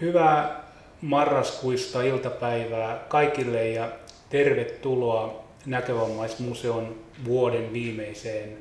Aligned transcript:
Hyvää 0.00 0.64
marraskuista 1.00 2.02
iltapäivää 2.02 2.98
kaikille 3.08 3.68
ja 3.68 3.88
tervetuloa 4.30 5.44
Näkövammaismuseon 5.66 6.96
vuoden 7.24 7.72
viimeiseen 7.72 8.56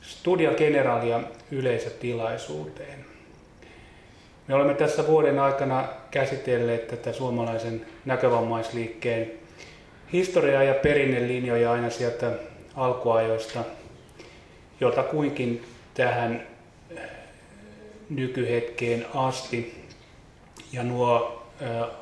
Studia 0.00 0.50
Generalia 0.50 1.20
yleisötilaisuuteen. 1.50 3.04
Me 4.48 4.54
olemme 4.54 4.74
tässä 4.74 5.06
vuoden 5.06 5.38
aikana 5.38 5.88
käsitelleet 6.10 6.88
tätä 6.88 7.12
suomalaisen 7.12 7.86
näkövammaisliikkeen 8.04 9.32
historiaa 10.12 10.62
ja 10.62 10.74
perinnelinjoja 10.74 11.72
aina 11.72 11.90
sieltä 11.90 12.32
alkuajoista 12.76 13.64
jotakuinkin 14.80 15.64
tähän 15.94 16.46
nykyhetkeen 18.10 19.06
asti. 19.14 19.81
Ja 20.72 20.82
nuo 20.82 21.42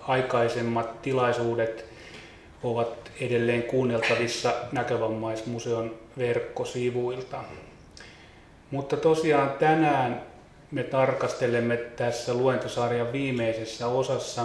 aikaisemmat 0.02 1.02
tilaisuudet 1.02 1.84
ovat 2.62 3.10
edelleen 3.20 3.62
kuunneltavissa 3.62 4.54
Näkövammaismuseon 4.72 5.94
verkkosivuilta. 6.18 7.44
Mutta 8.70 8.96
tosiaan 8.96 9.50
tänään 9.50 10.22
me 10.70 10.82
tarkastelemme 10.82 11.76
tässä 11.76 12.34
luentosarjan 12.34 13.12
viimeisessä 13.12 13.86
osassa 13.86 14.44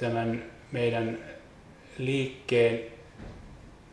tämän 0.00 0.44
meidän 0.72 1.18
liikkeen 1.98 2.80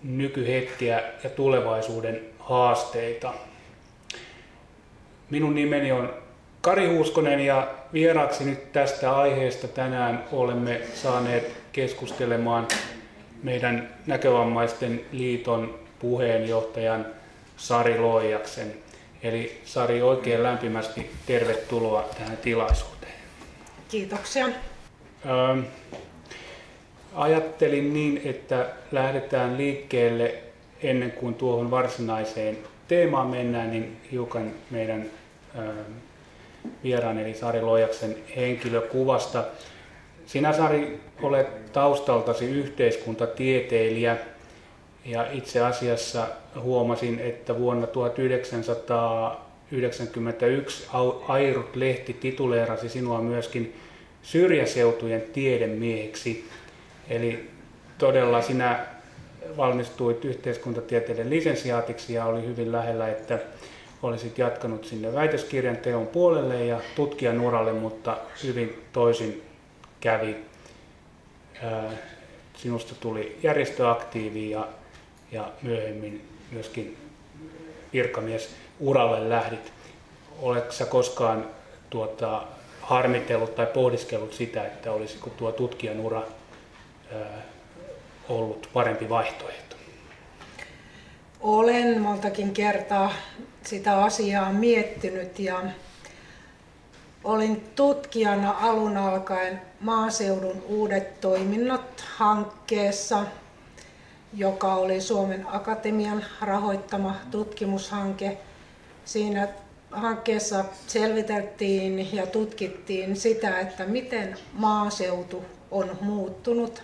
nykyhetkiä 0.03 1.03
ja 1.23 1.29
tulevaisuuden 1.29 2.21
haasteita. 2.39 3.33
Minun 5.29 5.55
nimeni 5.55 5.91
on 5.91 6.13
Kari 6.61 6.87
Huuskonen 6.87 7.39
ja 7.39 7.67
vieraaksi 7.93 8.45
nyt 8.45 8.71
tästä 8.71 9.17
aiheesta 9.17 9.67
tänään 9.67 10.23
olemme 10.31 10.81
saaneet 10.93 11.51
keskustelemaan 11.71 12.67
meidän 13.43 13.89
Näkövammaisten 14.07 15.01
liiton 15.11 15.79
puheenjohtajan 15.99 17.05
Sari 17.57 17.99
Loijaksen. 17.99 18.73
Eli 19.23 19.61
Sari, 19.65 20.01
oikein 20.01 20.43
lämpimästi 20.43 21.11
tervetuloa 21.25 22.09
tähän 22.17 22.37
tilaisuuteen. 22.37 23.13
Kiitoksia. 23.87 24.45
Öö, 25.25 25.63
ajattelin 27.15 27.93
niin, 27.93 28.21
että 28.25 28.69
lähdetään 28.91 29.57
liikkeelle 29.57 30.35
ennen 30.83 31.11
kuin 31.11 31.35
tuohon 31.35 31.71
varsinaiseen 31.71 32.57
teemaan 32.87 33.27
mennään, 33.27 33.71
niin 33.71 33.97
hiukan 34.11 34.51
meidän 34.71 35.05
öö, 35.57 35.73
vieraan 36.83 37.19
eli 37.19 37.33
Sari 37.33 37.61
Loijaksen 37.61 38.15
henkilökuvasta. 38.35 39.43
Sinä 40.25 40.53
Sari 40.53 40.99
olet 41.21 41.71
taustaltasi 41.71 42.45
yhteiskuntatieteilijä 42.45 44.17
ja 45.05 45.31
itse 45.31 45.61
asiassa 45.61 46.27
huomasin, 46.59 47.19
että 47.19 47.59
vuonna 47.59 47.87
1991 47.87 50.87
Airut-lehti 51.27 52.13
tituleerasi 52.13 52.89
sinua 52.89 53.21
myöskin 53.21 53.75
syrjäseutujen 54.21 55.21
tiedemieheksi. 55.21 56.49
Eli 57.09 57.49
todella 57.97 58.41
sinä 58.41 58.85
valmistuit 59.57 60.25
yhteiskuntatieteiden 60.25 61.29
lisensiaatiksi 61.29 62.13
ja 62.13 62.25
oli 62.25 62.45
hyvin 62.45 62.71
lähellä, 62.71 63.07
että 63.07 63.39
olisit 64.03 64.37
jatkanut 64.37 64.85
sinne 64.85 65.13
väitöskirjan 65.13 65.77
teon 65.77 66.07
puolelle 66.07 66.65
ja 66.65 66.79
tutkijan 66.95 67.41
uralle, 67.41 67.73
mutta 67.73 68.17
hyvin 68.43 68.83
toisin 68.93 69.43
kävi. 69.99 70.35
Sinusta 72.57 72.95
tuli 72.99 73.39
järjestöaktiivi 73.43 74.49
ja, 74.49 74.67
ja 75.31 75.51
myöhemmin 75.61 76.27
myöskin 76.51 76.97
virkamies 77.93 78.55
uralle 78.79 79.29
lähdit. 79.29 79.71
Oletko 80.41 80.71
sä 80.71 80.85
koskaan 80.85 81.47
tuota, 81.89 82.43
harmitellut 82.81 83.55
tai 83.55 83.65
pohdiskellut 83.65 84.33
sitä, 84.33 84.65
että 84.65 84.91
olisiko 84.91 85.29
tuo 85.29 85.51
tutkijan 85.51 85.99
ura 85.99 86.21
ollut 88.29 88.69
parempi 88.73 89.09
vaihtoehto? 89.09 89.68
Olen 91.41 92.01
montakin 92.01 92.51
kertaa 92.53 93.13
sitä 93.63 94.03
asiaa 94.03 94.53
miettinyt 94.53 95.39
ja 95.39 95.63
olin 97.23 97.63
tutkijana 97.75 98.55
alun 98.61 98.97
alkaen 98.97 99.61
maaseudun 99.79 100.63
uudet 100.67 101.21
toiminnot 101.21 102.03
hankkeessa, 102.17 103.25
joka 104.33 104.73
oli 104.73 105.01
Suomen 105.01 105.45
Akatemian 105.49 106.25
rahoittama 106.41 107.15
tutkimushanke. 107.31 108.37
Siinä 109.05 109.47
hankkeessa 109.91 110.65
selviteltiin 110.87 112.15
ja 112.15 112.27
tutkittiin 112.27 113.15
sitä, 113.15 113.59
että 113.59 113.85
miten 113.85 114.37
maaseutu 114.53 115.45
on 115.71 115.97
muuttunut 116.01 116.83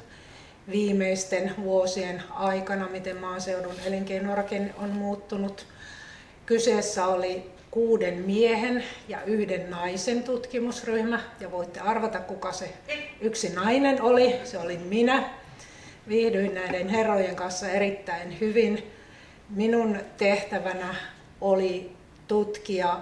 viimeisten 0.72 1.54
vuosien 1.64 2.24
aikana, 2.30 2.88
miten 2.90 3.18
maaseudun 3.18 3.76
elinkeinorakenne 3.86 4.74
on 4.78 4.90
muuttunut. 4.90 5.66
Kyseessä 6.46 7.06
oli 7.06 7.52
kuuden 7.72 8.14
miehen 8.14 8.84
ja 9.08 9.24
yhden 9.24 9.70
naisen 9.70 10.24
tutkimusryhmä, 10.24 11.20
ja 11.40 11.52
voitte 11.52 11.80
arvata, 11.80 12.20
kuka 12.20 12.52
se 12.52 12.74
yksi 13.22 13.50
nainen 13.50 14.02
oli. 14.02 14.36
Se 14.44 14.58
olin 14.58 14.82
minä. 14.82 15.30
Viihdyin 16.08 16.54
näiden 16.54 16.90
herrojen 16.90 17.36
kanssa 17.36 17.70
erittäin 17.70 18.40
hyvin. 18.40 18.92
Minun 19.50 20.00
tehtävänä 20.18 20.96
oli 21.42 21.92
tutkia 22.28 22.98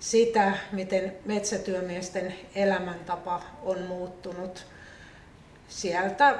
sitä, 0.00 0.52
miten 0.72 1.12
metsätyömiesten 1.24 2.34
elämäntapa 2.54 3.42
on 3.62 3.82
muuttunut 3.82 4.66
sieltä 5.68 6.38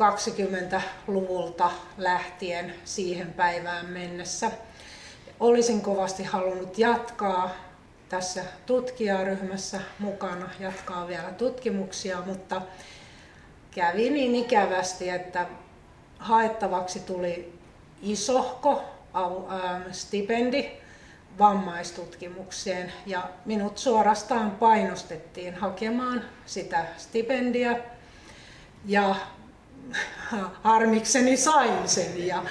20-luvulta 0.00 1.70
lähtien 1.98 2.74
siihen 2.84 3.32
päivään 3.32 3.86
mennessä. 3.86 4.50
Olisin 5.40 5.80
kovasti 5.80 6.24
halunnut 6.24 6.78
jatkaa 6.78 7.50
tässä 8.08 8.44
tutkijaryhmässä 8.66 9.80
mukana, 9.98 10.50
jatkaa 10.60 11.08
vielä 11.08 11.30
tutkimuksia, 11.38 12.22
mutta 12.26 12.62
kävi 13.70 14.10
niin 14.10 14.34
ikävästi, 14.34 15.10
että 15.10 15.46
haettavaksi 16.18 17.00
tuli 17.00 17.58
isohko 18.02 18.84
stipendi 19.92 20.70
vammaistutkimukseen 21.38 22.92
ja 23.06 23.30
minut 23.44 23.78
suorastaan 23.78 24.50
painostettiin 24.50 25.54
hakemaan 25.54 26.24
sitä 26.46 26.84
stipendia 26.96 27.76
ja 28.86 29.14
harmikseni 30.62 31.36
sain 31.36 31.88
sen 31.88 32.26
ja 32.26 32.42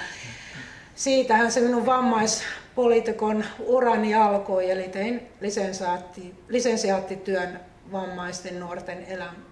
siitähän 0.94 1.52
se 1.52 1.60
minun 1.60 1.86
vammaispoliitikon 1.86 3.44
urani 3.58 4.14
alkoi, 4.14 4.70
eli 4.70 4.88
tein 4.88 5.28
lisensiaatti, 5.40 6.34
lisensiaattityön 6.48 7.60
vammaisten 7.92 8.60
nuorten 8.60 9.06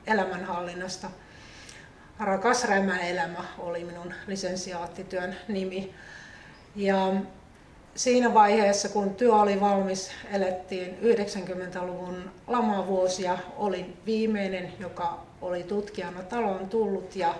elämänhallinnasta. 0.06 1.10
Rakas 2.18 2.64
rämä 2.64 2.98
elämä 2.98 3.44
oli 3.58 3.84
minun 3.84 4.14
lisensiaattityön 4.26 5.36
nimi. 5.48 5.94
Ja 6.76 7.14
siinä 7.94 8.34
vaiheessa, 8.34 8.88
kun 8.88 9.14
työ 9.14 9.34
oli 9.34 9.60
valmis, 9.60 10.10
elettiin 10.32 10.98
90-luvun 11.02 12.30
lamavuosia. 12.46 13.38
Olin 13.56 13.96
viimeinen, 14.06 14.72
joka 14.78 15.20
oli 15.42 15.62
tutkijana 15.62 16.22
taloon 16.22 16.68
tullut 16.68 17.16
ja 17.16 17.34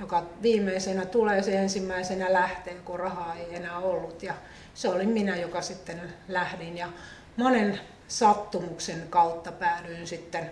joka 0.00 0.26
viimeisenä 0.42 1.06
tulee, 1.06 1.42
se 1.42 1.58
ensimmäisenä 1.58 2.32
lähtee, 2.32 2.74
kun 2.74 3.00
rahaa 3.00 3.34
ei 3.34 3.54
enää 3.54 3.78
ollut. 3.78 4.22
Ja 4.22 4.34
se 4.74 4.88
oli 4.88 5.06
minä, 5.06 5.36
joka 5.36 5.62
sitten 5.62 6.00
lähdin. 6.28 6.78
Ja 6.78 6.88
monen 7.36 7.80
sattumuksen 8.08 9.06
kautta 9.10 9.52
päädyin 9.52 10.06
sitten 10.06 10.50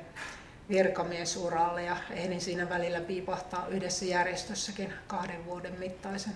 virkamiesuralle 0.68 1.82
ja 1.82 1.96
ehdin 2.10 2.40
siinä 2.40 2.68
välillä 2.68 3.00
piipahtaa 3.00 3.66
yhdessä 3.68 4.04
järjestössäkin 4.04 4.92
kahden 5.06 5.46
vuoden 5.46 5.78
mittaisen 5.78 6.32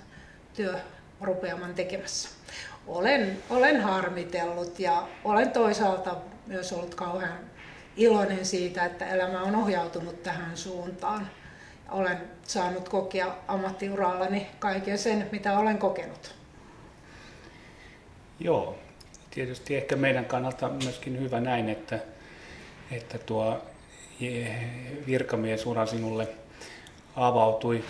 työrupeaman 0.55 1.75
tekemässä. 1.75 2.29
Olen, 2.87 3.39
olen 3.51 3.81
harmitellut 3.81 4.81
ja 4.81 5.09
olen 5.25 5.51
toisaalta 5.51 6.17
myös 6.47 6.73
ollut 6.73 6.95
kauhean 6.95 7.39
iloinen 7.97 8.47
siitä, 8.47 8.85
että 8.85 9.07
elämä 9.07 9.43
on 9.43 9.57
ohjautunut 9.57 10.23
tähän 10.23 10.57
suuntaan 10.57 11.31
olen 11.93 12.19
saanut 12.43 12.89
kokea 12.89 13.35
ammattiurallani 13.49 14.47
kaiken 14.59 14.99
sen, 14.99 15.29
mitä 15.33 15.59
olen 15.59 15.79
kokenut. 15.79 16.35
Joo, 18.41 18.79
tietysti 19.31 19.77
ehkä 19.77 19.97
meidän 19.97 20.25
kannalta 20.25 20.69
myöskin 20.69 21.21
hyvä 21.21 21.41
näin, 21.41 21.69
että, 21.69 21.99
että 22.91 23.19
tuo 23.19 23.63
virkamiesura 25.07 25.87
sinulle 25.87 26.29
avautui. 27.17 27.85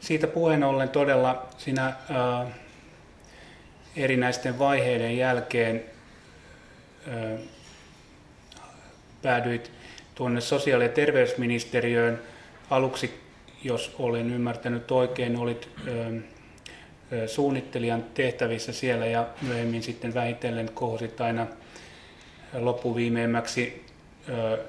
Siitä 0.00 0.26
puheen 0.26 0.64
ollen 0.64 0.88
todella 0.88 1.46
sinä 1.58 1.84
ää, 1.84 2.46
erinäisten 3.96 4.58
vaiheiden 4.58 5.16
jälkeen 5.16 5.84
ää, 7.08 7.38
päädyit 9.22 9.70
tuonne 10.14 10.40
sosiaali- 10.40 10.84
ja 10.84 10.88
terveysministeriöön. 10.88 12.22
Aluksi, 12.70 13.20
jos 13.64 13.94
olen 13.98 14.32
ymmärtänyt 14.32 14.90
oikein, 14.90 15.36
olit 15.36 15.68
suunnittelijan 17.26 18.04
tehtävissä 18.14 18.72
siellä 18.72 19.06
ja 19.06 19.26
myöhemmin 19.42 19.82
sitten 19.82 20.14
vähitellen 20.14 20.70
kohosit 20.74 21.20
aina 21.20 21.46
loppuviimeimmäksi 22.58 23.84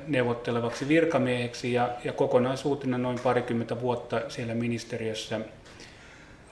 neuvottelevaksi 0.08 0.88
virkamieheksi 0.88 1.74
ja, 1.74 1.90
ja 2.04 2.14
kokonaisuutena 2.14 2.98
noin 2.98 3.20
parikymmentä 3.20 3.82
vuotta 3.82 4.22
siellä 4.30 4.54
ministeriössä 4.54 5.40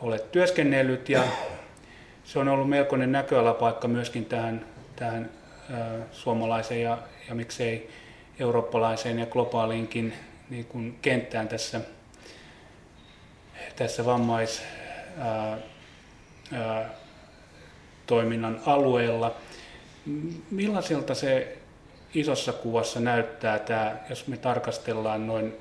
olet 0.02 0.32
työskennellyt 0.32 1.10
ja 1.10 1.24
se 2.24 2.40
on 2.40 2.48
ollut 2.48 2.70
melkoinen 2.70 3.12
näköalapaikka 3.12 3.88
myöskin 3.88 4.26
tähän, 4.26 4.66
tähän 4.96 5.30
suomalaiseen 6.12 6.82
ja, 6.82 6.98
ja 7.30 7.36
miksei 7.36 7.90
eurooppalaiseen 8.40 9.20
ja 9.20 9.26
globaaliinkin 9.26 10.14
niin 10.50 10.66
kuin 10.66 10.98
kenttään 11.02 11.48
tässä, 11.48 11.82
tässä 13.80 14.06
vammais, 14.06 14.62
toiminnan 18.08 18.62
alueella. 18.66 19.36
Millaiselta 20.52 21.16
se 21.16 21.58
isossa 22.14 22.54
kuvassa 22.54 23.00
näyttää 23.00 23.60
tämä, 23.60 23.96
jos 24.10 24.28
me 24.28 24.38
tarkastellaan 24.38 25.28
noin 25.28 25.54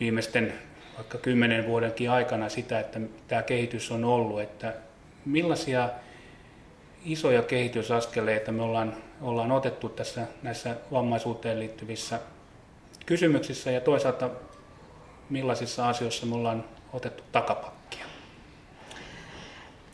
viimeisten 0.00 0.52
vaikka 0.96 1.18
kymmenen 1.18 1.66
vuodenkin 1.66 2.10
aikana 2.10 2.48
sitä, 2.48 2.80
että 2.80 3.00
tämä 3.28 3.42
kehitys 3.42 3.90
on 3.90 4.04
ollut, 4.04 4.40
että 4.40 4.74
millaisia 5.24 5.88
isoja 7.04 7.42
kehitysaskeleita 7.42 8.52
me 8.52 8.62
ollaan, 8.62 8.96
ollaan 9.22 9.52
otettu 9.52 9.88
tässä 9.88 10.26
näissä 10.42 10.76
vammaisuuteen 10.92 11.58
liittyvissä 11.58 12.20
kysymyksissä 13.06 13.70
ja 13.70 13.80
toisaalta 13.80 14.30
millaisissa 15.30 15.88
asioissa 15.88 16.26
me 16.26 16.34
ollaan 16.34 16.64
otettu 16.96 17.22
takapakkia? 17.32 18.04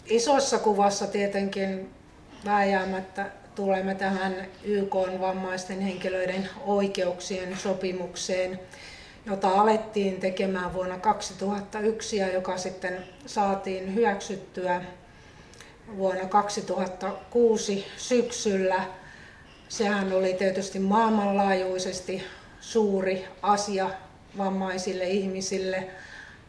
Isossa 0.06 0.58
kuvassa 0.58 1.06
tietenkin 1.06 1.90
vääjäämättä 2.44 3.31
tulemme 3.54 3.94
tähän 3.94 4.46
YK 4.64 4.94
vammaisten 5.20 5.81
henkilöiden 5.81 6.49
oikeuksien 6.66 7.56
sopimukseen, 7.56 8.60
jota 9.26 9.49
alettiin 9.49 10.20
tekemään 10.20 10.75
vuonna 10.75 10.99
2001 10.99 12.16
ja 12.16 12.32
joka 12.32 12.56
sitten 12.56 13.05
saatiin 13.26 13.94
hyväksyttyä 13.94 14.82
vuonna 15.96 16.26
2006 16.26 17.87
syksyllä. 17.96 18.84
Sehän 19.69 20.12
oli 20.12 20.34
tietysti 20.34 20.78
maailmanlaajuisesti 20.78 22.22
suuri 22.60 23.25
asia 23.43 23.90
vammaisille 24.38 25.08
ihmisille. 25.08 25.90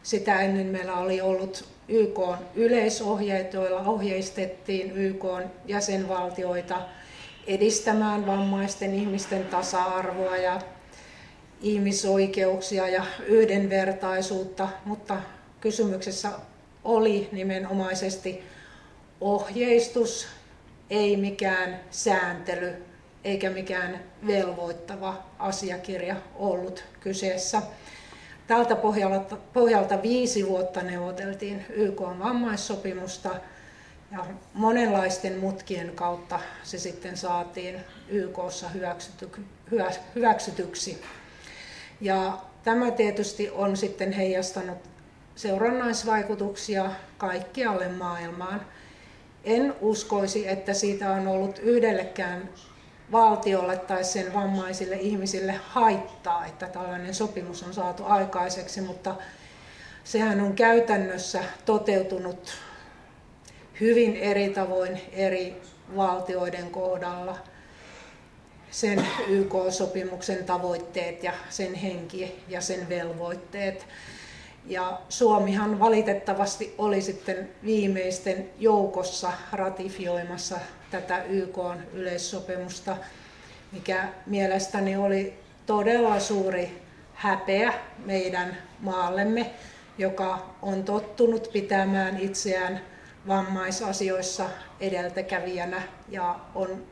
Sitä 0.04 0.40
ennen 0.40 0.66
meillä 0.66 0.94
oli 0.96 1.20
ollut 1.20 1.64
YK 1.88 2.20
yleisohjeet, 2.54 3.52
joilla 3.52 3.80
ohjeistettiin 3.80 4.96
YK 4.96 5.24
jäsenvaltioita 5.66 6.82
edistämään 7.46 8.26
vammaisten 8.26 8.94
ihmisten 8.94 9.44
tasa-arvoa 9.44 10.36
ja 10.36 10.60
ihmisoikeuksia 11.60 12.88
ja 12.88 13.04
yhdenvertaisuutta, 13.26 14.68
mutta 14.84 15.16
kysymyksessä 15.60 16.30
oli 16.84 17.28
nimenomaisesti 17.32 18.42
ohjeistus, 19.20 20.26
ei 20.90 21.16
mikään 21.16 21.80
sääntely 21.90 22.84
eikä 23.24 23.50
mikään 23.50 24.00
velvoittava 24.26 25.22
asiakirja 25.38 26.16
ollut 26.34 26.84
kyseessä. 27.00 27.62
Tältä 28.46 28.76
pohjalta, 28.76 29.36
pohjalta 29.52 30.02
viisi 30.02 30.48
vuotta 30.48 30.82
neuvoteltiin 30.82 31.66
YK 31.68 32.00
vammaissopimusta 32.00 33.30
ja 34.12 34.26
monenlaisten 34.54 35.38
mutkien 35.38 35.92
kautta 35.94 36.40
se 36.62 36.78
sitten 36.78 37.16
saatiin 37.16 37.80
YKssa 38.08 38.68
hyväksyty, 38.68 39.30
hyväksytyksi. 40.14 41.02
Ja 42.00 42.38
tämä 42.62 42.90
tietysti 42.90 43.50
on 43.50 43.76
sitten 43.76 44.12
heijastanut 44.12 44.78
seurannaisvaikutuksia 45.34 46.90
kaikkialle 47.18 47.88
maailmaan. 47.88 48.66
En 49.44 49.74
uskoisi, 49.80 50.48
että 50.48 50.74
siitä 50.74 51.10
on 51.10 51.28
ollut 51.28 51.58
yhdellekään 51.58 52.48
valtiolle 53.12 53.76
tai 53.76 54.04
sen 54.04 54.34
vammaisille 54.34 54.96
ihmisille 54.96 55.52
haittaa, 55.52 56.46
että 56.46 56.66
tällainen 56.66 57.14
sopimus 57.14 57.62
on 57.62 57.74
saatu 57.74 58.04
aikaiseksi, 58.06 58.80
mutta 58.80 59.14
sehän 60.04 60.40
on 60.40 60.54
käytännössä 60.54 61.44
toteutunut 61.64 62.52
hyvin 63.80 64.16
eri 64.16 64.48
tavoin 64.48 65.00
eri 65.12 65.62
valtioiden 65.96 66.70
kohdalla. 66.70 67.38
Sen 68.70 69.06
YK-sopimuksen 69.28 70.44
tavoitteet 70.44 71.22
ja 71.22 71.32
sen 71.50 71.74
henki 71.74 72.44
ja 72.48 72.60
sen 72.60 72.88
velvoitteet. 72.88 73.86
Ja 74.66 75.00
Suomihan 75.08 75.80
valitettavasti 75.80 76.74
oli 76.78 77.02
sitten 77.02 77.48
viimeisten 77.64 78.50
joukossa 78.58 79.32
ratifioimassa 79.52 80.58
tätä 80.90 81.24
YK 81.24 81.58
yleissopimusta, 81.92 82.96
mikä 83.72 84.08
mielestäni 84.26 84.96
oli 84.96 85.38
todella 85.66 86.20
suuri 86.20 86.82
häpeä 87.14 87.74
meidän 88.04 88.56
maallemme, 88.80 89.50
joka 89.98 90.54
on 90.62 90.84
tottunut 90.84 91.50
pitämään 91.52 92.20
itseään 92.20 92.80
vammaisasioissa 93.28 94.44
edeltäkävijänä 94.80 95.82
ja 96.08 96.40
on 96.54 96.84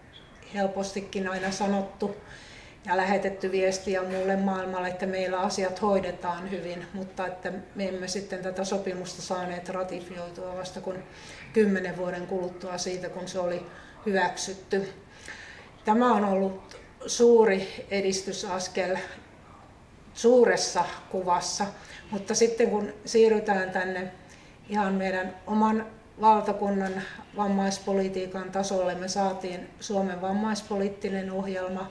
helpostikin 0.55 1.29
aina 1.29 1.51
sanottu 1.51 2.17
ja 2.87 2.97
lähetetty 2.97 3.53
viestiä 3.53 4.03
muulle 4.03 4.37
maailmalle, 4.37 4.89
että 4.89 5.07
meillä 5.07 5.39
asiat 5.39 5.83
hoidetaan 5.83 6.51
hyvin, 6.51 6.87
mutta 6.93 7.27
että 7.27 7.53
me 7.75 7.89
emme 7.89 8.09
sitten 8.09 8.43
tätä 8.43 8.65
sopimusta 8.65 9.23
saaneet 9.23 9.69
ratifioitua 9.69 10.57
vasta 10.57 10.81
kun 10.81 10.99
kymmenen 11.53 11.97
vuoden 11.97 12.27
kuluttua 12.27 12.79
siitä, 12.79 13.09
kun 13.09 13.29
se 13.29 13.39
oli 13.39 13.67
hyväksytty. 14.07 14.89
Tämä 15.85 16.15
on 16.15 16.25
ollut 16.25 16.77
suuri 17.07 17.87
edistysaskel 17.91 18.97
suuressa 20.15 20.85
kuvassa, 21.11 21.67
mutta 22.11 22.35
sitten 22.35 22.71
kun 22.71 22.93
siirrytään 23.05 23.71
tänne 23.71 24.13
ihan 24.69 24.95
meidän 24.95 25.37
oman 25.47 25.87
valtakunnan 26.21 27.03
vammaispolitiikan 27.37 28.51
tasolle, 28.51 28.95
me 28.95 29.09
saatiin 29.09 29.71
Suomen 29.81 30.21
vammaispoliittinen 30.21 31.31
ohjelma, 31.31 31.91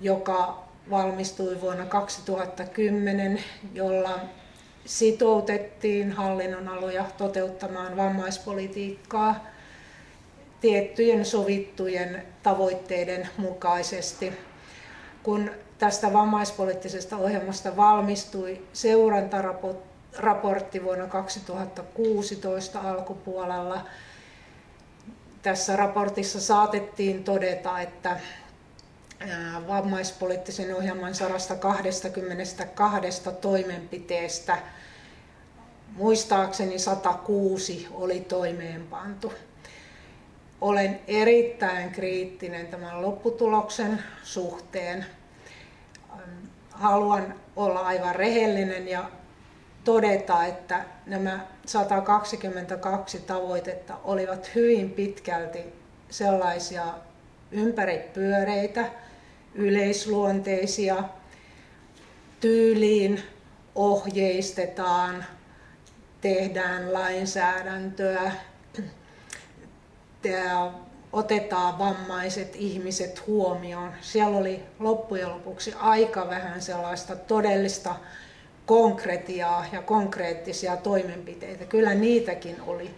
joka 0.00 0.64
valmistui 0.90 1.60
vuonna 1.60 1.86
2010, 1.86 3.44
jolla 3.74 4.20
sitoutettiin 4.84 6.12
hallinnonaloja 6.12 7.04
toteuttamaan 7.18 7.96
vammaispolitiikkaa 7.96 9.44
tiettyjen 10.60 11.24
sovittujen 11.24 12.22
tavoitteiden 12.42 13.28
mukaisesti. 13.36 14.32
Kun 15.22 15.50
tästä 15.78 16.12
vammaispoliittisesta 16.12 17.16
ohjelmasta 17.16 17.76
valmistui 17.76 18.60
seurantaraportti 18.72 20.84
vuonna 20.84 21.06
2016 21.06 22.80
alkupuolella, 22.80 23.80
tässä 25.42 25.76
raportissa 25.76 26.40
saatettiin 26.40 27.24
todeta, 27.24 27.80
että 27.80 28.20
vammaispoliittisen 29.68 30.76
ohjelman 30.76 31.14
122 31.14 33.30
toimenpiteestä 33.40 34.58
muistaakseni 35.96 36.78
106 36.78 37.88
oli 37.90 38.20
toimeenpantu. 38.20 39.32
Olen 40.60 41.00
erittäin 41.08 41.90
kriittinen 41.90 42.66
tämän 42.66 43.02
lopputuloksen 43.02 44.02
suhteen. 44.22 45.06
Haluan 46.70 47.34
olla 47.56 47.80
aivan 47.80 48.14
rehellinen 48.14 48.88
ja 48.88 49.10
todeta, 49.84 50.44
että 50.44 50.84
nämä 51.06 51.46
122 51.66 53.18
tavoitetta 53.18 53.96
olivat 54.04 54.54
hyvin 54.54 54.90
pitkälti 54.90 55.64
sellaisia 56.10 56.84
ympäripyöreitä, 57.50 58.84
yleisluonteisia, 59.54 61.04
tyyliin 62.40 63.22
ohjeistetaan, 63.74 65.24
tehdään 66.20 66.92
lainsäädäntöä, 66.92 68.32
otetaan 71.12 71.78
vammaiset 71.78 72.56
ihmiset 72.56 73.26
huomioon. 73.26 73.92
Siellä 74.00 74.36
oli 74.36 74.62
loppujen 74.78 75.28
lopuksi 75.28 75.74
aika 75.78 76.28
vähän 76.28 76.62
sellaista 76.62 77.16
todellista 77.16 77.96
konkretiaa 78.66 79.66
ja 79.72 79.82
konkreettisia 79.82 80.76
toimenpiteitä. 80.76 81.64
Kyllä 81.64 81.94
niitäkin 81.94 82.56
oli, 82.66 82.94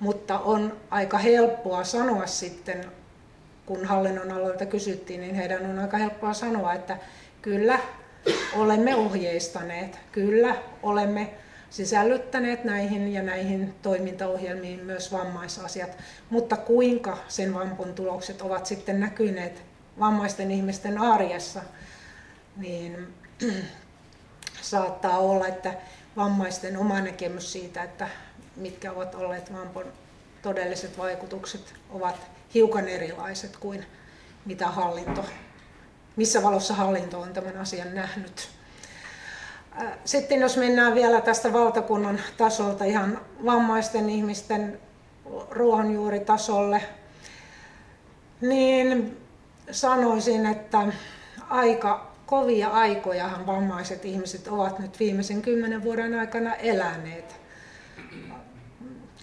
mutta 0.00 0.38
on 0.38 0.76
aika 0.90 1.18
helppoa 1.18 1.84
sanoa 1.84 2.26
sitten, 2.26 2.92
kun 3.72 3.84
hallinnon 3.84 4.32
aloilta 4.32 4.66
kysyttiin, 4.66 5.20
niin 5.20 5.34
heidän 5.34 5.66
on 5.66 5.78
aika 5.78 5.96
helppoa 5.96 6.34
sanoa, 6.34 6.74
että 6.74 6.98
kyllä 7.42 7.78
olemme 8.56 8.94
ohjeistaneet, 8.94 9.98
kyllä 10.12 10.56
olemme 10.82 11.34
sisällyttäneet 11.70 12.64
näihin 12.64 13.12
ja 13.12 13.22
näihin 13.22 13.74
toimintaohjelmiin 13.82 14.84
myös 14.84 15.12
vammaisasiat, 15.12 15.90
mutta 16.30 16.56
kuinka 16.56 17.18
sen 17.28 17.54
vampun 17.54 17.94
tulokset 17.94 18.42
ovat 18.42 18.66
sitten 18.66 19.00
näkyneet 19.00 19.62
vammaisten 20.00 20.50
ihmisten 20.50 20.98
arjessa, 20.98 21.62
niin 22.56 23.08
saattaa 24.62 25.18
olla, 25.18 25.48
että 25.48 25.74
vammaisten 26.16 26.76
oma 26.76 27.00
näkemys 27.00 27.52
siitä, 27.52 27.82
että 27.82 28.08
mitkä 28.56 28.92
ovat 28.92 29.14
olleet 29.14 29.52
vampun 29.52 29.86
todelliset 30.42 30.98
vaikutukset, 30.98 31.74
ovat 31.90 32.16
hiukan 32.54 32.88
erilaiset 32.88 33.56
kuin 33.56 33.86
mitä 34.44 34.68
hallinto, 34.68 35.24
missä 36.16 36.42
valossa 36.42 36.74
hallinto 36.74 37.20
on 37.20 37.32
tämän 37.32 37.56
asian 37.56 37.94
nähnyt. 37.94 38.48
Sitten 40.04 40.40
jos 40.40 40.56
mennään 40.56 40.94
vielä 40.94 41.20
tästä 41.20 41.52
valtakunnan 41.52 42.20
tasolta 42.36 42.84
ihan 42.84 43.20
vammaisten 43.44 44.10
ihmisten 44.10 44.80
ruohonjuuritasolle, 45.50 46.82
niin 48.40 49.16
sanoisin, 49.70 50.46
että 50.46 50.92
aika 51.48 52.12
kovia 52.26 52.68
aikojahan 52.68 53.46
vammaiset 53.46 54.04
ihmiset 54.04 54.48
ovat 54.48 54.78
nyt 54.78 55.00
viimeisen 55.00 55.42
kymmenen 55.42 55.82
vuoden 55.82 56.18
aikana 56.18 56.54
eläneet. 56.54 57.40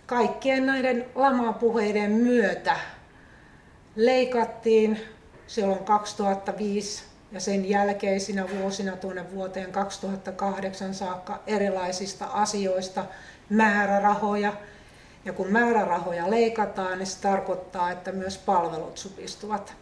Kaikkien 0.05 0.65
näiden 0.65 1.05
lamapuheiden 1.15 2.11
myötä 2.11 2.77
leikattiin 3.95 4.99
silloin 5.47 5.83
2005 5.83 7.03
ja 7.31 7.39
sen 7.39 7.69
jälkeisinä 7.69 8.45
vuosina 8.59 8.97
tuonne 8.97 9.31
vuoteen 9.31 9.71
2008 9.71 10.93
saakka 10.93 11.39
erilaisista 11.47 12.25
asioista 12.25 13.05
määrärahoja. 13.49 14.53
Ja 15.25 15.33
kun 15.33 15.47
määrärahoja 15.47 16.29
leikataan, 16.29 16.97
niin 16.97 17.07
se 17.07 17.21
tarkoittaa, 17.21 17.91
että 17.91 18.11
myös 18.11 18.37
palvelut 18.37 18.97
supistuvat. 18.97 19.73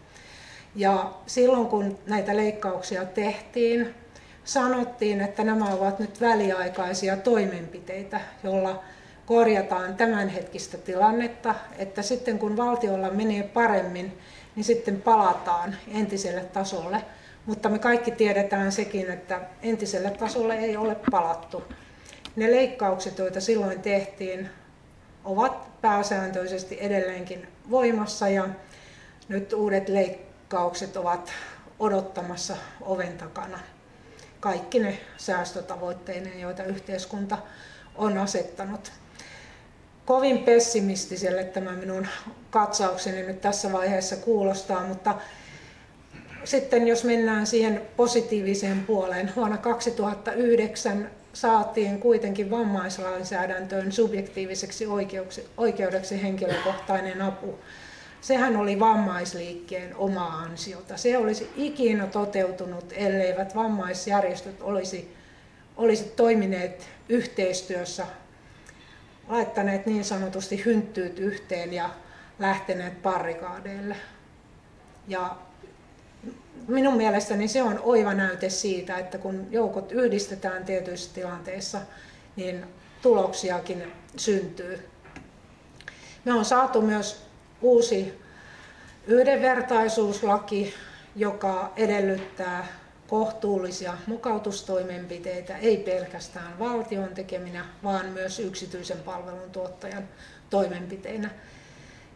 Ja 0.76 1.14
silloin 1.28 1.68
kun 1.68 2.00
näitä 2.08 2.38
leikkauksia 2.38 3.06
tehtiin, 3.06 3.96
sanottiin, 4.44 5.22
että 5.22 5.44
nämä 5.44 5.66
ovat 5.66 6.00
nyt 6.00 6.22
väliaikaisia 6.22 7.18
toimenpiteitä, 7.18 8.22
joilla 8.44 8.84
korjataan 9.28 9.96
tämänhetkistä 9.96 10.78
tilannetta, 10.78 11.56
että 11.78 12.02
sitten 12.02 12.40
kun 12.40 12.58
valtiolla 12.58 13.10
menee 13.10 13.44
paremmin, 13.44 14.18
niin 14.56 14.64
sitten 14.64 15.02
palataan 15.02 15.76
entiselle 15.94 16.42
tasolle. 16.42 17.04
Mutta 17.46 17.70
me 17.70 17.80
kaikki 17.80 18.12
tiedetään 18.12 18.72
sekin, 18.72 19.12
että 19.12 19.42
entiselle 19.62 20.12
tasolle 20.12 20.56
ei 20.56 20.78
ole 20.78 20.98
palattu. 21.12 21.64
Ne 22.36 22.52
leikkaukset, 22.52 23.18
joita 23.18 23.42
silloin 23.42 23.82
tehtiin, 23.82 24.50
ovat 25.26 25.82
pääsääntöisesti 25.82 26.78
edelleenkin 26.82 27.48
voimassa 27.70 28.30
ja 28.30 28.48
nyt 29.28 29.54
uudet 29.54 29.90
leikkaukset 29.90 30.98
ovat 30.98 31.32
odottamassa 31.80 32.58
oven 32.82 33.18
takana. 33.18 33.60
Kaikki 34.40 34.80
ne 34.80 35.00
säästötavoitteineen, 35.18 36.40
joita 36.40 36.64
yhteiskunta 36.64 37.38
on 37.96 38.18
asettanut. 38.18 38.92
Kovin 40.08 40.38
pessimistiselle 40.38 41.44
tämä 41.44 41.72
minun 41.72 42.08
katsaukseni 42.50 43.24
nyt 43.24 43.42
tässä 43.42 43.72
vaiheessa 43.72 44.16
kuulostaa, 44.16 44.88
mutta 44.88 45.16
sitten 46.44 46.88
jos 46.88 47.04
mennään 47.04 47.48
siihen 47.48 47.82
positiiviseen 47.98 48.84
puoleen, 48.86 49.32
vuonna 49.36 49.58
2009 49.58 51.10
saatiin 51.34 52.00
kuitenkin 52.00 52.52
vammaislainsäädäntöön 52.52 53.92
subjektiiviseksi 53.92 54.86
oikeudeksi 55.58 56.22
henkilökohtainen 56.22 57.22
apu. 57.22 57.60
Sehän 58.22 58.58
oli 58.58 58.80
vammaisliikkeen 58.80 59.96
oma 59.96 60.26
ansiota. 60.26 60.98
Se 60.98 61.18
olisi 61.18 61.50
ikinä 61.56 62.08
toteutunut, 62.08 62.94
elleivät 62.96 63.56
vammaisjärjestöt 63.56 64.62
olisi, 64.62 65.16
olisi 65.78 66.04
toimineet 66.04 66.90
yhteistyössä, 67.10 68.06
laittaneet 69.28 69.86
niin 69.86 70.06
sanotusti 70.06 70.66
hynttyyt 70.66 71.20
yhteen 71.20 71.74
ja 71.74 71.90
lähteneet 72.40 73.02
parikaadeille. 73.02 73.96
Ja 75.08 75.36
minun 76.68 76.98
mielestäni 76.98 77.48
se 77.48 77.64
on 77.64 77.80
oiva 77.84 78.14
näyte 78.14 78.50
siitä, 78.50 78.98
että 78.98 79.18
kun 79.18 79.48
joukot 79.52 79.92
yhdistetään 79.92 80.66
tietyissä 80.66 81.14
tilanteissa, 81.14 81.82
niin 82.36 82.66
tuloksiakin 83.02 83.94
syntyy. 84.18 84.90
Me 86.26 86.34
on 86.34 86.46
saatu 86.46 86.82
myös 86.82 87.26
uusi 87.62 88.14
yhdenvertaisuuslaki, 89.08 90.74
joka 91.16 91.74
edellyttää 91.76 92.68
kohtuullisia 93.08 93.94
mukautustoimenpiteitä, 94.08 95.58
ei 95.58 95.78
pelkästään 95.78 96.60
valtion 96.60 97.10
tekeminä, 97.10 97.66
vaan 97.84 98.06
myös 98.06 98.40
yksityisen 98.40 98.98
palvelun 98.98 99.52
tuottajan 99.52 100.04
toimenpiteinä. 100.50 101.30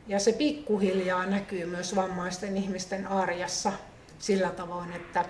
Ja 0.07 0.19
se 0.19 0.31
pikkuhiljaa 0.33 1.25
näkyy 1.25 1.65
myös 1.65 1.95
vammaisten 1.95 2.57
ihmisten 2.57 3.07
arjessa 3.07 3.71
sillä 4.19 4.49
tavoin, 4.49 4.93
että 4.93 5.25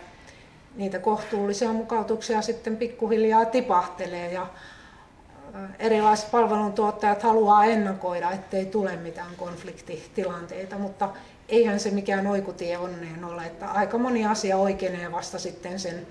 niitä 0.75 0.99
kohtuullisia 0.99 1.73
mukautuksia 1.73 2.41
sitten 2.41 2.77
pikkuhiljaa 2.77 3.45
tipahtelee 3.45 4.33
ja 4.33 4.47
erilaiset 5.79 6.31
palveluntuottajat 6.31 7.23
haluaa 7.23 7.65
ennakoida, 7.65 8.31
ettei 8.31 8.65
tule 8.65 8.95
mitään 8.95 9.35
konfliktitilanteita, 9.37 10.77
mutta 10.77 11.09
eihän 11.51 11.79
se 11.79 11.91
mikään 11.91 12.27
oikutie 12.27 12.77
onneen 12.77 13.25
ole, 13.25 13.45
että 13.45 13.65
aika 13.65 13.97
moni 13.97 14.25
asia 14.25 14.57
oikeenee 14.57 15.11
vasta 15.11 15.39
sitten 15.39 15.79
sen 15.79 16.07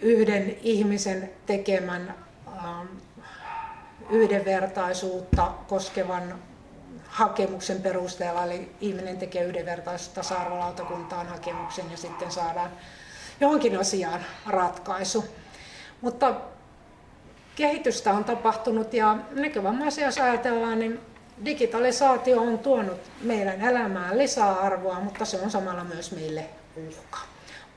yhden 0.00 0.56
ihmisen 0.62 1.30
tekemän 1.46 2.14
yhdenvertaisuutta 4.10 5.52
koskevan 5.68 6.34
hakemuksen 7.06 7.82
perusteella, 7.82 8.44
eli 8.44 8.70
ihminen 8.80 9.18
tekee 9.18 9.44
yhdenvertaisuus 9.44 10.08
tasa-arvolautakuntaan 10.14 11.26
hakemuksen 11.26 11.90
ja 11.90 11.96
sitten 11.96 12.30
saadaan 12.30 12.70
johonkin 13.40 13.80
asiaan 13.80 14.20
ratkaisu. 14.46 15.24
Mutta 16.00 16.34
kehitystä 17.56 18.12
on 18.12 18.24
tapahtunut 18.24 18.94
ja 18.94 19.16
näkövammaisia 19.30 20.06
jos 20.06 20.18
ajatellaan, 20.18 20.78
niin 20.78 21.00
digitalisaatio 21.44 22.40
on 22.40 22.58
tuonut 22.58 23.00
meidän 23.20 23.60
elämään 23.60 24.18
lisäarvoa, 24.18 25.00
mutta 25.00 25.24
se 25.24 25.40
on 25.40 25.50
samalla 25.50 25.84
myös 25.84 26.12
meille 26.12 26.44
uhka. 26.76 27.18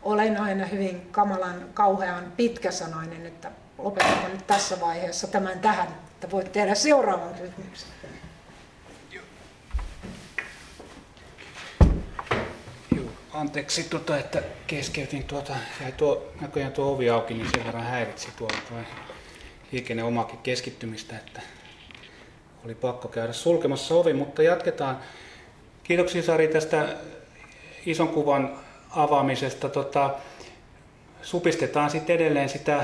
Olen 0.04 0.42
aina 0.42 0.66
hyvin 0.66 1.08
kamalan, 1.12 1.66
kauhean 1.74 2.34
pitkäsanainen, 2.38 3.26
että 3.26 3.52
lopetanko 3.78 4.28
nyt 4.28 4.48
tässä 4.48 4.80
vaiheessa 4.80 5.28
tämän 5.28 5.60
tähän, 5.60 5.88
että 5.88 6.32
voit 6.32 6.52
tehdä 6.52 6.76
seuraavan 6.76 7.34
kysymyksen. 7.34 7.90
Anteeksi, 13.34 13.84
tuota, 13.84 14.18
että 14.18 14.44
keskeytin 14.68 15.24
tuota, 15.24 15.54
ja 15.86 15.92
tuo, 15.92 16.32
näköjään 16.42 16.72
tuo 16.72 16.94
ovi 16.94 17.10
auki, 17.10 17.34
niin 17.34 17.48
sen 17.56 17.66
verran 17.66 17.84
häiritsi 17.84 18.28
tuo 18.38 18.48
liikenne 19.72 20.04
omakin 20.04 20.40
keskittymistä, 20.40 21.16
että 21.18 21.42
oli 22.66 22.76
pakko 22.76 23.08
käydä 23.08 23.34
sulkemassa 23.34 23.96
ovi, 23.96 24.14
mutta 24.14 24.44
jatketaan. 24.44 24.98
Kiitoksia 25.84 26.24
Sari 26.24 26.48
tästä 26.48 26.88
ison 27.86 28.08
kuvan 28.08 28.60
avaamisesta. 28.90 29.70
Tota, 29.70 30.16
supistetaan 31.22 31.90
sitten 31.90 32.16
edelleen 32.16 32.50
sitä, 32.50 32.84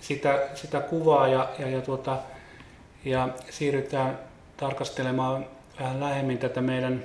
sitä, 0.00 0.48
sitä 0.54 0.80
kuvaa 0.80 1.28
ja, 1.28 1.48
ja, 1.58 1.68
ja, 1.68 1.80
tuota, 1.80 2.18
ja 3.04 3.28
siirrytään 3.50 4.18
tarkastelemaan 4.56 5.46
vähän 5.80 6.00
lähemmin 6.00 6.38
tätä 6.38 6.60
meidän 6.60 7.02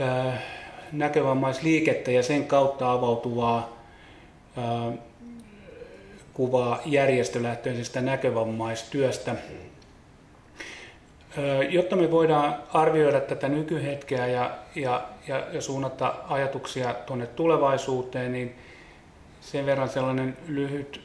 ää, 0.00 0.42
näkövammaisliikettä 0.92 2.10
ja 2.10 2.22
sen 2.22 2.44
kautta 2.44 2.92
avautuvaa 2.92 3.76
ää, 4.56 4.92
kuvaa 6.32 6.80
järjestölähtöisestä 6.84 8.00
näkövammaistyöstä. 8.00 9.34
Jotta 11.70 11.96
me 11.96 12.10
voidaan 12.10 12.56
arvioida 12.72 13.20
tätä 13.20 13.48
nykyhetkeä 13.48 14.26
ja, 14.26 14.50
ja, 14.74 15.02
ja, 15.28 15.46
ja 15.52 15.60
suunnata 15.62 16.14
ajatuksia 16.28 16.94
tuonne 16.94 17.26
tulevaisuuteen, 17.26 18.32
niin 18.32 18.54
sen 19.40 19.66
verran 19.66 19.88
sellainen 19.88 20.36
lyhyt 20.48 21.00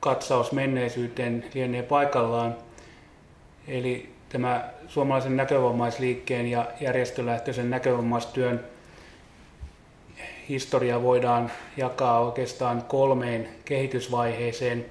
katsaus 0.00 0.52
menneisyyteen 0.52 1.44
lienee 1.54 1.82
paikallaan. 1.82 2.56
Eli 3.68 4.12
tämä 4.28 4.70
suomalaisen 4.88 5.36
näkövammaisliikkeen 5.36 6.46
ja 6.46 6.68
järjestölähtöisen 6.80 7.70
näkövammaistyön 7.70 8.64
historia 10.48 11.02
voidaan 11.02 11.50
jakaa 11.76 12.20
oikeastaan 12.20 12.82
kolmeen 12.82 13.48
kehitysvaiheeseen. 13.64 14.86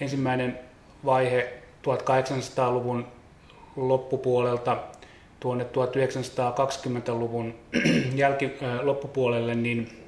Ensimmäinen 0.00 0.58
vaihe 1.04 1.52
1800-luvun 1.82 3.13
loppupuolelta 3.76 4.76
tuonne 5.40 5.64
1920-luvun 5.64 7.54
jälki, 8.14 8.50
loppupuolelle 8.82 9.54
niin, 9.54 10.04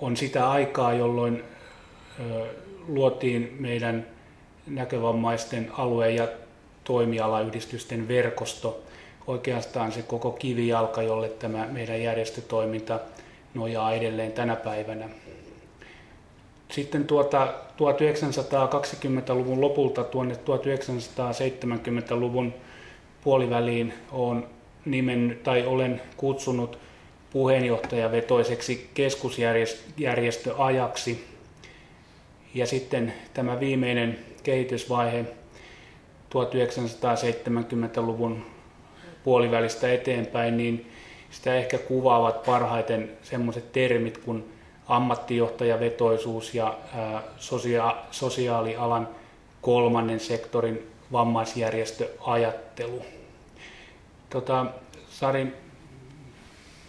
on 0.00 0.16
sitä 0.16 0.50
aikaa, 0.50 0.92
jolloin 0.92 1.44
luotiin 2.88 3.56
meidän 3.60 4.06
näkövammaisten 4.66 5.70
alue- 5.78 6.10
ja 6.10 6.28
toimialayhdistysten 6.84 8.08
verkosto, 8.08 8.82
oikeastaan 9.26 9.92
se 9.92 10.02
koko 10.02 10.32
kivijalka, 10.32 11.02
jolle 11.02 11.28
tämä 11.28 11.66
meidän 11.72 12.02
järjestötoiminta 12.02 13.00
nojaa 13.54 13.92
edelleen 13.92 14.32
tänä 14.32 14.56
päivänä. 14.56 15.08
Sitten 16.70 17.04
tuota 17.04 17.54
1920-luvun 17.72 19.60
lopulta 19.60 20.04
tuonne 20.04 20.34
1970-luvun 20.34 22.54
puoliväliin 23.24 23.92
on 24.12 24.48
nimen, 24.84 25.40
tai 25.42 25.66
olen 25.66 26.02
kutsunut 26.16 26.78
puheenjohtajavetoiseksi 27.30 28.90
keskusjärjestöajaksi. 28.94 31.24
Ja 32.54 32.66
sitten 32.66 33.12
tämä 33.34 33.60
viimeinen 33.60 34.18
kehitysvaihe 34.42 35.24
1970-luvun 36.30 38.46
puolivälistä 39.24 39.92
eteenpäin, 39.92 40.56
niin 40.56 40.90
sitä 41.30 41.54
ehkä 41.54 41.78
kuvaavat 41.78 42.42
parhaiten 42.42 43.10
sellaiset 43.22 43.72
termit 43.72 44.18
kuin 44.18 44.55
ammattijohtajavetoisuus 44.88 46.54
ja 46.54 46.78
sosia- 47.38 47.96
sosiaalialan 48.10 49.08
kolmannen 49.62 50.20
sektorin 50.20 50.90
vammaisjärjestöajattelu. 51.12 53.02
Tota, 54.30 54.66
Sari, 55.10 55.46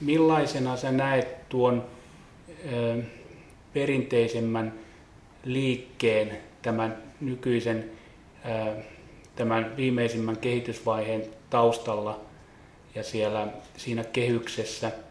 millaisena 0.02 0.78
sä 0.78 0.92
näet 0.92 1.50
tuon 1.50 1.86
ö, 2.74 2.98
perinteisemmän 3.74 4.74
liikkeen 5.44 6.38
tämän 6.62 6.98
nykyisen, 7.22 7.92
ö, 8.46 8.74
tämän 9.36 9.78
viimeisimmän 9.78 10.38
kehitysvaiheen 10.38 11.24
taustalla 11.50 12.20
ja 12.96 13.04
siellä 13.04 13.48
siinä 13.78 14.04
kehyksessä– 14.04 14.92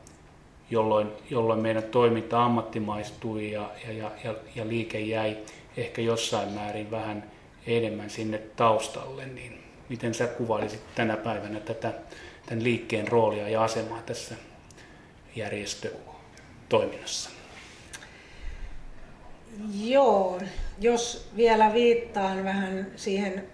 jolloin, 0.71 1.09
jolloin 1.31 1.61
meidän 1.61 1.83
toiminta 1.83 2.45
ammattimaistui 2.45 3.53
ja, 3.53 3.71
ja, 3.89 4.11
ja, 4.25 4.35
ja 4.55 4.69
liike 4.69 5.01
jäi 5.01 5.37
ehkä 5.77 6.03
jossain 6.03 6.49
määrin 6.49 6.91
vähän 6.91 7.31
enemmän 7.67 8.11
sinne 8.11 8.39
taustalle, 8.39 9.27
niin 9.27 9.63
miten 9.89 10.15
sä 10.15 10.27
kuvailisit 10.27 10.81
tänä 10.95 11.17
päivänä 11.17 11.61
tätä, 11.61 11.93
tämän 12.47 12.65
liikkeen 12.65 13.09
roolia 13.09 13.49
ja 13.49 13.65
asemaa 13.65 14.03
tässä 14.03 14.35
järjestötoiminnassa? 15.37 17.31
Joo, 19.85 20.41
jos 20.81 21.31
vielä 21.37 21.75
viittaan 21.75 22.45
vähän 22.45 22.87
siihen 22.97 23.45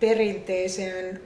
perinteiseen, 0.00 1.20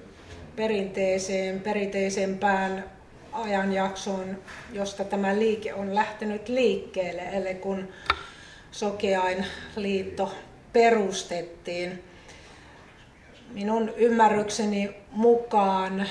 perinteiseen, 0.57 1.61
perinteisempään 1.61 3.00
ajanjaksoon, 3.33 4.39
josta 4.73 5.05
tämä 5.05 5.39
liike 5.39 5.75
on 5.75 5.95
lähtenyt 5.95 6.49
liikkeelle, 6.49 7.23
eli 7.23 7.55
kun 7.55 7.89
Sokeain 8.71 9.47
liitto 9.77 10.35
perustettiin. 10.73 12.05
Minun 13.53 13.93
ymmärrykseni 13.97 14.97
mukaan 15.11 16.07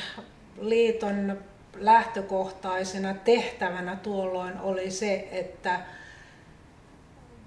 liiton 0.62 1.38
lähtökohtaisena 1.76 3.14
tehtävänä 3.14 3.96
tuolloin 3.96 4.60
oli 4.60 4.92
se, 4.92 5.28
että 5.32 5.80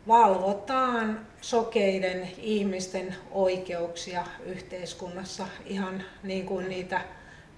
valvotaan 0.08 1.26
sokeiden 1.40 2.30
ihmisten 2.38 3.14
oikeuksia 3.30 4.26
yhteiskunnassa 4.44 5.46
ihan 5.66 6.02
niin 6.22 6.46
kuin 6.46 6.68
niitä 6.68 7.00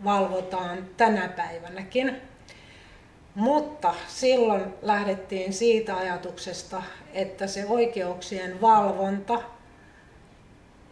valvotaan 0.05 0.87
tänä 0.97 1.29
päivänäkin. 1.29 2.17
Mutta 3.35 3.95
silloin 4.09 4.75
lähdettiin 4.83 5.53
siitä 5.53 5.97
ajatuksesta, 5.97 6.83
että 7.13 7.47
se 7.47 7.67
oikeuksien 7.67 8.61
valvonta, 8.61 9.43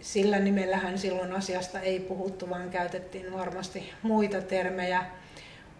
sillä 0.00 0.38
nimellähän 0.38 0.98
silloin 0.98 1.32
asiasta 1.32 1.80
ei 1.80 2.00
puhuttu, 2.00 2.50
vaan 2.50 2.70
käytettiin 2.70 3.32
varmasti 3.32 3.92
muita 4.02 4.40
termejä, 4.40 5.04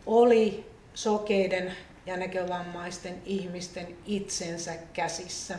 oli 0.07 0.71
sokeiden 0.95 1.73
ja 2.07 2.17
näkövammaisten 2.17 3.23
ihmisten 3.25 3.97
itsensä 4.07 4.73
käsissä. 4.93 5.59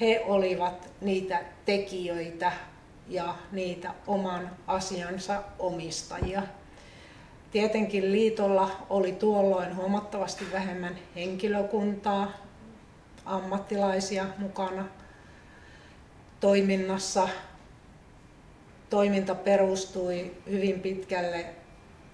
He 0.00 0.22
olivat 0.26 0.90
niitä 1.00 1.40
tekijöitä 1.64 2.52
ja 3.08 3.34
niitä 3.52 3.94
oman 4.06 4.56
asiansa 4.66 5.42
omistajia. 5.58 6.42
Tietenkin 7.50 8.12
liitolla 8.12 8.70
oli 8.90 9.12
tuolloin 9.12 9.76
huomattavasti 9.76 10.44
vähemmän 10.52 10.98
henkilökuntaa, 11.16 12.32
ammattilaisia 13.24 14.26
mukana 14.38 14.84
toiminnassa. 16.40 17.28
Toiminta 18.90 19.34
perustui 19.34 20.30
hyvin 20.50 20.80
pitkälle 20.80 21.46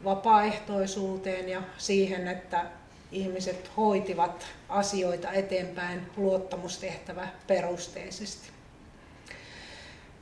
vapaaehtoisuuteen 0.04 1.48
ja 1.48 1.62
siihen, 1.78 2.28
että 2.28 2.66
ihmiset 3.12 3.70
hoitivat 3.76 4.46
asioita 4.68 5.32
eteenpäin 5.32 6.02
luottamustehtävä 6.16 7.28
perusteisesti. 7.46 8.48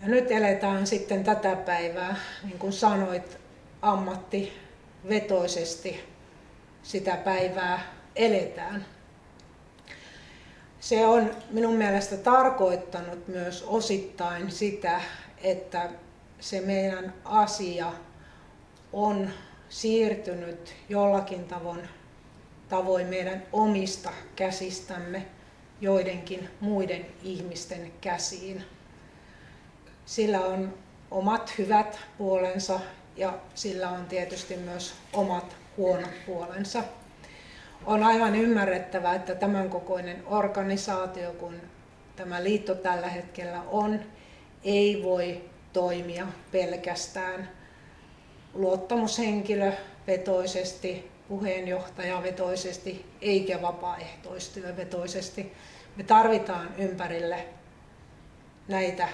Ja 0.03 0.09
nyt 0.09 0.31
eletään 0.31 0.87
sitten 0.87 1.25
tätä 1.25 1.57
päivää, 1.57 2.17
niin 2.43 2.59
kuin 2.59 2.73
sanoit, 2.73 3.39
ammatti 3.83 4.64
vetoisesti 5.09 6.01
sitä 6.83 7.17
päivää 7.17 7.95
eletään. 8.17 8.87
Se 10.81 11.07
on 11.07 11.31
minun 11.51 11.75
mielestä 11.75 12.17
tarkoittanut 12.17 13.29
myös 13.29 13.63
osittain 13.63 14.51
sitä, 14.51 15.01
että 15.43 15.91
se 16.41 16.61
meidän 16.61 17.15
asia 17.25 17.93
on 18.93 19.31
siirtynyt 19.69 20.75
jollakin 20.89 21.45
tavoin, 21.45 21.89
tavoin 22.69 23.07
meidän 23.07 23.43
omista 23.53 24.11
käsistämme 24.37 25.27
joidenkin 25.81 26.49
muiden 26.61 27.07
ihmisten 27.23 27.93
käsiin. 28.01 28.65
Sillä 30.07 30.41
on 30.41 30.75
omat 31.11 31.59
hyvät 31.59 31.99
puolensa 32.19 32.81
ja 33.17 33.39
sillä 33.55 33.89
on 33.89 34.07
tietysti 34.07 34.57
myös 34.57 34.95
omat 35.13 35.57
huonot 35.77 36.11
puolensa. 36.27 36.83
On 37.87 38.03
aivan 38.03 38.37
ymmärrettävää, 38.37 39.15
että 39.15 39.35
tämän 39.35 39.71
kokoinen 39.71 40.23
organisaatio, 40.27 41.33
kun 41.33 41.55
tämä 42.17 42.45
liitto 42.45 42.75
tällä 42.75 43.09
hetkellä 43.09 43.63
on, 43.71 44.01
ei 44.65 45.03
voi 45.03 45.45
toimia 45.73 46.27
pelkästään 46.53 47.49
luottamushenkilövetoisesti, 48.55 51.11
puheenjohtajavetoisesti 51.29 53.07
eikä 53.21 53.63
vapaaehtoistyövetoisesti. 53.63 55.53
Me 55.97 56.03
tarvitaan 56.03 56.75
ympärille 56.79 57.49
näitä 58.69 59.09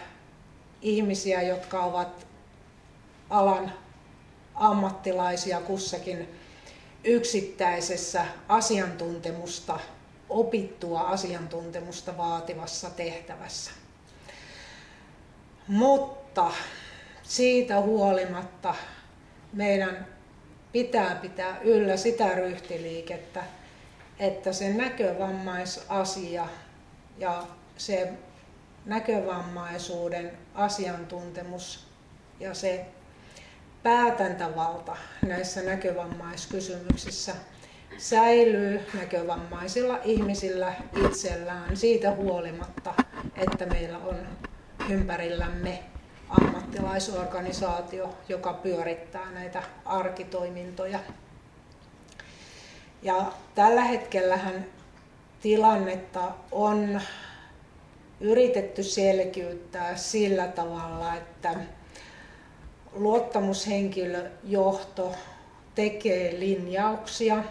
ihmisiä, 0.83 1.43
jotka 1.43 1.85
ovat 1.85 2.27
alan 3.31 3.73
ammattilaisia 4.61 5.61
kussakin 5.61 6.29
yksittäisessä 7.05 8.27
asiantuntemusta, 8.49 9.81
opittua 10.29 11.01
asiantuntemusta 11.01 12.17
vaativassa 12.17 12.91
tehtävässä. 12.91 13.71
Mutta 15.69 16.51
siitä 17.23 17.81
huolimatta 17.81 18.75
meidän 19.53 20.07
pitää 20.73 21.15
pitää 21.15 21.61
yllä 21.61 21.97
sitä 21.97 22.35
ryhtiliikettä, 22.35 23.45
että 24.19 24.53
se 24.53 24.73
näkövamaisasia 24.73 26.47
ja 27.19 27.47
se 27.77 28.13
näkövammaisuuden 28.85 30.39
asiantuntemus 30.55 31.87
ja 32.41 32.55
se 32.55 32.87
päätäntävalta 33.83 34.97
näissä 35.23 35.63
näkövammaiskysymyksissä 35.63 37.35
säilyy 37.99 38.81
näkövammaisilla 38.95 39.99
ihmisillä 40.05 40.75
itsellään 41.07 41.77
siitä 41.77 42.11
huolimatta, 42.11 42.95
että 43.37 43.67
meillä 43.67 43.99
on 43.99 44.17
ympärillämme 44.91 45.83
ammattilaisorganisaatio, 46.29 48.17
joka 48.29 48.53
pyörittää 48.53 49.31
näitä 49.31 49.63
arkitoimintoja. 49.85 50.99
Ja 53.03 53.33
tällä 53.55 53.85
hetkellähän 53.85 54.67
tilannetta 55.43 56.33
on 56.53 57.01
yritetty 58.21 58.83
selkiyttää 58.83 59.97
sillä 59.97 60.47
tavalla, 60.49 61.15
että 61.15 61.55
luottamushenkilöjohto 62.93 65.15
tekee 65.75 66.41
linjauksia 66.41 67.45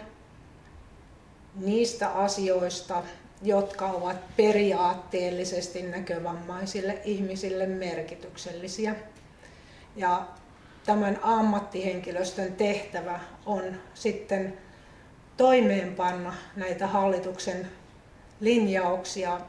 niistä 1.54 2.08
asioista, 2.08 3.02
jotka 3.42 3.86
ovat 3.86 4.36
periaatteellisesti 4.36 5.82
näkövammaisille 5.82 6.98
ihmisille 7.04 7.66
merkityksellisiä. 7.66 8.94
Ja 9.96 10.26
tämän 10.86 11.18
ammattihenkilöstön 11.22 12.52
tehtävä 12.52 13.20
on 13.46 13.62
sitten 13.94 14.58
toimeenpanna 15.36 16.34
näitä 16.56 16.86
hallituksen 16.86 17.70
linjauksia 18.40 19.40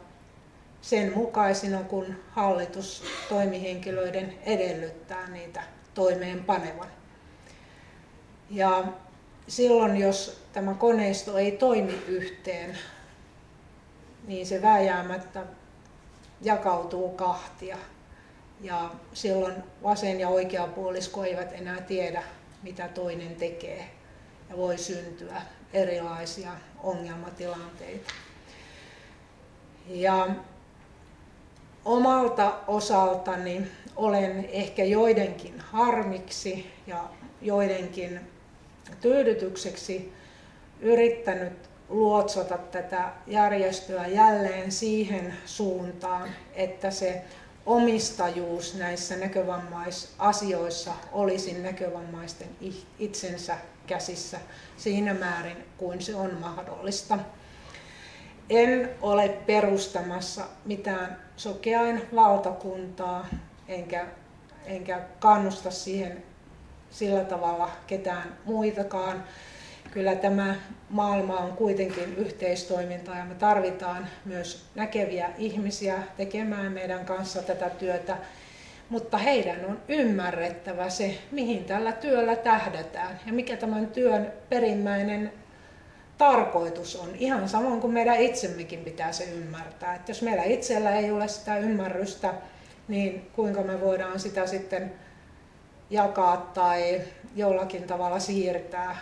sen 0.81 1.13
mukaisina, 1.15 1.83
kun 1.83 2.15
hallitus 2.29 3.03
toimihenkilöiden 3.29 4.33
edellyttää 4.45 5.29
niitä 5.29 5.63
toimeenpanevan. 5.93 6.87
Ja 8.49 8.83
silloin, 9.47 9.97
jos 9.97 10.41
tämä 10.53 10.73
koneisto 10.73 11.37
ei 11.37 11.51
toimi 11.51 12.03
yhteen, 12.07 12.77
niin 14.27 14.45
se 14.45 14.61
vääjäämättä 14.61 15.43
jakautuu 16.41 17.09
kahtia. 17.09 17.77
Ja 18.61 18.91
silloin 19.13 19.55
vasen 19.83 20.19
ja 20.19 20.29
oikea 20.29 20.67
puolisko 20.67 21.23
eivät 21.23 21.51
enää 21.53 21.81
tiedä, 21.81 22.23
mitä 22.63 22.87
toinen 22.87 23.35
tekee. 23.35 23.91
Ja 24.49 24.57
voi 24.57 24.77
syntyä 24.77 25.41
erilaisia 25.73 26.51
ongelmatilanteita. 26.83 28.13
Ja 29.87 30.27
omalta 31.85 32.53
osaltani 32.67 33.67
olen 33.95 34.49
ehkä 34.51 34.83
joidenkin 34.83 35.59
harmiksi 35.59 36.71
ja 36.87 37.03
joidenkin 37.41 38.19
tyydytykseksi 39.01 40.13
yrittänyt 40.79 41.53
luotsata 41.89 42.57
tätä 42.57 43.11
järjestöä 43.27 44.07
jälleen 44.07 44.71
siihen 44.71 45.33
suuntaan, 45.45 46.29
että 46.53 46.91
se 46.91 47.21
omistajuus 47.65 48.75
näissä 48.75 49.15
näkövammaisasioissa 49.15 50.91
olisi 51.11 51.53
näkövammaisten 51.53 52.47
itsensä 52.99 53.57
käsissä 53.87 54.39
siinä 54.77 55.13
määrin 55.13 55.57
kuin 55.77 56.01
se 56.01 56.15
on 56.15 56.33
mahdollista. 56.33 57.19
En 58.49 58.89
ole 59.01 59.29
perustamassa 59.29 60.43
mitään 60.65 61.17
sokeain 61.37 62.01
valtakuntaa, 62.15 63.25
enkä, 63.71 64.05
enkä 64.65 64.99
kannusta 65.19 65.71
siihen 65.71 66.23
sillä 66.89 67.23
tavalla 67.23 67.69
ketään 67.87 68.37
muitakaan. 68.45 69.23
Kyllä 69.91 70.15
tämä 70.15 70.55
maailma 70.89 71.37
on 71.37 71.53
kuitenkin 71.53 72.15
yhteistoimintaa 72.15 73.17
ja 73.17 73.25
me 73.25 73.35
tarvitaan 73.35 74.07
myös 74.25 74.65
näkeviä 74.75 75.29
ihmisiä 75.37 76.03
tekemään 76.17 76.71
meidän 76.71 77.05
kanssa 77.05 77.41
tätä 77.41 77.69
työtä, 77.69 78.17
mutta 78.89 79.17
heidän 79.17 79.65
on 79.65 79.79
ymmärrettävä 79.87 80.89
se, 80.89 81.17
mihin 81.31 81.65
tällä 81.65 81.91
työllä 81.91 82.35
tähdätään 82.35 83.19
ja 83.25 83.33
mikä 83.33 83.57
tämän 83.57 83.87
työn 83.87 84.33
perimmäinen 84.49 85.31
tarkoitus 86.17 86.95
on. 86.95 87.09
Ihan 87.15 87.49
samoin 87.49 87.81
kuin 87.81 87.93
meidän 87.93 88.21
itsemmekin 88.21 88.79
pitää 88.79 89.11
se 89.11 89.23
ymmärtää. 89.23 89.95
Että 89.95 90.11
jos 90.11 90.21
meillä 90.21 90.43
itsellä 90.43 90.91
ei 90.95 91.11
ole 91.11 91.27
sitä 91.27 91.57
ymmärrystä, 91.57 92.33
niin 92.87 93.31
kuinka 93.35 93.61
me 93.61 93.81
voidaan 93.81 94.19
sitä 94.19 94.47
sitten 94.47 94.93
jakaa 95.89 96.37
tai 96.37 97.01
jollakin 97.35 97.83
tavalla 97.83 98.19
siirtää 98.19 98.97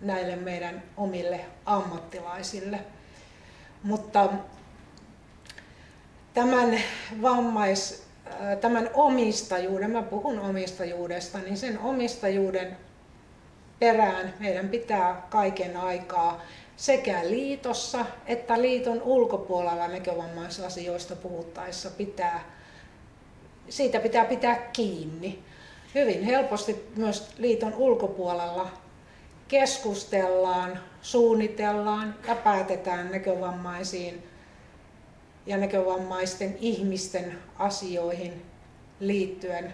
näille 0.00 0.36
meidän 0.36 0.82
omille 0.96 1.40
ammattilaisille. 1.64 2.78
Mutta 3.82 4.28
tämän 6.34 6.78
vammais, 7.22 8.06
tämän 8.60 8.90
omistajuuden, 8.94 9.90
mä 9.90 10.02
puhun 10.02 10.38
omistajuudesta, 10.38 11.38
niin 11.38 11.56
sen 11.56 11.78
omistajuuden 11.78 12.76
perään 13.78 14.34
meidän 14.40 14.68
pitää 14.68 15.26
kaiken 15.30 15.76
aikaa 15.76 16.42
sekä 16.76 17.20
liitossa 17.22 18.06
että 18.26 18.62
liiton 18.62 19.02
ulkopuolella 19.02 19.88
näkövammaisasioista 19.88 21.16
puhuttaessa 21.16 21.90
pitää, 21.90 22.55
siitä 23.68 24.00
pitää 24.00 24.24
pitää 24.24 24.54
kiinni. 24.72 25.38
Hyvin 25.94 26.22
helposti 26.22 26.88
myös 26.96 27.28
liiton 27.38 27.74
ulkopuolella 27.74 28.70
keskustellaan, 29.48 30.80
suunnitellaan 31.02 32.14
ja 32.28 32.34
päätetään 32.34 33.10
näkövammaisiin 33.10 34.22
ja 35.46 35.56
näkövammaisten 35.56 36.56
ihmisten 36.60 37.38
asioihin 37.58 38.42
liittyen 39.00 39.72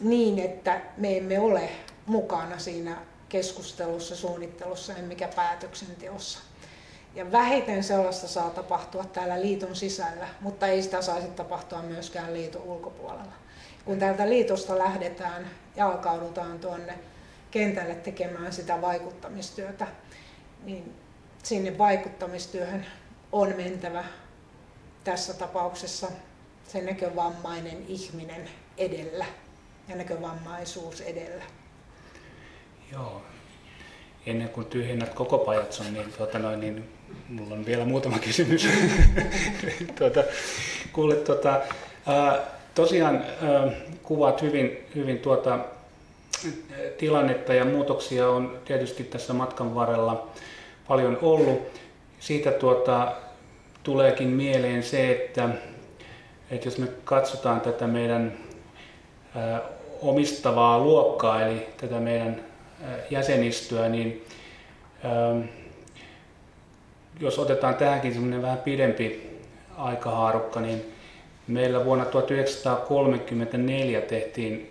niin, 0.00 0.38
että 0.38 0.80
me 0.96 1.16
emme 1.16 1.40
ole 1.40 1.68
mukana 2.06 2.58
siinä 2.58 2.96
keskustelussa, 3.28 4.16
suunnittelussa 4.16 4.96
emmekä 4.96 5.28
päätöksenteossa. 5.36 6.49
Ja 7.14 7.32
vähiten 7.32 7.84
sellaista 7.84 8.28
saa 8.28 8.50
tapahtua 8.50 9.04
täällä 9.04 9.40
liiton 9.40 9.76
sisällä, 9.76 10.28
mutta 10.40 10.66
ei 10.66 10.82
sitä 10.82 11.02
saisi 11.02 11.28
tapahtua 11.28 11.82
myöskään 11.82 12.34
liiton 12.34 12.62
ulkopuolella. 12.62 13.32
Kun 13.84 13.98
täältä 13.98 14.28
liitosta 14.28 14.78
lähdetään 14.78 15.50
ja 15.76 15.86
alkaudutaan 15.86 16.58
tuonne 16.58 16.98
kentälle 17.50 17.94
tekemään 17.94 18.52
sitä 18.52 18.80
vaikuttamistyötä, 18.80 19.86
niin 20.64 20.94
sinne 21.42 21.78
vaikuttamistyöhön 21.78 22.86
on 23.32 23.54
mentävä 23.56 24.04
tässä 25.04 25.34
tapauksessa 25.34 26.08
se 26.68 26.80
näkövammainen 26.80 27.84
ihminen 27.88 28.50
edellä 28.78 29.26
ja 29.88 29.96
näkövammaisuus 29.96 31.00
edellä. 31.00 31.44
Joo. 32.92 33.22
Ennen 34.26 34.48
kuin 34.48 34.66
tyhjennät 34.66 35.14
koko 35.14 35.38
pajatson, 35.38 35.92
niin, 35.92 36.12
tuota 36.12 36.38
noin, 36.38 36.60
niin 36.60 36.99
mulla 37.28 37.54
on 37.54 37.66
vielä 37.66 37.84
muutama 37.84 38.18
kysymys. 38.18 38.68
tuota, 39.98 40.24
kuule, 40.92 41.14
tuota, 41.14 41.60
ää, 42.06 42.38
tosiaan 42.74 43.24
ää, 43.42 43.68
kuvaat 44.02 44.42
hyvin, 44.42 44.78
hyvin 44.94 45.18
tuota, 45.18 45.58
tilannetta 46.98 47.54
ja 47.54 47.64
muutoksia 47.64 48.28
on 48.28 48.58
tietysti 48.64 49.04
tässä 49.04 49.32
matkan 49.32 49.74
varrella 49.74 50.28
paljon 50.88 51.18
ollut. 51.22 51.80
Siitä 52.20 52.50
tuota, 52.50 53.12
tuleekin 53.82 54.28
mieleen 54.28 54.82
se, 54.82 55.10
että, 55.10 55.48
että 56.50 56.66
jos 56.66 56.78
me 56.78 56.86
katsotaan 57.04 57.60
tätä 57.60 57.86
meidän 57.86 58.32
ää, 59.36 59.60
omistavaa 60.00 60.78
luokkaa, 60.78 61.42
eli 61.42 61.66
tätä 61.76 62.00
meidän 62.00 62.40
jäsenistöä, 63.10 63.88
niin 63.88 64.24
ää, 65.04 65.34
jos 67.20 67.38
otetaan 67.38 67.74
tähänkin 67.74 68.12
semmoinen 68.12 68.42
vähän 68.42 68.58
pidempi 68.58 69.30
aikahaarukka, 69.76 70.60
niin 70.60 70.92
meillä 71.46 71.84
vuonna 71.84 72.04
1934 72.04 74.00
tehtiin 74.00 74.70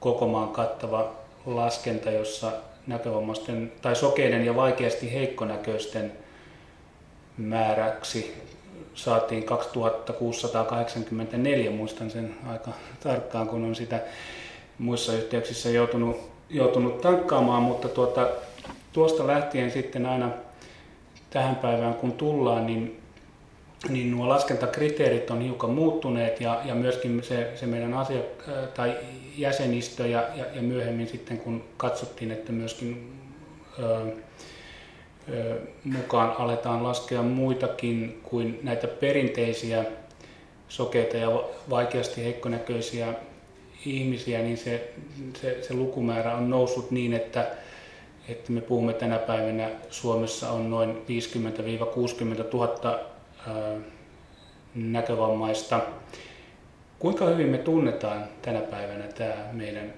koko 0.00 0.28
maan 0.28 0.48
kattava 0.48 1.12
laskenta, 1.46 2.10
jossa 2.10 2.52
näkövammaisten 2.86 3.72
tai 3.82 3.96
sokeiden 3.96 4.46
ja 4.46 4.56
vaikeasti 4.56 5.12
heikkonäköisten 5.12 6.12
määräksi 7.38 8.34
saatiin 8.94 9.44
2684, 9.44 11.70
muistan 11.70 12.10
sen 12.10 12.34
aika 12.48 12.70
tarkkaan, 13.02 13.48
kun 13.48 13.64
on 13.64 13.74
sitä 13.74 14.00
muissa 14.78 15.12
yhteyksissä 15.12 15.68
joutunut, 15.68 16.30
joutunut 16.50 17.00
tankkaamaan, 17.00 17.62
mutta 17.62 17.88
tuota, 17.88 18.28
tuosta 18.92 19.26
lähtien 19.26 19.70
sitten 19.70 20.06
aina 20.06 20.28
tähän 21.34 21.56
päivään 21.56 21.94
kun 21.94 22.12
tullaan, 22.12 22.66
niin, 22.66 23.00
niin 23.88 24.10
nuo 24.10 24.28
laskentakriteerit 24.28 25.30
on 25.30 25.40
hiukan 25.40 25.70
muuttuneet 25.70 26.40
ja, 26.40 26.60
ja 26.64 26.74
myöskin 26.74 27.22
se, 27.22 27.52
se 27.54 27.66
meidän 27.66 27.92
asiak- 27.92 28.50
tai 28.74 28.96
jäsenistö 29.36 30.06
ja, 30.06 30.28
ja, 30.34 30.44
ja 30.54 30.62
myöhemmin 30.62 31.08
sitten 31.08 31.38
kun 31.38 31.64
katsottiin, 31.76 32.30
että 32.30 32.52
myöskin 32.52 33.12
ö, 33.78 34.06
ö, 35.32 35.60
mukaan 35.84 36.34
aletaan 36.38 36.82
laskea 36.82 37.22
muitakin 37.22 38.20
kuin 38.22 38.60
näitä 38.62 38.86
perinteisiä 38.86 39.84
sokeita 40.68 41.16
ja 41.16 41.44
vaikeasti 41.70 42.24
heikkonäköisiä 42.24 43.14
ihmisiä, 43.86 44.38
niin 44.38 44.58
se, 44.58 44.92
se, 45.40 45.62
se 45.62 45.74
lukumäärä 45.74 46.34
on 46.34 46.50
noussut 46.50 46.90
niin, 46.90 47.12
että, 47.12 47.50
että 48.28 48.52
me 48.52 48.60
puhumme 48.60 48.92
tänä 48.92 49.18
päivänä 49.18 49.70
Suomessa 49.90 50.50
on 50.50 50.70
noin 50.70 50.96
50-60 50.96 52.54
000 52.54 53.00
ää, 53.46 53.54
näkövammaista. 54.74 55.80
Kuinka 56.98 57.26
hyvin 57.26 57.48
me 57.48 57.58
tunnetaan 57.58 58.24
tänä 58.42 58.60
päivänä 58.60 59.04
tämä 59.04 59.34
meidän, 59.52 59.94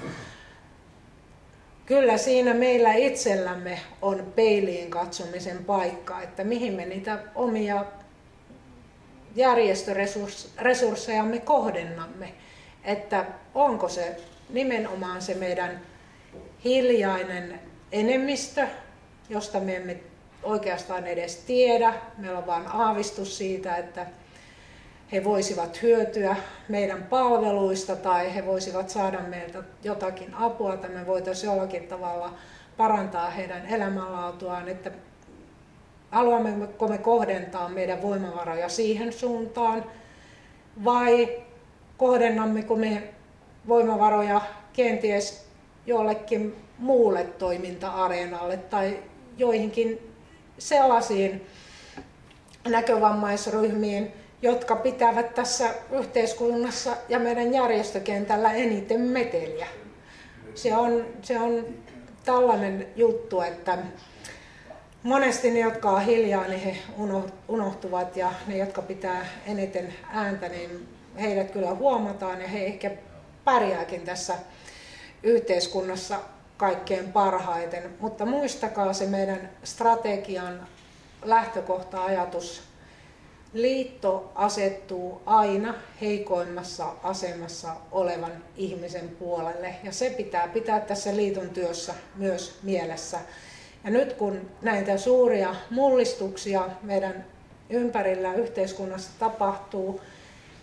kyllä 1.86 2.18
siinä 2.18 2.54
meillä 2.54 2.94
itsellämme 2.94 3.80
on 4.02 4.34
peiliin 4.36 4.90
katsomisen 4.90 5.66
paikka, 5.66 6.22
että 6.22 6.44
mihin 6.44 6.74
me 6.74 6.86
niitä 6.86 7.20
omia 7.36 7.86
järjestöresurssejamme 9.40 11.40
kohdennamme. 11.40 12.34
Että 12.84 13.26
onko 13.56 13.90
se 13.90 14.18
nimenomaan 14.50 15.22
se 15.22 15.34
meidän 15.34 15.82
hiljainen 16.64 17.60
enemmistö, 17.92 18.68
josta 19.30 19.60
me 19.60 19.76
emme 19.76 20.00
oikeastaan 20.44 21.08
edes 21.08 21.36
tiedä. 21.36 21.94
Meillä 22.18 22.38
on 22.38 22.48
vain 22.48 22.68
aavistus 22.68 23.38
siitä, 23.38 23.76
että 23.76 24.06
he 25.12 25.24
voisivat 25.24 25.82
hyötyä 25.82 26.36
meidän 26.68 27.04
palveluista 27.04 27.96
tai 27.96 28.36
he 28.36 28.46
voisivat 28.46 28.90
saada 28.90 29.20
meiltä 29.20 29.64
jotakin 29.84 30.34
apua 30.34 30.78
tai 30.78 30.90
me 30.90 31.08
voitaisiin 31.08 31.52
jollakin 31.52 31.88
tavalla 31.88 32.34
parantaa 32.78 33.30
heidän 33.30 33.66
elämänlaatuaan, 33.66 34.70
että 34.70 34.92
haluammeko 36.12 36.88
me 36.88 36.98
kohdentaa 36.98 37.70
meidän 37.70 38.02
voimavaroja 38.02 38.70
siihen 38.70 39.14
suuntaan 39.14 39.86
vai 40.84 41.30
kohdennammeko 41.98 42.76
me 42.76 43.04
voimavaroja 43.68 44.42
kenties 44.74 45.46
jollekin 45.86 46.56
muulle 46.78 47.24
toiminta-areenalle 47.24 48.58
tai 48.58 49.00
joihinkin 49.38 50.14
sellaisiin 50.58 51.48
näkövammaisryhmiin, 52.68 54.12
jotka 54.42 54.76
pitävät 54.76 55.34
tässä 55.34 55.74
yhteiskunnassa 55.92 56.98
ja 57.10 57.20
meidän 57.20 57.54
järjestökentällä 57.54 58.54
eniten 58.54 59.02
meteliä. 59.02 59.68
Se 60.56 60.76
on, 60.76 61.06
se 61.22 61.40
on 61.40 61.66
tällainen 62.26 62.88
juttu, 62.96 63.42
että 63.42 63.78
monesti 65.04 65.52
ne, 65.52 65.60
jotka 65.60 65.90
on 65.90 66.02
hiljaa, 66.02 66.48
niin 66.48 66.60
he 66.60 66.78
unohtuvat 67.48 68.18
ja 68.18 68.32
ne, 68.48 68.58
jotka 68.58 68.82
pitää 68.82 69.26
eniten 69.48 69.94
ääntä, 70.14 70.50
niin 70.50 70.88
heidät 71.20 71.52
kyllä 71.52 71.76
huomataan 71.76 72.42
ja 72.42 72.48
he 72.48 72.66
ehkä 72.66 72.92
pärjääkin 73.44 74.02
tässä 74.02 74.36
yhteiskunnassa 75.24 76.20
kaikkein 76.58 77.12
parhaiten. 77.12 77.96
Mutta 78.00 78.26
muistakaa 78.26 78.94
se 78.94 79.06
meidän 79.06 79.50
strategian 79.64 80.68
lähtökohta-ajatus 81.24 82.64
liitto 83.54 84.32
asettuu 84.36 85.22
aina 85.26 85.74
heikoimmassa 86.02 86.94
asemassa 87.04 87.76
olevan 87.92 88.32
ihmisen 88.58 89.10
puolelle 89.10 89.76
ja 89.84 89.92
se 89.92 90.10
pitää 90.10 90.48
pitää 90.48 90.80
tässä 90.80 91.16
liiton 91.16 91.50
työssä 91.50 91.94
myös 92.16 92.60
mielessä. 92.64 93.20
Ja 93.84 93.90
nyt 93.90 94.14
kun 94.14 94.50
näitä 94.62 94.98
suuria 94.98 95.56
mullistuksia 95.70 96.70
meidän 96.84 97.26
ympärillä 97.70 98.34
yhteiskunnassa 98.34 99.10
tapahtuu, 99.20 100.02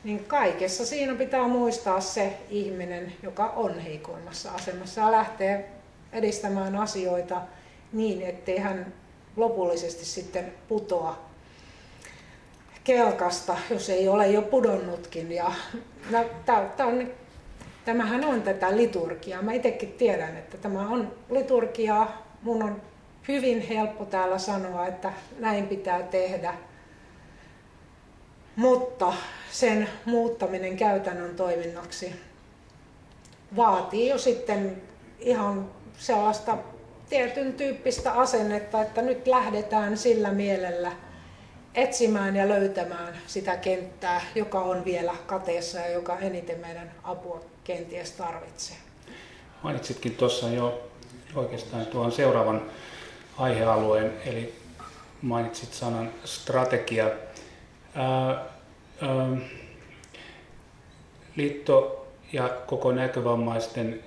niin 0.05 0.24
kaikessa 0.24 0.87
siinä 0.87 1.14
pitää 1.14 1.48
muistaa 1.48 2.00
se 2.00 2.38
ihminen, 2.50 3.12
joka 3.22 3.46
on 3.46 3.79
heikoimmassa 3.79 4.50
asemassa 4.50 5.00
ja 5.00 5.12
lähtee 5.12 5.70
edistämään 6.12 6.76
asioita 6.76 7.42
niin, 7.92 8.22
ettei 8.22 8.59
hän 8.59 8.92
lopullisesti 9.37 10.05
sitten 10.05 10.52
putoa 10.68 11.26
kelkasta, 12.85 13.57
jos 13.70 13.90
ei 13.90 14.09
ole 14.09 14.26
jo 14.26 14.42
pudonnutkin. 14.42 15.33
Ja, 15.33 15.52
no, 16.11 16.24
tää, 16.46 16.87
on, 16.87 17.09
tämähän 17.85 18.24
on 18.24 18.42
tätä 18.42 18.76
liturgiaa. 18.76 19.42
Mä 19.42 19.52
itsekin 19.52 19.92
tiedän, 19.92 20.37
että 20.37 20.59
tämä 20.59 20.88
on 20.88 21.12
liturgiaa. 21.31 22.26
Mun 22.42 22.62
on 22.62 22.83
hyvin 23.29 23.61
helppo 23.61 24.05
täällä 24.05 24.39
sanoa, 24.39 24.87
että 24.87 25.12
näin 25.39 25.67
pitää 25.67 26.03
tehdä. 26.03 26.55
Mutta 28.57 29.12
sen 29.51 29.89
muuttaminen 30.05 30.77
käytännön 30.77 31.37
toiminnaksi 31.37 32.15
vaatii 33.57 34.09
jo 34.09 34.19
sitten 34.19 34.83
ihan 35.19 35.71
sellaista 35.99 36.59
tietyn 37.09 37.53
tyyppistä 37.53 38.12
asennetta, 38.12 38.83
että 38.83 39.03
nyt 39.03 39.27
lähdetään 39.27 39.99
sillä 39.99 40.31
mielellä– 40.31 40.93
etsimään 41.77 42.37
ja 42.37 42.49
löytämään 42.49 43.15
sitä 43.27 43.57
kenttää, 43.57 44.21
joka 44.35 44.61
on 44.61 44.85
vielä 44.85 45.15
kateessa 45.27 45.79
ja 45.79 45.89
joka 45.89 46.19
eniten 46.19 46.61
meidän 46.61 46.93
apua 47.03 47.41
kenties 47.65 48.12
tarvitsee. 48.12 48.77
Mainitsitkin 49.62 50.15
tuossa 50.15 50.49
jo 50.49 50.91
oikeastaan 51.35 51.87
tuon 51.87 52.12
seuraavan 52.12 52.62
aihealueen, 53.38 54.12
eli 54.27 54.55
mainitsit 55.22 55.72
sanan 55.72 56.11
strategia. 56.25 57.11
Ää, 57.94 58.29
ää, 59.03 59.37
liitto 61.37 62.07
ja 62.33 62.49
koko 62.66 62.92
näkövammaisten 62.92 64.01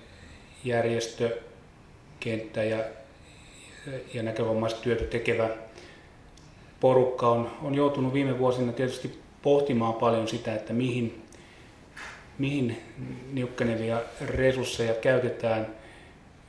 järjestökenttä 0.64 2.64
ja, 2.64 2.84
ja 4.14 4.24
näkövamaistyötä 4.24 5.04
tekevä 5.04 5.50
porukka 6.80 7.30
on, 7.30 7.52
on 7.64 7.76
joutunut 7.76 8.14
viime 8.14 8.40
vuosina 8.40 8.74
tietysti 8.74 9.20
pohtimaan 9.42 9.94
paljon 9.94 10.28
sitä, 10.28 10.56
että 10.56 10.74
mihin, 10.74 11.22
mihin 12.38 12.82
niukkenevia 13.34 14.02
resursseja 14.22 14.94
käytetään 14.94 15.68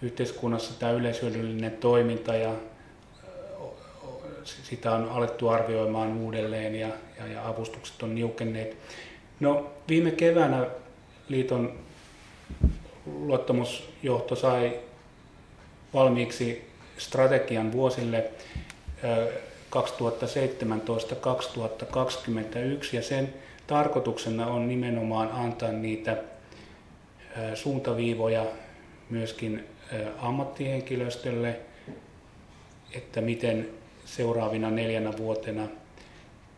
yhteiskunnassa 0.02 0.78
tämä 0.78 0.92
yleishyödyllinen 0.92 1.72
toiminta 1.72 2.34
ja 2.34 2.54
sitä 4.44 4.92
on 4.92 5.08
alettu 5.08 5.48
arvioimaan 5.48 6.16
uudelleen 6.16 6.74
ja, 6.74 6.88
ja, 7.18 7.26
ja 7.26 7.48
avustukset 7.48 8.02
on 8.02 8.14
niukenneet. 8.14 8.76
No, 9.40 9.70
viime 9.88 10.10
keväänä 10.10 10.66
liiton 11.28 11.72
luottamusjohto 13.06 14.36
sai 14.36 14.80
valmiiksi 15.94 16.70
strategian 16.98 17.72
vuosille 17.72 18.30
2017-2021 19.70 19.80
ja 22.92 23.02
sen 23.02 23.34
tarkoituksena 23.66 24.46
on 24.46 24.68
nimenomaan 24.68 25.32
antaa 25.32 25.72
niitä 25.72 26.16
suuntaviivoja 27.54 28.46
myöskin 29.10 29.64
ammattihenkilöstölle, 30.18 31.60
että 32.94 33.20
miten 33.20 33.68
seuraavina 34.16 34.70
neljänä 34.70 35.16
vuotena 35.18 35.68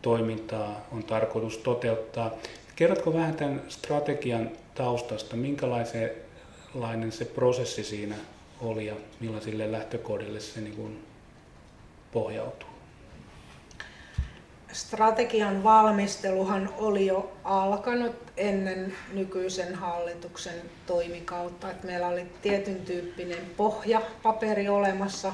toimintaa 0.01 0.87
on 0.91 1.03
tarkoitus 1.03 1.57
toteuttaa. 1.57 2.31
Kerrotko 2.75 3.13
vähän 3.13 3.35
tämän 3.35 3.61
strategian 3.69 4.51
taustasta, 4.75 5.35
minkälainen 5.35 7.11
se 7.11 7.25
prosessi 7.25 7.83
siinä 7.83 8.15
oli 8.61 8.85
ja 8.85 8.95
millaisille 9.19 9.71
lähtökohdille 9.71 10.39
se 10.39 10.61
niin 10.61 10.75
kuin 10.75 11.03
pohjautuu? 12.11 12.69
Strategian 14.71 15.63
valmisteluhan 15.63 16.69
oli 16.77 17.05
jo 17.05 17.31
alkanut 17.43 18.15
ennen 18.37 18.93
nykyisen 19.13 19.75
hallituksen 19.75 20.61
toimikautta. 20.87 21.71
Että 21.71 21.87
meillä 21.87 22.07
oli 22.07 22.25
tietyn 22.41 22.81
tyyppinen 22.81 23.45
pohjapaperi 23.57 24.69
olemassa, 24.69 25.33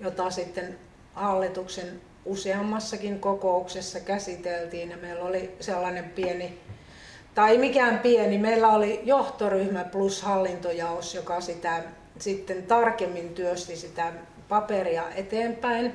jota 0.00 0.30
sitten 0.30 0.78
hallituksen 1.14 2.00
useammassakin 2.24 3.20
kokouksessa 3.20 4.00
käsiteltiin 4.00 4.90
ja 4.90 4.96
meillä 4.96 5.24
oli 5.24 5.56
sellainen 5.60 6.04
pieni, 6.04 6.58
tai 7.34 7.58
mikään 7.58 7.98
pieni, 7.98 8.38
meillä 8.38 8.68
oli 8.68 9.00
johtoryhmä 9.04 9.84
plus 9.84 10.22
hallintojaos, 10.22 11.14
joka 11.14 11.40
sitä 11.40 11.82
sitten 12.18 12.62
tarkemmin 12.62 13.34
työsti 13.34 13.76
sitä 13.76 14.12
paperia 14.48 15.04
eteenpäin. 15.14 15.94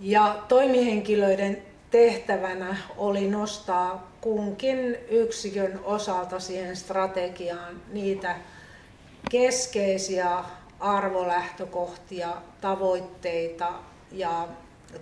Ja 0.00 0.44
toimihenkilöiden 0.48 1.62
tehtävänä 1.90 2.76
oli 2.96 3.28
nostaa 3.28 4.12
kunkin 4.20 4.96
yksikön 5.10 5.80
osalta 5.84 6.40
siihen 6.40 6.76
strategiaan 6.76 7.82
niitä 7.92 8.36
keskeisiä 9.30 10.44
arvolähtökohtia, 10.80 12.28
tavoitteita 12.60 13.72
ja 14.12 14.48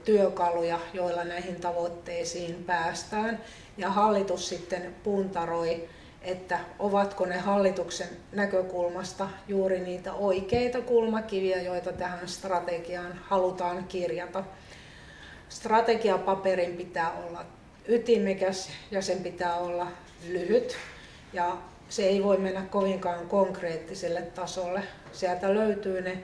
työkaluja, 0.04 0.78
joilla 0.92 1.24
näihin 1.24 1.56
tavoitteisiin 1.56 2.64
päästään. 2.64 3.40
Ja 3.76 3.90
hallitus 3.90 4.48
sitten 4.48 4.94
puntaroi, 5.02 5.88
että 6.22 6.58
ovatko 6.78 7.26
ne 7.26 7.38
hallituksen 7.38 8.08
näkökulmasta 8.32 9.28
juuri 9.48 9.80
niitä 9.80 10.12
oikeita 10.12 10.80
kulmakiviä, 10.80 11.62
joita 11.62 11.92
tähän 11.92 12.28
strategiaan 12.28 13.20
halutaan 13.22 13.84
kirjata. 13.84 14.44
Strategiapaperin 15.48 16.76
pitää 16.76 17.12
olla 17.12 17.44
ytimekäs 17.88 18.70
ja 18.90 19.02
sen 19.02 19.18
pitää 19.18 19.56
olla 19.56 19.86
lyhyt 20.28 20.76
ja 21.32 21.56
se 21.88 22.02
ei 22.02 22.24
voi 22.24 22.36
mennä 22.36 22.62
kovinkaan 22.62 23.28
konkreettiselle 23.28 24.22
tasolle. 24.22 24.82
Sieltä 25.12 25.54
löytyy 25.54 26.00
ne 26.00 26.18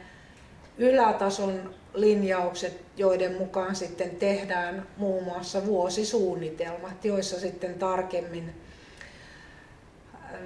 ylätason 0.78 1.74
linjaukset, 1.94 2.80
joiden 2.96 3.38
mukaan 3.38 3.76
sitten 3.76 4.10
tehdään 4.10 4.86
muun 4.96 5.24
muassa 5.24 5.66
vuosisuunnitelmat, 5.66 7.04
joissa 7.04 7.40
sitten 7.40 7.74
tarkemmin 7.74 8.54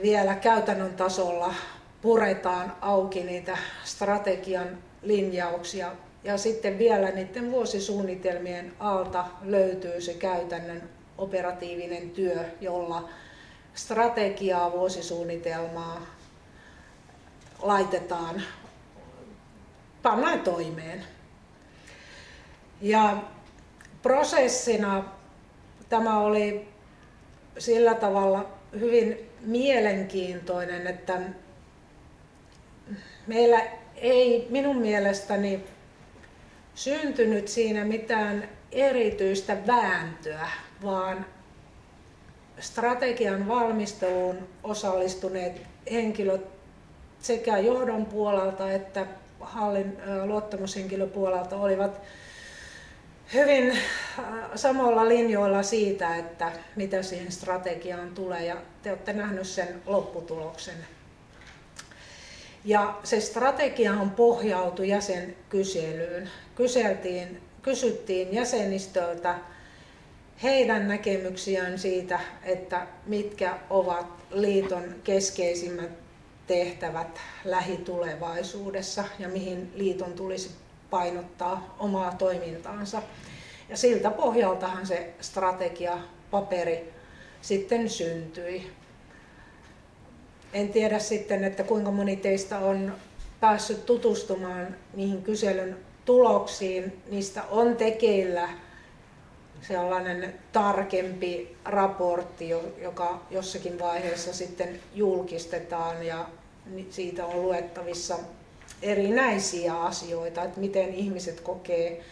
vielä 0.02 0.34
käytännön 0.34 0.94
tasolla 0.94 1.54
puretaan 2.02 2.76
auki 2.80 3.24
niitä 3.24 3.58
strategian 3.84 4.78
linjauksia 5.02 5.92
ja 6.24 6.38
sitten 6.38 6.78
vielä 6.78 7.10
niiden 7.10 7.50
vuosisuunnitelmien 7.50 8.72
alta 8.80 9.24
löytyy 9.42 10.00
se 10.00 10.14
käytännön 10.14 10.82
operatiivinen 11.18 12.10
työ, 12.10 12.44
jolla 12.60 13.08
strategiaa, 13.74 14.72
vuosisuunnitelmaa 14.72 16.06
laitetaan, 17.62 18.42
pannaan 20.02 20.40
toimeen. 20.40 21.04
Ja 22.80 23.22
prosessina 24.02 25.04
tämä 25.88 26.18
oli 26.18 26.68
sillä 27.58 27.94
tavalla 27.94 28.46
hyvin 28.80 29.30
mielenkiintoinen, 29.40 30.86
että 30.86 31.20
meillä 33.26 33.60
ei 33.96 34.46
minun 34.50 34.76
mielestäni 34.76 35.64
syntynyt 36.74 37.48
siinä 37.48 37.84
mitään 37.84 38.48
erityistä 38.72 39.56
vääntöä, 39.66 40.48
vaan 40.84 41.26
strategian 42.60 43.48
valmisteluun 43.48 44.48
osallistuneet 44.62 45.62
henkilöt 45.90 46.46
sekä 47.20 47.58
johdon 47.58 48.06
puolelta 48.06 48.72
että 48.72 49.06
hallin, 49.40 49.98
luottamushenkilöpuolelta 50.24 51.56
olivat 51.56 52.00
hyvin 53.34 53.78
samalla 54.54 55.08
linjoilla 55.08 55.62
siitä, 55.62 56.16
että 56.16 56.52
mitä 56.76 57.02
siihen 57.02 57.32
strategiaan 57.32 58.14
tulee 58.14 58.46
ja 58.46 58.56
te 58.82 58.90
olette 58.90 59.12
nähneet 59.12 59.46
sen 59.46 59.82
lopputuloksen. 59.86 60.74
Ja 62.64 62.98
se 63.04 63.20
strategiahan 63.20 64.10
pohjautui 64.10 64.88
jäsenkyselyyn. 64.88 66.30
Kyseltiin, 66.54 67.40
kysyttiin 67.62 68.34
jäsenistöltä 68.34 69.34
heidän 70.42 70.88
näkemyksiään 70.88 71.78
siitä, 71.78 72.20
että 72.42 72.86
mitkä 73.06 73.58
ovat 73.70 74.06
liiton 74.30 74.94
keskeisimmät 75.04 75.90
tehtävät 76.46 77.20
lähitulevaisuudessa 77.44 79.04
ja 79.18 79.28
mihin 79.28 79.72
liiton 79.74 80.12
tulisi 80.12 80.50
painottaa 80.96 81.76
omaa 81.78 82.14
toimintaansa. 82.14 83.02
Ja 83.68 83.76
siltä 83.76 84.10
pohjaltahan 84.10 84.86
se 84.86 85.14
strategiapaperi 85.20 86.92
sitten 87.40 87.90
syntyi. 87.90 88.70
En 90.52 90.68
tiedä 90.68 90.98
sitten, 90.98 91.44
että 91.44 91.62
kuinka 91.62 91.90
moni 91.90 92.16
teistä 92.16 92.58
on 92.58 92.94
päässyt 93.40 93.86
tutustumaan 93.86 94.76
niihin 94.94 95.22
kyselyn 95.22 95.76
tuloksiin. 96.04 97.02
Niistä 97.10 97.42
on 97.50 97.76
tekeillä 97.76 98.48
sellainen 99.60 100.34
tarkempi 100.52 101.56
raportti, 101.64 102.48
joka 102.82 103.22
jossakin 103.30 103.78
vaiheessa 103.78 104.32
sitten 104.32 104.80
julkistetaan 104.94 106.06
ja 106.06 106.26
siitä 106.90 107.26
on 107.26 107.42
luettavissa 107.42 108.18
erinäisiä 108.82 109.74
asioita, 109.82 110.42
että 110.42 110.60
miten 110.60 110.94
ihmiset 110.94 111.40
kokee 111.40 112.04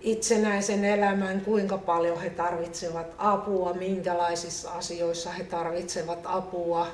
itsenäisen 0.00 0.84
elämän, 0.84 1.40
kuinka 1.40 1.78
paljon 1.78 2.20
he 2.20 2.30
tarvitsevat 2.30 3.06
apua, 3.18 3.74
minkälaisissa 3.74 4.70
asioissa 4.70 5.30
he 5.30 5.44
tarvitsevat 5.44 6.18
apua, 6.24 6.86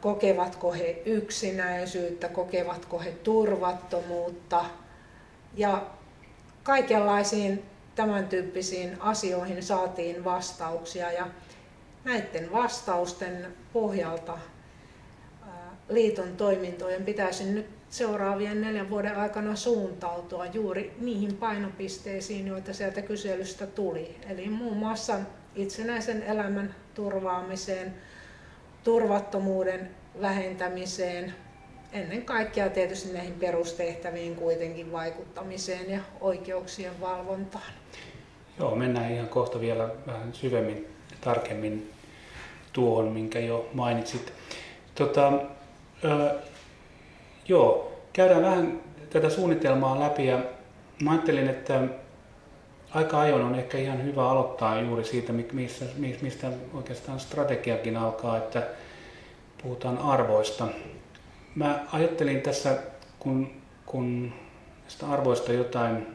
kokevatko 0.00 0.72
he 0.72 1.02
yksinäisyyttä, 1.06 2.28
kokevatko 2.28 2.98
he 3.00 3.10
turvattomuutta 3.10 4.64
ja 5.56 5.86
kaikenlaisiin 6.62 7.62
tämän 7.94 8.28
tyyppisiin 8.28 8.96
asioihin 9.00 9.62
saatiin 9.62 10.24
vastauksia 10.24 11.12
ja 11.12 11.26
näiden 12.04 12.52
vastausten 12.52 13.46
pohjalta 13.72 14.38
liiton 15.88 16.36
toimintojen 16.36 17.04
pitäisi 17.04 17.44
nyt 17.44 17.66
seuraavien 17.90 18.60
neljän 18.60 18.90
vuoden 18.90 19.16
aikana 19.16 19.56
suuntautua 19.56 20.46
juuri 20.46 20.94
niihin 21.00 21.36
painopisteisiin, 21.36 22.46
joita 22.46 22.72
sieltä 22.72 23.02
kyselystä 23.02 23.66
tuli. 23.66 24.16
Eli 24.28 24.48
muun 24.48 24.76
muassa 24.76 25.14
itsenäisen 25.54 26.22
elämän 26.22 26.74
turvaamiseen, 26.94 27.94
turvattomuuden 28.84 29.90
vähentämiseen, 30.20 31.34
ennen 31.92 32.22
kaikkea 32.22 32.70
tietysti 32.70 33.12
näihin 33.12 33.34
perustehtäviin 33.34 34.36
kuitenkin 34.36 34.92
vaikuttamiseen 34.92 35.90
ja 35.90 36.00
oikeuksien 36.20 37.00
valvontaan. 37.00 37.72
Joo, 38.58 38.76
mennään 38.76 39.12
ihan 39.12 39.28
kohta 39.28 39.60
vielä 39.60 39.90
vähän 40.06 40.34
syvemmin 40.34 40.86
tarkemmin 41.20 41.90
tuohon, 42.72 43.08
minkä 43.08 43.38
jo 43.38 43.68
mainitsit. 43.72 44.32
Tota, 44.94 45.32
ö, 46.04 46.38
joo, 47.48 47.92
käydään 48.12 48.42
vähän 48.42 48.80
tätä 49.10 49.30
suunnitelmaa 49.30 50.00
läpi 50.00 50.26
ja 50.26 50.38
mä 51.02 51.10
ajattelin, 51.10 51.48
että 51.48 51.80
aika 52.90 53.20
ajoin 53.20 53.42
on 53.42 53.54
ehkä 53.54 53.78
ihan 53.78 54.04
hyvä 54.04 54.30
aloittaa 54.30 54.80
juuri 54.80 55.04
siitä, 55.04 55.32
mistä, 55.32 55.84
mistä 56.22 56.50
oikeastaan 56.74 57.20
strategiakin 57.20 57.96
alkaa, 57.96 58.36
että 58.36 58.66
puhutaan 59.62 59.98
arvoista. 59.98 60.68
Mä 61.54 61.86
ajattelin 61.92 62.40
tässä, 62.40 62.78
kun, 63.18 63.50
kun 63.86 64.32
näistä 64.82 65.06
arvoista 65.08 65.52
jotain 65.52 66.06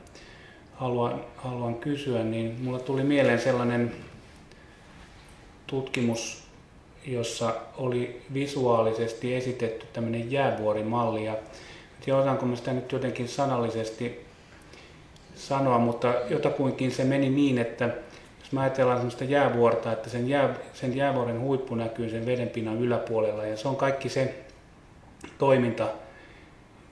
haluan, 0.76 1.22
haluan 1.36 1.76
kysyä, 1.76 2.24
niin 2.24 2.62
mulla 2.62 2.80
tuli 2.80 3.04
mieleen 3.04 3.40
sellainen 3.40 3.96
tutkimus, 5.68 6.43
jossa 7.06 7.54
oli 7.78 8.22
visuaalisesti 8.34 9.36
esitetty 9.36 9.86
tämmöinen 9.94 10.32
jäävuorimalli. 10.32 11.26
Ja 11.26 11.36
tiedä, 12.06 12.20
osaanko 12.20 12.46
mä 12.46 12.56
sitä 12.56 12.74
nyt 12.74 12.92
jotenkin 12.92 13.28
sanallisesti 13.28 14.26
sanoa, 15.36 15.80
mutta 15.80 16.14
jotakuinkin 16.30 16.92
se 16.92 17.04
meni 17.04 17.30
niin, 17.30 17.58
että 17.58 17.86
jos 18.40 18.52
mä 18.52 18.62
ajatellaan 18.62 18.98
sellaista 18.98 19.24
jäävuorta, 19.24 19.92
että 19.92 20.10
sen, 20.10 20.30
jää, 20.30 20.56
sen 20.74 20.98
jäävuoren 20.98 21.40
huippu 21.40 21.76
näkyy 21.76 22.10
sen 22.10 22.26
vedenpinnan 22.26 22.82
yläpuolella 22.82 23.46
ja 23.46 23.58
se 23.58 23.68
on 23.68 23.76
kaikki 23.76 24.10
se 24.10 24.36
toiminta, 25.38 25.88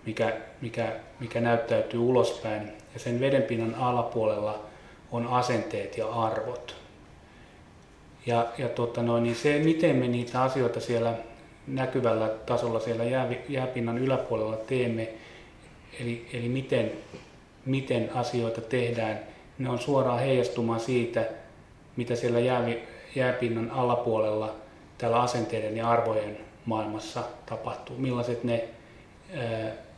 mikä, 0.05 0.37
mikä, 0.61 0.95
mikä 1.19 1.41
näyttäytyy 1.41 1.99
ulospäin. 1.99 2.71
Ja 2.93 2.99
sen 2.99 3.19
vedenpinnan 3.19 3.75
alapuolella 3.75 4.63
on 5.11 5.27
asenteet 5.27 5.97
ja 5.97 6.09
arvot. 6.09 6.80
Ja, 8.25 8.47
ja 8.57 8.69
tota 8.69 9.03
noin, 9.03 9.23
niin 9.23 9.35
se, 9.35 9.59
miten 9.59 9.95
me 9.95 10.07
niitä 10.07 10.41
asioita 10.41 10.79
siellä 10.79 11.13
näkyvällä 11.67 12.27
tasolla 12.27 12.79
siellä 12.79 13.03
jää, 13.03 13.29
jääpinnan 13.49 13.97
yläpuolella 13.97 14.57
teemme, 14.57 15.09
eli, 15.99 16.29
eli 16.33 16.49
miten, 16.49 16.91
miten 17.65 18.09
asioita 18.15 18.61
tehdään, 18.61 19.19
ne 19.57 19.69
on 19.69 19.79
suoraan 19.79 20.19
heijastumaan 20.19 20.79
siitä, 20.79 21.25
mitä 21.95 22.15
siellä 22.15 22.39
jää, 22.39 22.69
jääpinnan 23.15 23.71
alapuolella 23.71 24.55
täällä 24.97 25.21
asenteiden 25.21 25.77
ja 25.77 25.89
arvojen 25.89 26.37
maailmassa 26.65 27.23
tapahtuu, 27.45 27.97
millaiset 27.97 28.43
ne 28.43 28.63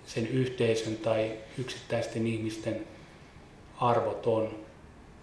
sen 0.05 0.27
yhteisön 0.27 0.97
tai 0.97 1.31
yksittäisten 1.57 2.27
ihmisten 2.27 2.87
arvot 3.79 4.27
on, 4.27 4.55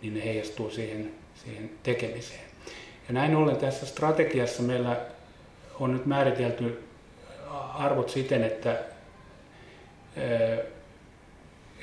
niin 0.02 0.14
ne 0.14 0.24
heijastuu 0.24 0.70
siihen, 0.70 1.12
siihen 1.44 1.70
tekemiseen. 1.82 2.49
Ja 3.10 3.14
näin 3.14 3.36
ollen 3.36 3.56
tässä 3.56 3.86
strategiassa 3.86 4.62
meillä 4.62 4.96
on 5.80 5.92
nyt 5.92 6.06
määritelty 6.06 6.84
arvot 7.74 8.08
siten, 8.10 8.44
että, 8.44 8.78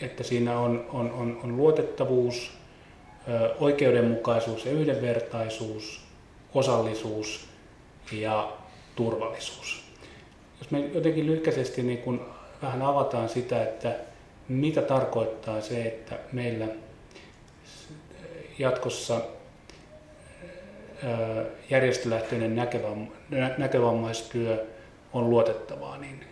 että 0.01 0.23
siinä 0.23 0.59
on, 0.59 0.85
on, 0.93 1.11
on, 1.11 1.39
on 1.43 1.57
luotettavuus, 1.57 2.51
oikeudenmukaisuus 3.59 4.65
ja 4.65 4.71
yhdenvertaisuus, 4.71 6.01
osallisuus 6.53 7.47
ja 8.11 8.53
turvallisuus. 8.95 9.83
Jos 10.59 10.71
me 10.71 10.79
jotenkin 10.79 11.25
lyhkäisesti 11.25 11.83
niin 11.83 11.97
kun 11.97 12.25
vähän 12.61 12.81
avataan 12.81 13.29
sitä, 13.29 13.63
että 13.63 13.95
mitä 14.47 14.81
tarkoittaa 14.81 15.61
se, 15.61 15.81
että 15.81 16.19
meillä 16.31 16.67
jatkossa 18.59 19.21
järjestölähtöinen 21.69 22.55
näkövammaistyö 23.57 24.65
on 25.13 25.29
luotettavaa, 25.29 25.97
niin 25.97 26.23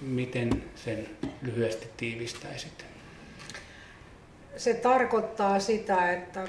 miten 0.00 0.64
sen 0.74 1.08
lyhyesti 1.42 1.88
tiivistäisit? 1.96 2.84
Se 4.56 4.74
tarkoittaa 4.74 5.60
sitä, 5.60 6.12
että 6.12 6.48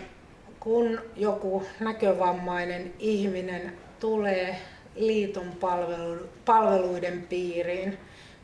kun 0.59 1.01
joku 1.15 1.63
näkövammainen 1.79 2.93
ihminen 2.99 3.73
tulee 3.99 4.55
liiton 4.95 5.51
palveluiden 6.45 7.25
piiriin 7.29 7.97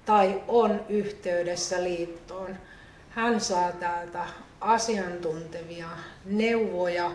tai 0.05 0.41
on 0.47 0.81
yhteydessä 0.89 1.83
liittoon, 1.83 2.55
hän 3.09 3.41
saa 3.41 3.71
täältä 3.71 4.25
asiantuntevia 4.61 5.87
neuvoja 6.25 7.11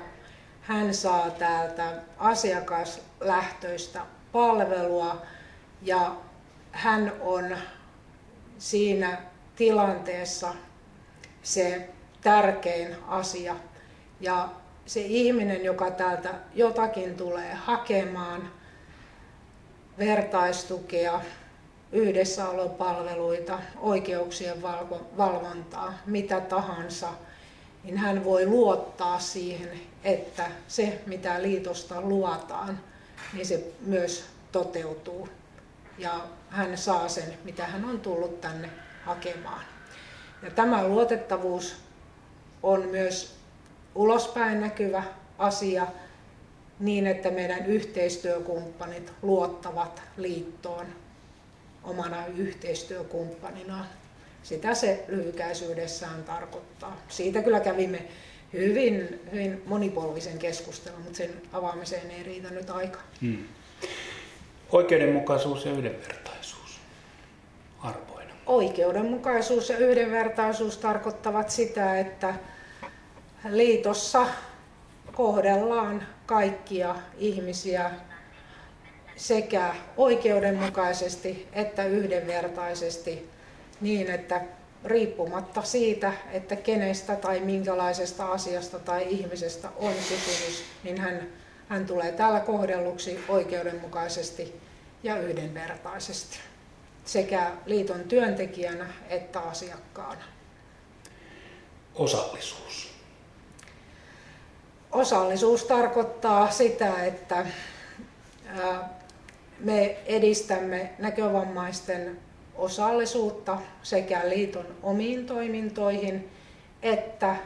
hän 0.61 0.94
saa 0.94 1.30
täältä 1.30 1.92
asiakaslähtöistä 2.18 4.00
palvelua 4.32 5.22
ja 5.82 6.16
hän 6.72 7.12
on 7.20 7.56
siinä 8.58 9.18
tilanteessa 9.56 10.54
se 11.42 11.88
tärkein 12.20 12.96
asia. 13.08 13.56
Ja 14.20 14.48
se 14.86 15.00
ihminen, 15.00 15.64
joka 15.64 15.90
täältä 15.90 16.34
jotakin 16.54 17.16
tulee 17.16 17.54
hakemaan, 17.54 18.52
vertaistukea, 19.98 21.20
yhdessäolopalveluita, 21.92 23.58
oikeuksien 23.80 24.62
valvontaa, 25.16 25.94
mitä 26.06 26.40
tahansa, 26.40 27.08
niin 27.85 27.99
hän 27.99 28.24
voi 28.24 28.47
luottaa 28.47 29.18
siihen, 29.18 29.81
että 30.05 30.51
se 30.68 31.01
mitä 31.07 31.43
liitosta 31.43 32.01
luotaan, 32.01 32.81
niin 33.33 33.47
se 33.47 33.72
myös 33.81 34.24
toteutuu. 34.53 35.28
Ja 35.99 36.24
hän 36.51 36.78
saa 36.78 37.09
sen, 37.09 37.39
mitä 37.45 37.66
hän 37.66 37.85
on 37.85 38.01
tullut 38.01 38.41
tänne 38.41 38.70
hakemaan. 39.05 39.64
Ja 40.43 40.51
tämä 40.51 40.89
luotettavuus 40.89 41.76
on 42.62 42.87
myös 42.87 43.35
ulospäin 43.95 44.61
näkyvä 44.61 45.03
asia 45.39 45.87
niin, 46.81 47.07
että 47.07 47.31
meidän 47.31 47.66
yhteistyökumppanit 47.66 49.12
luottavat 49.22 50.03
liittoon 50.16 50.87
omana 51.85 52.26
yhteistyökumppaninaan. 52.26 53.87
Sitä 54.43 54.74
se 54.74 55.05
lyhykäisyydessään 55.09 56.24
tarkoittaa. 56.24 56.97
Siitä 57.09 57.43
kyllä 57.43 57.61
kävimme 57.61 58.03
hyvin, 58.53 59.20
hyvin 59.32 59.62
monipolvisen 59.66 60.38
keskustelun, 60.38 61.03
mutta 61.03 61.16
sen 61.16 61.30
avaamiseen 61.53 62.11
ei 62.11 62.22
riitä 62.22 62.51
nyt 62.51 62.70
aikaa. 62.70 63.03
Hmm. 63.20 63.45
Oikeudenmukaisuus 64.72 65.64
ja 65.66 65.72
yhdenvertaisuus 65.72 66.80
arvoina. 67.78 68.30
Oikeudenmukaisuus 68.47 69.68
ja 69.68 69.78
yhdenvertaisuus 69.78 70.78
tarkoittavat 70.78 71.51
sitä, 71.51 71.99
että 71.99 72.34
liitossa 73.49 74.26
kohdellaan 75.12 76.07
kaikkia 76.26 76.97
ihmisiä 77.18 77.91
sekä 79.16 79.74
oikeudenmukaisesti 79.97 81.49
että 81.53 81.84
yhdenvertaisesti 81.84 83.28
niin, 83.81 84.11
että 84.11 84.41
riippumatta 84.85 85.62
siitä, 85.62 86.12
että 86.33 86.57
kenestä 86.57 87.16
tai 87.16 87.41
minkälaisesta 87.41 88.26
asiasta 88.26 88.78
tai 88.78 89.07
ihmisestä 89.09 89.68
on 89.76 89.93
kysymys, 89.93 90.64
niin 90.85 91.01
hän, 91.01 91.28
hän 91.68 91.87
tulee 91.87 92.12
täällä 92.12 92.41
kohdelluksi 92.41 93.24
oikeudenmukaisesti 93.28 94.61
ja 95.03 95.18
yhdenvertaisesti 95.18 96.39
sekä 97.05 97.53
liiton 97.66 98.01
työntekijänä 98.01 98.87
että 99.09 99.41
asiakkaana. 99.41 100.24
Osallisuus. 101.95 102.91
Osallisuus 104.93 105.64
tarkoittaa 105.64 106.51
sitä, 106.51 107.05
että 107.05 107.47
me 109.59 109.97
edistämme 110.07 110.91
näkövammaisten 110.99 112.18
osallisuutta 112.55 113.59
sekä 113.82 114.28
liiton 114.28 114.66
omiin 114.82 115.26
toimintoihin 115.26 116.30
että 116.82 117.36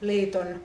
liiton 0.00 0.62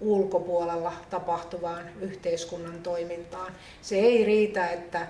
ulkopuolella 0.00 0.92
tapahtuvaan 1.10 1.84
yhteiskunnan 2.00 2.82
toimintaan. 2.82 3.52
Se 3.82 3.96
ei 3.96 4.24
riitä, 4.24 4.68
että 4.68 5.06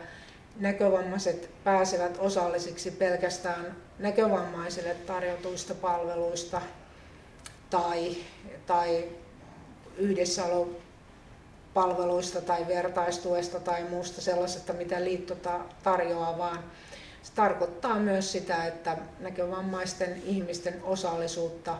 näkövammaiset 0.56 1.50
pääsevät 1.64 2.16
osallisiksi 2.18 2.90
pelkästään 2.90 3.76
näkövammaisille 3.98 4.94
tarjotuista 4.94 5.74
palveluista 5.74 6.60
tai, 7.70 8.16
tai 8.66 9.04
yhdessäolopalveluista 9.96 12.40
tai 12.40 12.68
vertaistuesta 12.68 13.60
tai 13.60 13.84
muusta 13.84 14.20
sellaisesta, 14.20 14.72
mitä 14.72 15.04
liitto 15.04 15.36
tarjoaa, 15.82 16.38
vaan 16.38 16.58
se 17.24 17.32
tarkoittaa 17.34 17.98
myös 17.98 18.32
sitä, 18.32 18.66
että 18.66 18.96
näkövammaisten 19.20 20.22
ihmisten 20.26 20.82
osallisuutta 20.82 21.78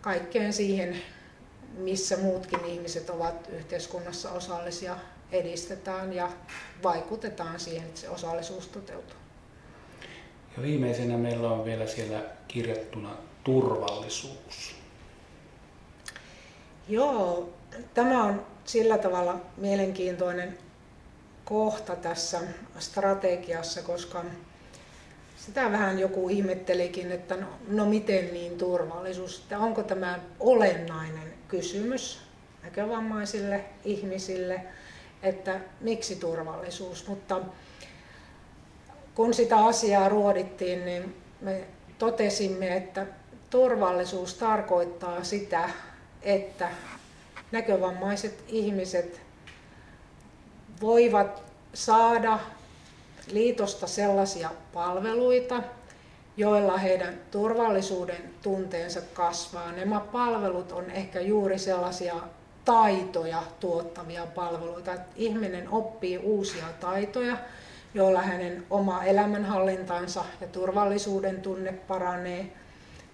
kaikkeen 0.00 0.52
siihen, 0.52 1.02
missä 1.78 2.16
muutkin 2.16 2.64
ihmiset 2.64 3.10
ovat 3.10 3.48
yhteiskunnassa 3.48 4.30
osallisia, 4.30 4.96
edistetään 5.32 6.12
ja 6.12 6.30
vaikutetaan 6.82 7.60
siihen, 7.60 7.88
että 7.88 8.00
se 8.00 8.08
osallisuus 8.08 8.68
toteutuu. 8.68 9.16
Ja 10.56 10.62
viimeisenä 10.62 11.18
meillä 11.18 11.50
on 11.50 11.64
vielä 11.64 11.86
siellä 11.86 12.22
kirjattuna 12.48 13.16
turvallisuus. 13.44 14.74
Joo, 16.88 17.52
tämä 17.94 18.24
on 18.24 18.46
sillä 18.64 18.98
tavalla 18.98 19.40
mielenkiintoinen 19.56 20.58
kohta 21.44 21.96
tässä 21.96 22.40
strategiassa, 22.78 23.82
koska 23.82 24.24
sitä 25.46 25.72
vähän 25.72 25.98
joku 25.98 26.28
ihmettelikin, 26.28 27.12
että 27.12 27.36
no, 27.36 27.46
no 27.68 27.86
miten 27.86 28.32
niin 28.32 28.58
turvallisuus, 28.58 29.38
että 29.38 29.58
onko 29.58 29.82
tämä 29.82 30.18
olennainen 30.40 31.34
kysymys 31.48 32.20
näkövammaisille 32.62 33.64
ihmisille, 33.84 34.60
että 35.22 35.60
miksi 35.80 36.16
turvallisuus, 36.16 37.08
mutta 37.08 37.40
kun 39.14 39.34
sitä 39.34 39.56
asiaa 39.56 40.08
ruodittiin, 40.08 40.84
niin 40.84 41.16
me 41.40 41.64
totesimme, 41.98 42.76
että 42.76 43.06
turvallisuus 43.50 44.34
tarkoittaa 44.34 45.24
sitä, 45.24 45.70
että 46.22 46.68
näkövammaiset 47.52 48.44
ihmiset 48.48 49.20
voivat 50.80 51.42
saada 51.74 52.38
liitosta 53.30 53.86
sellaisia 53.86 54.50
palveluita, 54.72 55.62
joilla 56.36 56.76
heidän 56.76 57.14
turvallisuuden 57.30 58.34
tunteensa 58.42 59.00
kasvaa. 59.14 59.72
Nämä 59.72 60.00
palvelut 60.00 60.72
on 60.72 60.90
ehkä 60.90 61.20
juuri 61.20 61.58
sellaisia 61.58 62.14
taitoja 62.64 63.42
tuottavia 63.60 64.26
palveluita. 64.26 64.92
Että 64.92 65.12
ihminen 65.16 65.68
oppii 65.68 66.18
uusia 66.18 66.64
taitoja, 66.80 67.36
joilla 67.94 68.22
hänen 68.22 68.64
oma 68.70 69.04
elämänhallintansa 69.04 70.24
ja 70.40 70.46
turvallisuuden 70.46 71.40
tunne 71.42 71.72
paranee, 71.72 72.52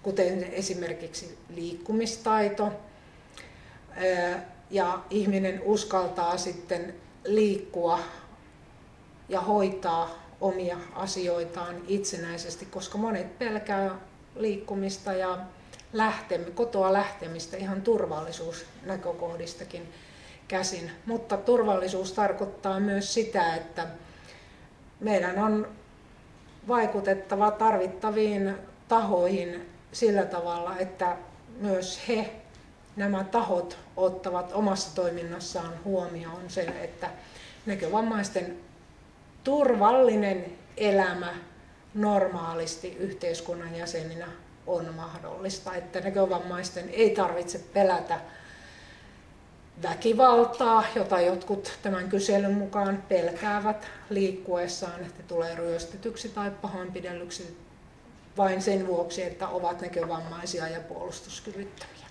kuten 0.03 0.43
esimerkiksi 0.43 1.37
liikkumistaito. 1.49 2.73
Ja 4.69 4.99
ihminen 5.09 5.61
uskaltaa 5.65 6.37
sitten 6.37 6.93
liikkua 7.25 7.99
ja 9.29 9.41
hoitaa 9.41 10.09
omia 10.41 10.77
asioitaan 10.95 11.75
itsenäisesti, 11.87 12.65
koska 12.65 12.97
monet 12.97 13.39
pelkää 13.39 13.95
liikkumista 14.35 15.13
ja 15.13 15.37
lähtemi, 15.93 16.51
kotoa 16.51 16.93
lähtemistä 16.93 17.57
ihan 17.57 17.81
turvallisuusnäkökohdistakin 17.81 19.93
käsin. 20.47 20.91
Mutta 21.05 21.37
turvallisuus 21.37 22.13
tarkoittaa 22.13 22.79
myös 22.79 23.13
sitä, 23.13 23.55
että 23.55 23.87
meidän 24.99 25.39
on 25.39 25.67
vaikutettava 26.67 27.51
tarvittaviin 27.51 28.55
tahoihin 28.87 29.69
sillä 29.91 30.25
tavalla, 30.25 30.77
että 30.77 31.17
myös 31.57 32.07
he, 32.07 32.31
nämä 32.95 33.23
tahot, 33.23 33.77
ottavat 33.97 34.51
omassa 34.53 34.95
toiminnassaan 34.95 35.73
huomioon 35.85 36.41
sen, 36.47 36.77
että 36.77 37.09
näkövammaisten 37.65 38.68
turvallinen 39.43 40.45
elämä 40.77 41.33
normaalisti 41.93 42.97
yhteiskunnan 42.99 43.75
jäseninä 43.75 44.27
on 44.67 44.93
mahdollista, 44.93 45.75
että 45.75 45.99
näkövammaisten 45.99 46.89
ei 46.89 47.09
tarvitse 47.09 47.59
pelätä 47.73 48.19
väkivaltaa, 49.83 50.83
jota 50.95 51.21
jotkut 51.21 51.77
tämän 51.81 52.09
kyselyn 52.09 52.53
mukaan 52.53 53.03
pelkäävät 53.09 53.87
liikkuessaan, 54.09 54.99
että 55.01 55.23
tulee 55.23 55.55
ryöstetyksi 55.55 56.29
tai 56.29 56.51
pahoinpidellyksi 56.61 57.57
vain 58.37 58.61
sen 58.61 58.87
vuoksi, 58.87 59.23
että 59.23 59.47
ovat 59.47 59.81
näkövammaisia 59.81 60.67
ja 60.67 60.79
puolustuskyvyttömiä. 60.79 62.05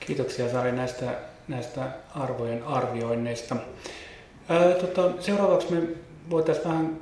Kiitoksia 0.00 0.50
Sari 0.50 0.72
näistä, 0.72 1.18
näistä 1.48 1.90
arvojen 2.14 2.64
arvioinneista. 2.64 3.56
Ää, 4.48 4.74
tota, 4.74 5.22
seuraavaksi 5.22 5.72
me 5.74 5.82
voitaisiin 6.30 6.68
vähän 6.68 6.98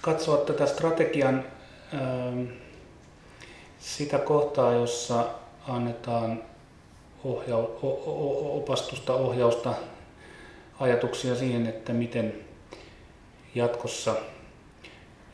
katsoa 0.00 0.36
tätä 0.36 0.66
strategian 0.66 1.44
ää, 1.94 2.32
sitä 3.78 4.18
kohtaa, 4.18 4.72
jossa 4.72 5.24
annetaan 5.68 6.42
ohja- 7.24 7.68
opastusta, 8.52 9.14
ohjausta, 9.14 9.74
ajatuksia 10.80 11.34
siihen, 11.34 11.66
että 11.66 11.92
miten 11.92 12.34
jatkossa 13.54 14.14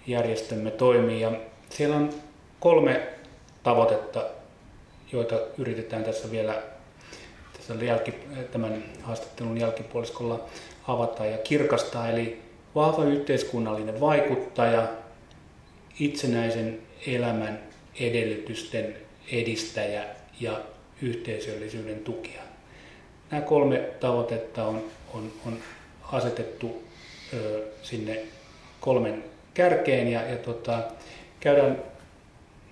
järjestömme 0.06 0.70
toimii. 0.70 1.20
Ja 1.20 1.32
siellä 1.70 1.96
on 1.96 2.10
kolme 2.60 3.08
tavoitetta, 3.62 4.24
joita 5.12 5.36
yritetään 5.58 6.04
tässä 6.04 6.30
vielä 6.30 6.62
tässä 7.56 7.84
jälki, 7.84 8.14
tämän 8.52 8.84
haastattelun 9.02 9.58
jälkipuoliskolla 9.58 10.40
avata 10.88 11.26
ja 11.26 11.38
kirkastaa. 11.38 12.08
Eli 12.08 12.42
vahva 12.74 13.04
yhteiskunnallinen 13.04 14.00
vaikuttaja, 14.00 14.88
itsenäisen 16.00 16.78
elämän 17.06 17.58
edellytysten 18.00 18.96
edistäjä 19.32 20.04
ja 20.40 20.60
yhteisöllisyyden 21.02 21.98
tukija. 21.98 22.42
Nämä 23.30 23.42
kolme 23.42 23.76
tavoitetta 24.00 24.64
on, 24.64 24.84
on, 25.14 25.32
on 25.46 25.58
asetettu 26.12 26.82
ö, 27.34 27.62
sinne 27.82 28.18
kolmen 28.80 29.24
kärkeen 29.54 30.08
ja, 30.08 30.22
ja 30.22 30.36
tota, 30.36 30.78
käydään 31.40 31.82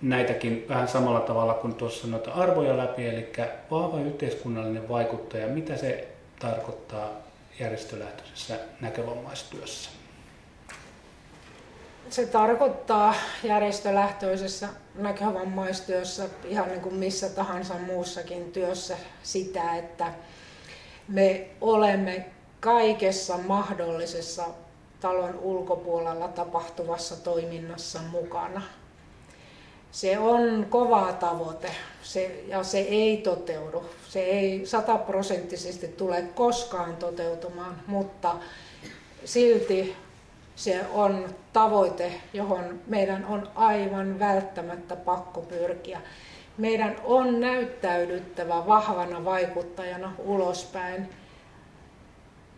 näitäkin 0.01 0.65
vähän 0.69 0.87
samalla 0.87 1.19
tavalla 1.19 1.53
kuin 1.53 1.75
tuossa 1.75 2.07
noita 2.07 2.31
arvoja 2.31 2.77
läpi, 2.77 3.07
eli 3.07 3.27
vahva 3.71 3.99
yhteiskunnallinen 3.99 4.89
vaikuttaja, 4.89 5.47
mitä 5.47 5.77
se 5.77 6.07
tarkoittaa 6.39 7.22
järjestölähtöisessä 7.59 8.59
näkövammaistyössä? 8.81 9.89
Se 12.09 12.25
tarkoittaa 12.25 13.15
järjestölähtöisessä 13.43 14.69
näkövammaistyössä 14.95 16.29
ihan 16.45 16.67
niin 16.67 16.81
kuin 16.81 16.95
missä 16.95 17.29
tahansa 17.29 17.73
muussakin 17.73 18.51
työssä 18.51 18.97
sitä, 19.23 19.75
että 19.75 20.13
me 21.07 21.47
olemme 21.61 22.25
kaikessa 22.59 23.37
mahdollisessa 23.37 24.45
talon 24.99 25.39
ulkopuolella 25.39 26.27
tapahtuvassa 26.27 27.15
toiminnassa 27.15 27.99
mukana. 28.11 28.61
Se 29.93 30.19
on 30.19 30.65
kova 30.69 31.13
tavoite 31.13 31.71
se, 32.01 32.43
ja 32.47 32.63
se 32.63 32.79
ei 32.79 33.17
toteudu. 33.17 33.85
Se 34.09 34.19
ei 34.19 34.65
sataprosenttisesti 34.65 35.87
tule 35.87 36.21
koskaan 36.21 36.95
toteutumaan, 36.95 37.75
mutta 37.87 38.35
silti 39.25 39.95
se 40.55 40.85
on 40.93 41.29
tavoite, 41.53 42.11
johon 42.33 42.79
meidän 42.87 43.25
on 43.25 43.49
aivan 43.55 44.19
välttämättä 44.19 44.95
pakko 44.95 45.41
pyrkiä. 45.41 46.01
Meidän 46.57 46.95
on 47.03 47.39
näyttäydyttävä 47.39 48.67
vahvana 48.67 49.25
vaikuttajana 49.25 50.13
ulospäin, 50.17 51.09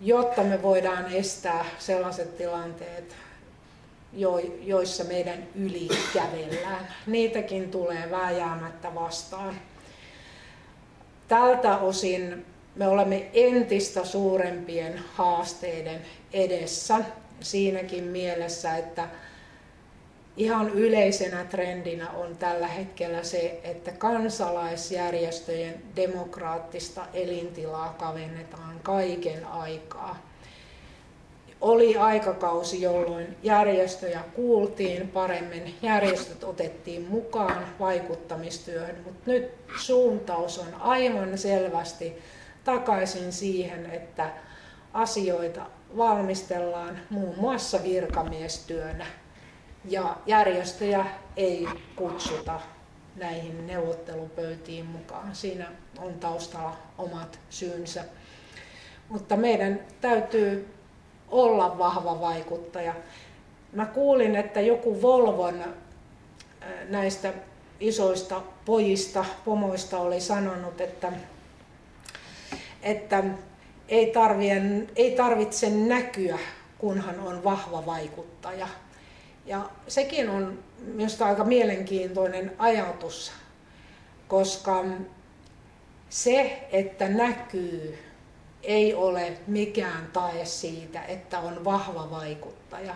jotta 0.01 0.43
me 0.43 0.61
voidaan 0.61 1.13
estää 1.13 1.65
sellaiset 1.79 2.37
tilanteet, 2.37 3.15
joissa 4.61 5.03
meidän 5.03 5.47
yli 5.55 5.87
kävellään. 6.13 6.87
Niitäkin 7.07 7.71
tulee 7.71 8.11
vääjäämättä 8.11 8.95
vastaan. 8.95 9.55
Tältä 11.27 11.77
osin 11.77 12.45
me 12.75 12.87
olemme 12.87 13.29
entistä 13.33 14.05
suurempien 14.05 14.99
haasteiden 15.13 16.01
edessä 16.33 16.97
siinäkin 17.39 18.03
mielessä, 18.03 18.77
että 18.77 19.07
ihan 20.37 20.69
yleisenä 20.69 21.43
trendinä 21.43 22.09
on 22.09 22.37
tällä 22.37 22.67
hetkellä 22.67 23.23
se, 23.23 23.59
että 23.63 23.91
kansalaisjärjestöjen 23.91 25.83
demokraattista 25.95 27.05
elintilaa 27.13 27.95
kavennetaan 27.99 28.79
kaiken 28.83 29.45
aikaa. 29.45 30.34
Oli 31.61 31.97
aikakausi, 31.97 32.81
jolloin 32.81 33.37
järjestöjä 33.43 34.19
kuultiin 34.33 35.07
paremmin, 35.07 35.75
järjestöt 35.81 36.43
otettiin 36.43 37.07
mukaan 37.09 37.65
vaikuttamistyöhön, 37.79 38.95
mutta 39.05 39.31
nyt 39.31 39.51
suuntaus 39.79 40.59
on 40.59 40.73
aivan 40.79 41.37
selvästi 41.37 42.17
takaisin 42.63 43.33
siihen, 43.33 43.85
että 43.85 44.29
asioita 44.93 45.61
valmistellaan 45.97 46.99
muun 47.09 47.39
muassa 47.39 47.83
virkamiestyönä 47.83 49.05
ja 49.85 50.17
järjestöjä 50.25 51.05
ei 51.37 51.67
kutsuta 51.95 52.59
näihin 53.15 53.67
neuvottelupöytiin 53.67 54.85
mukaan. 54.85 55.35
Siinä 55.35 55.67
on 55.97 56.13
taustalla 56.13 56.77
omat 56.97 57.39
syynsä. 57.49 58.03
Mutta 59.09 59.37
meidän 59.37 59.79
täytyy 60.01 60.74
olla 61.31 61.77
vahva 61.77 62.21
vaikuttaja. 62.21 62.93
Mä 63.73 63.85
kuulin, 63.85 64.35
että 64.35 64.61
joku 64.61 65.01
Volvon 65.01 65.61
äh, 65.61 65.69
näistä 66.89 67.33
isoista 67.79 68.41
pojista, 68.65 69.25
pomoista 69.45 69.97
oli 69.97 70.21
sanonut, 70.21 70.81
että, 70.81 71.11
että 72.81 73.23
ei, 73.89 74.11
tarvitse, 74.11 74.61
ei 74.95 75.11
tarvitse 75.11 75.69
näkyä, 75.69 76.39
kunhan 76.77 77.19
on 77.19 77.43
vahva 77.43 77.85
vaikuttaja. 77.85 78.67
Ja 79.45 79.69
sekin 79.87 80.29
on 80.29 80.59
minusta 80.79 81.25
aika 81.25 81.43
mielenkiintoinen 81.43 82.51
ajatus, 82.59 83.31
koska 84.27 84.85
se, 86.09 86.67
että 86.71 87.09
näkyy, 87.09 88.04
ei 88.65 88.93
ole 88.93 89.37
mikään 89.47 90.07
tae 90.13 90.45
siitä, 90.45 91.03
että 91.03 91.39
on 91.39 91.65
vahva 91.65 92.11
vaikuttaja. 92.11 92.95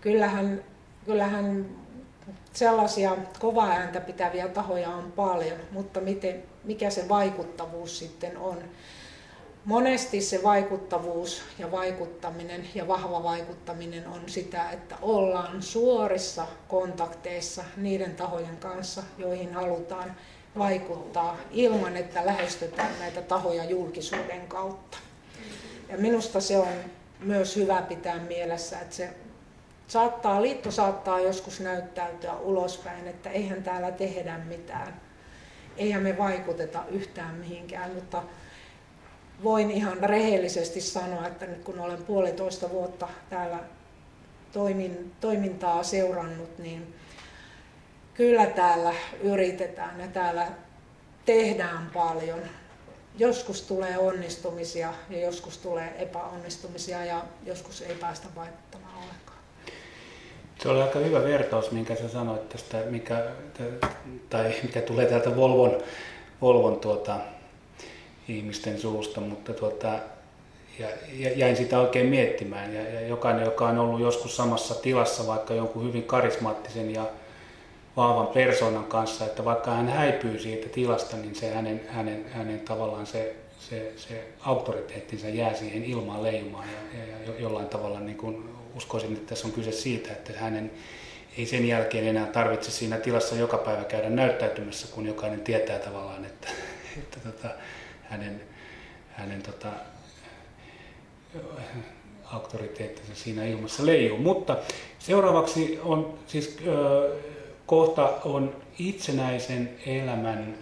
Kyllähän, 0.00 0.64
kyllähän 1.04 1.66
sellaisia 2.52 3.16
kovaa 3.40 3.68
ääntä 3.68 4.00
pitäviä 4.00 4.48
tahoja 4.48 4.88
on 4.88 5.12
paljon, 5.12 5.58
mutta 5.70 6.00
miten, 6.00 6.42
mikä 6.64 6.90
se 6.90 7.08
vaikuttavuus 7.08 7.98
sitten 7.98 8.38
on? 8.38 8.62
monesti 9.66 10.20
se 10.20 10.42
vaikuttavuus 10.42 11.42
ja 11.58 11.70
vaikuttaminen 11.70 12.68
ja 12.74 12.88
vahva 12.88 13.22
vaikuttaminen 13.22 14.08
on 14.08 14.20
sitä, 14.26 14.70
että 14.70 14.96
ollaan 15.02 15.62
suorissa 15.62 16.46
kontakteissa 16.68 17.64
niiden 17.76 18.16
tahojen 18.16 18.56
kanssa, 18.56 19.02
joihin 19.18 19.54
halutaan 19.54 20.16
vaikuttaa 20.58 21.36
ilman, 21.50 21.96
että 21.96 22.26
lähestytään 22.26 22.98
näitä 22.98 23.22
tahoja 23.22 23.64
julkisuuden 23.64 24.46
kautta. 24.48 24.98
Ja 25.88 25.98
minusta 25.98 26.40
se 26.40 26.58
on 26.58 26.68
myös 27.20 27.56
hyvä 27.56 27.82
pitää 27.82 28.18
mielessä, 28.18 28.80
että 28.80 28.96
se 28.96 29.10
saattaa, 29.88 30.42
liitto 30.42 30.70
saattaa 30.70 31.20
joskus 31.20 31.60
näyttäytyä 31.60 32.34
ulospäin, 32.34 33.08
että 33.08 33.30
eihän 33.30 33.62
täällä 33.62 33.90
tehdä 33.90 34.38
mitään. 34.38 35.00
Eihän 35.76 36.02
me 36.02 36.18
vaikuteta 36.18 36.82
yhtään 36.90 37.34
mihinkään, 37.34 37.94
mutta 37.94 38.22
voin 39.42 39.70
ihan 39.70 39.98
rehellisesti 39.98 40.80
sanoa, 40.80 41.26
että 41.26 41.46
nyt 41.46 41.64
kun 41.64 41.80
olen 41.80 42.04
puolitoista 42.04 42.70
vuotta 42.70 43.08
täällä 43.30 43.58
toimin, 44.52 45.12
toimintaa 45.20 45.82
seurannut, 45.82 46.58
niin 46.58 46.94
kyllä 48.16 48.46
täällä 48.46 48.94
yritetään 49.22 50.00
ja 50.00 50.06
täällä 50.06 50.46
tehdään 51.24 51.90
paljon. 51.94 52.40
Joskus 53.18 53.62
tulee 53.62 53.98
onnistumisia 53.98 54.92
ja 55.10 55.20
joskus 55.20 55.58
tulee 55.58 55.94
epäonnistumisia 55.98 57.04
ja 57.04 57.22
joskus 57.46 57.82
ei 57.82 57.94
päästä 57.94 58.28
vaikuttamaan 58.36 58.94
ollenkaan. 58.94 59.38
Se 60.62 60.68
oli 60.68 60.82
aika 60.82 60.98
hyvä 60.98 61.22
vertaus, 61.22 61.70
minkä 61.70 61.94
sä 61.94 62.08
sanoit 62.08 62.48
tästä, 62.48 62.78
mikä, 62.90 63.26
tai 64.30 64.54
mikä 64.62 64.80
tulee 64.80 65.06
täältä 65.06 65.36
Volvon, 65.36 65.82
Volvon 66.42 66.80
tuota, 66.80 67.16
ihmisten 68.28 68.80
suusta, 68.80 69.20
mutta 69.20 69.54
tuota, 69.54 69.98
ja, 70.78 70.88
ja 71.12 71.30
jäin 71.36 71.56
sitä 71.56 71.80
oikein 71.80 72.06
miettimään. 72.06 72.74
Ja, 72.74 72.90
ja 72.90 73.00
jokainen, 73.00 73.44
joka 73.44 73.68
on 73.68 73.78
ollut 73.78 74.00
joskus 74.00 74.36
samassa 74.36 74.74
tilassa 74.74 75.26
vaikka 75.26 75.54
jonkun 75.54 75.88
hyvin 75.88 76.04
karismaattisen 76.04 76.94
ja 76.94 77.06
vahvan 77.96 78.26
persoonan 78.26 78.84
kanssa, 78.84 79.24
että 79.26 79.44
vaikka 79.44 79.70
hän 79.70 79.88
häipyy 79.88 80.38
siitä 80.38 80.68
tilasta, 80.68 81.16
niin 81.16 81.34
se 81.34 81.54
hänen, 81.54 81.80
hänen, 81.88 82.26
hänen 82.32 82.60
tavallaan 82.60 83.06
se, 83.06 83.36
se, 83.60 83.92
se 83.96 84.28
auktoriteettinsa 84.40 85.28
jää 85.28 85.54
siihen 85.54 85.84
ilmaan 85.84 86.22
leijumaan. 86.22 86.68
Ja, 86.68 86.98
ja, 86.98 87.32
ja 87.32 87.40
jollain 87.40 87.68
tavalla 87.68 88.00
niin 88.00 88.16
kuin 88.16 88.48
uskoisin, 88.76 89.12
että 89.12 89.28
tässä 89.28 89.46
on 89.46 89.52
kyse 89.52 89.72
siitä, 89.72 90.12
että 90.12 90.32
hänen 90.36 90.70
ei 91.38 91.46
sen 91.46 91.68
jälkeen 91.68 92.06
enää 92.06 92.26
tarvitse 92.26 92.70
siinä 92.70 92.98
tilassa 92.98 93.34
joka 93.34 93.58
päivä 93.58 93.84
käydä 93.84 94.10
näyttäytymässä, 94.10 94.88
kun 94.94 95.06
jokainen 95.06 95.40
tietää 95.40 95.78
tavallaan, 95.78 96.24
että, 96.24 96.48
että 97.02 97.20
tota, 97.20 97.48
hänen, 98.02 98.40
hänen 99.10 99.42
tota, 99.42 99.68
auktoriteettinsa 102.24 103.14
siinä 103.14 103.44
ilmassa 103.44 103.86
leijuu. 103.86 104.18
Mutta 104.18 104.56
seuraavaksi 104.98 105.78
on 105.84 106.18
siis 106.26 106.56
ö, 106.66 107.16
kohta 107.66 108.08
on 108.24 108.56
itsenäisen 108.78 109.70
elämän 109.86 110.54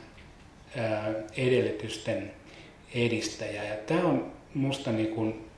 ö, 0.76 0.80
edellytysten 1.36 2.30
edistäjä. 2.94 3.64
Ja 3.64 3.74
tämä 3.74 4.05
on 4.05 4.32
musta 4.55 4.92
niin 4.92 5.09
kuin 5.09 5.48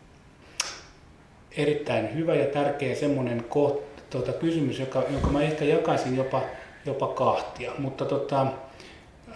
erittäin 1.57 2.14
hyvä 2.14 2.34
ja 2.34 2.47
tärkeä 2.47 2.94
semmoinen 2.94 3.44
koht, 3.49 3.82
tota, 4.11 4.32
kysymys, 4.32 4.78
joka, 4.78 5.03
jonka 5.11 5.28
mä 5.28 5.42
ehkä 5.42 5.64
jakaisin 5.64 6.16
jopa, 6.16 6.42
jopa 6.86 7.07
kahtia. 7.07 7.72
Mutta 7.78 8.05
tota, 8.05 8.47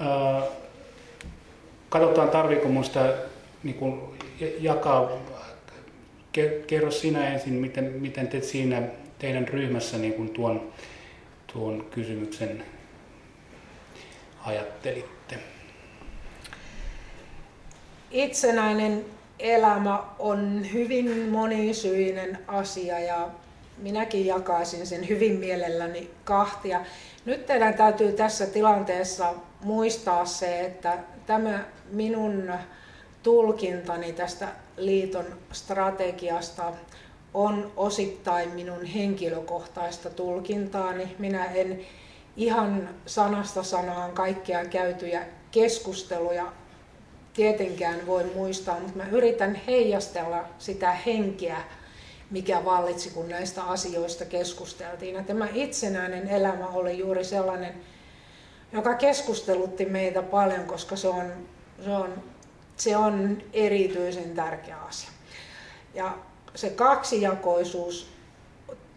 ö, 0.01 0.43
katsotaan 1.89 2.31
tarviiko 2.31 2.83
sitä 2.83 3.15
niin 3.63 3.77
kuin 3.77 4.01
jakaa. 4.61 5.11
Kerro 6.67 6.91
sinä 6.91 7.29
ensin, 7.29 7.53
miten, 7.53 7.85
miten 7.85 8.29
te 8.29 8.41
siinä 8.41 8.83
teidän 9.19 9.49
ryhmässä 9.49 9.99
niin 9.99 10.13
kuin 10.13 10.29
tuon, 10.29 10.73
tuon 11.53 11.87
kysymyksen 11.91 12.65
ajattelitte? 14.47 15.39
Itsenäinen 18.11 19.05
elämä 19.39 20.03
on 20.19 20.67
hyvin 20.73 21.29
monisyinen 21.29 22.39
asia 22.47 23.01
ja 23.01 23.29
minäkin 23.79 24.27
jakaisin 24.27 24.87
sen 24.87 25.09
hyvin 25.09 25.39
mielelläni 25.39 26.11
kahtia. 26.25 26.81
Nyt 27.25 27.47
teidän 27.47 27.75
täytyy 27.75 28.13
tässä 28.13 28.47
tilanteessa 28.47 29.35
muistaa 29.65 30.25
se, 30.25 30.61
että 30.61 30.99
tämä 31.27 31.65
minun 31.91 32.53
tulkintani 33.23 34.13
tästä 34.13 34.49
liiton 34.77 35.25
strategiasta 35.53 36.73
on 37.35 37.73
osittain 37.77 38.51
minun 38.51 38.85
henkilökohtaista 38.85 40.11
tulkintaani. 40.11 41.17
Minä 41.19 41.45
en 41.45 41.81
ihan 42.37 42.89
sanasta 43.07 43.63
sanaan 43.63 44.13
kaikkia 44.13 44.65
käytyjä 44.65 45.27
keskusteluja 45.51 46.53
tietenkään 47.35 48.07
voi 48.07 48.25
muistaa, 48.35 48.81
mutta 48.81 48.97
mä 48.97 49.07
yritän 49.11 49.55
heijastella 49.55 50.45
sitä 50.59 50.93
henkeä, 50.93 51.61
mikä 52.31 52.65
vallitsi, 52.65 53.11
kun 53.11 53.29
näistä 53.29 53.63
asioista 53.63 54.25
keskusteltiin. 54.25 55.15
Ja 55.15 55.23
tämä 55.23 55.49
itsenäinen 55.55 56.29
elämä 56.29 56.67
oli 56.67 56.99
juuri 56.99 57.25
sellainen, 57.25 57.75
joka 58.73 58.95
keskustelutti 58.95 59.85
meitä 59.85 60.23
paljon, 60.23 60.65
koska 60.65 60.97
se 60.97 61.09
on 61.09 61.33
se 61.85 61.91
on, 61.91 62.23
se 62.77 62.97
on 62.97 63.43
erityisen 63.53 64.35
tärkeä 64.35 64.77
asia. 64.77 65.11
Ja 65.95 66.19
se 66.55 66.71
kaksijakoisuus 66.71 68.07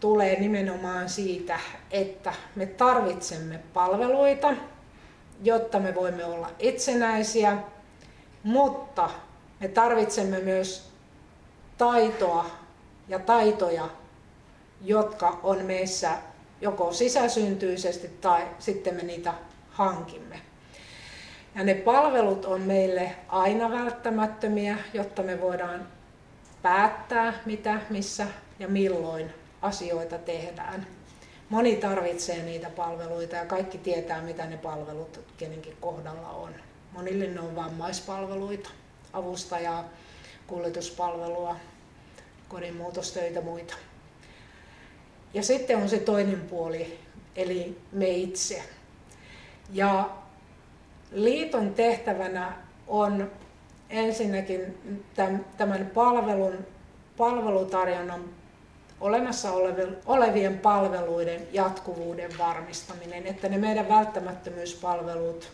tulee 0.00 0.40
nimenomaan 0.40 1.08
siitä, 1.08 1.60
että 1.90 2.32
me 2.54 2.66
tarvitsemme 2.66 3.60
palveluita, 3.74 4.54
jotta 5.42 5.78
me 5.80 5.94
voimme 5.94 6.24
olla 6.24 6.50
itsenäisiä, 6.58 7.58
mutta 8.42 9.10
me 9.60 9.68
tarvitsemme 9.68 10.38
myös 10.38 10.88
taitoa 11.78 12.46
ja 13.08 13.18
taitoja, 13.18 13.88
jotka 14.82 15.40
on 15.42 15.64
meissä 15.64 16.10
joko 16.60 16.92
sisäsyntyisesti 16.92 18.08
tai 18.08 18.42
sitten 18.58 18.94
me 18.94 19.02
niitä 19.02 19.34
hankimme. 19.70 20.40
Ja 21.54 21.64
ne 21.64 21.74
palvelut 21.74 22.44
on 22.44 22.60
meille 22.60 23.16
aina 23.28 23.70
välttämättömiä, 23.70 24.76
jotta 24.94 25.22
me 25.22 25.40
voidaan 25.40 25.93
päättää, 26.64 27.34
mitä, 27.46 27.80
missä 27.90 28.26
ja 28.58 28.68
milloin 28.68 29.30
asioita 29.62 30.18
tehdään. 30.18 30.86
moni 31.50 31.76
tarvitsee 31.76 32.42
niitä 32.42 32.70
palveluita 32.70 33.36
ja 33.36 33.46
kaikki 33.46 33.78
tietää, 33.78 34.22
mitä 34.22 34.46
ne 34.46 34.56
palvelut 34.56 35.20
kenenkin 35.36 35.76
kohdalla 35.80 36.28
on. 36.28 36.54
Monille 36.92 37.26
ne 37.26 37.40
on 37.40 37.56
vammaispalveluita, 37.56 38.70
avustajaa, 39.12 39.84
kuljetuspalvelua, 40.46 41.56
kodinmuutostöitä 42.48 43.40
muita. 43.40 43.74
Ja 45.34 45.42
sitten 45.42 45.76
on 45.76 45.88
se 45.88 45.98
toinen 45.98 46.40
puoli, 46.40 46.98
eli 47.36 47.78
me 47.92 48.08
itse. 48.08 48.62
Ja 49.72 50.10
liiton 51.12 51.74
tehtävänä 51.74 52.56
on 52.86 53.30
ensinnäkin 53.90 54.78
tämän 55.56 55.90
palvelun, 55.94 56.66
palvelutarjonnan 57.16 58.24
olemassa 59.00 59.52
olevien 60.06 60.58
palveluiden 60.58 61.48
jatkuvuuden 61.52 62.38
varmistaminen, 62.38 63.26
että 63.26 63.48
ne 63.48 63.58
meidän 63.58 63.88
välttämättömyyspalvelut 63.88 65.48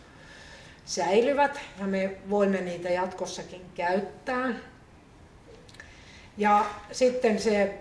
säilyvät 0.85 1.59
ja 1.79 1.87
me 1.87 2.15
voimme 2.29 2.61
niitä 2.61 2.89
jatkossakin 2.89 3.61
käyttää. 3.75 4.53
Ja 6.37 6.65
sitten 6.91 7.39
se 7.39 7.79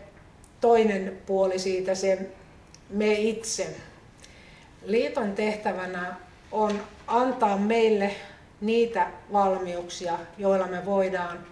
toinen 0.60 1.18
puoli 1.26 1.58
siitä, 1.58 1.94
se 1.94 2.18
me 2.90 3.12
itse. 3.12 3.76
Liiton 4.84 5.32
tehtävänä 5.32 6.14
on 6.52 6.80
antaa 7.06 7.56
meille 7.56 8.14
niitä 8.60 9.10
valmiuksia, 9.32 10.18
joilla 10.38 10.66
me 10.66 10.86
voidaan 10.86 11.46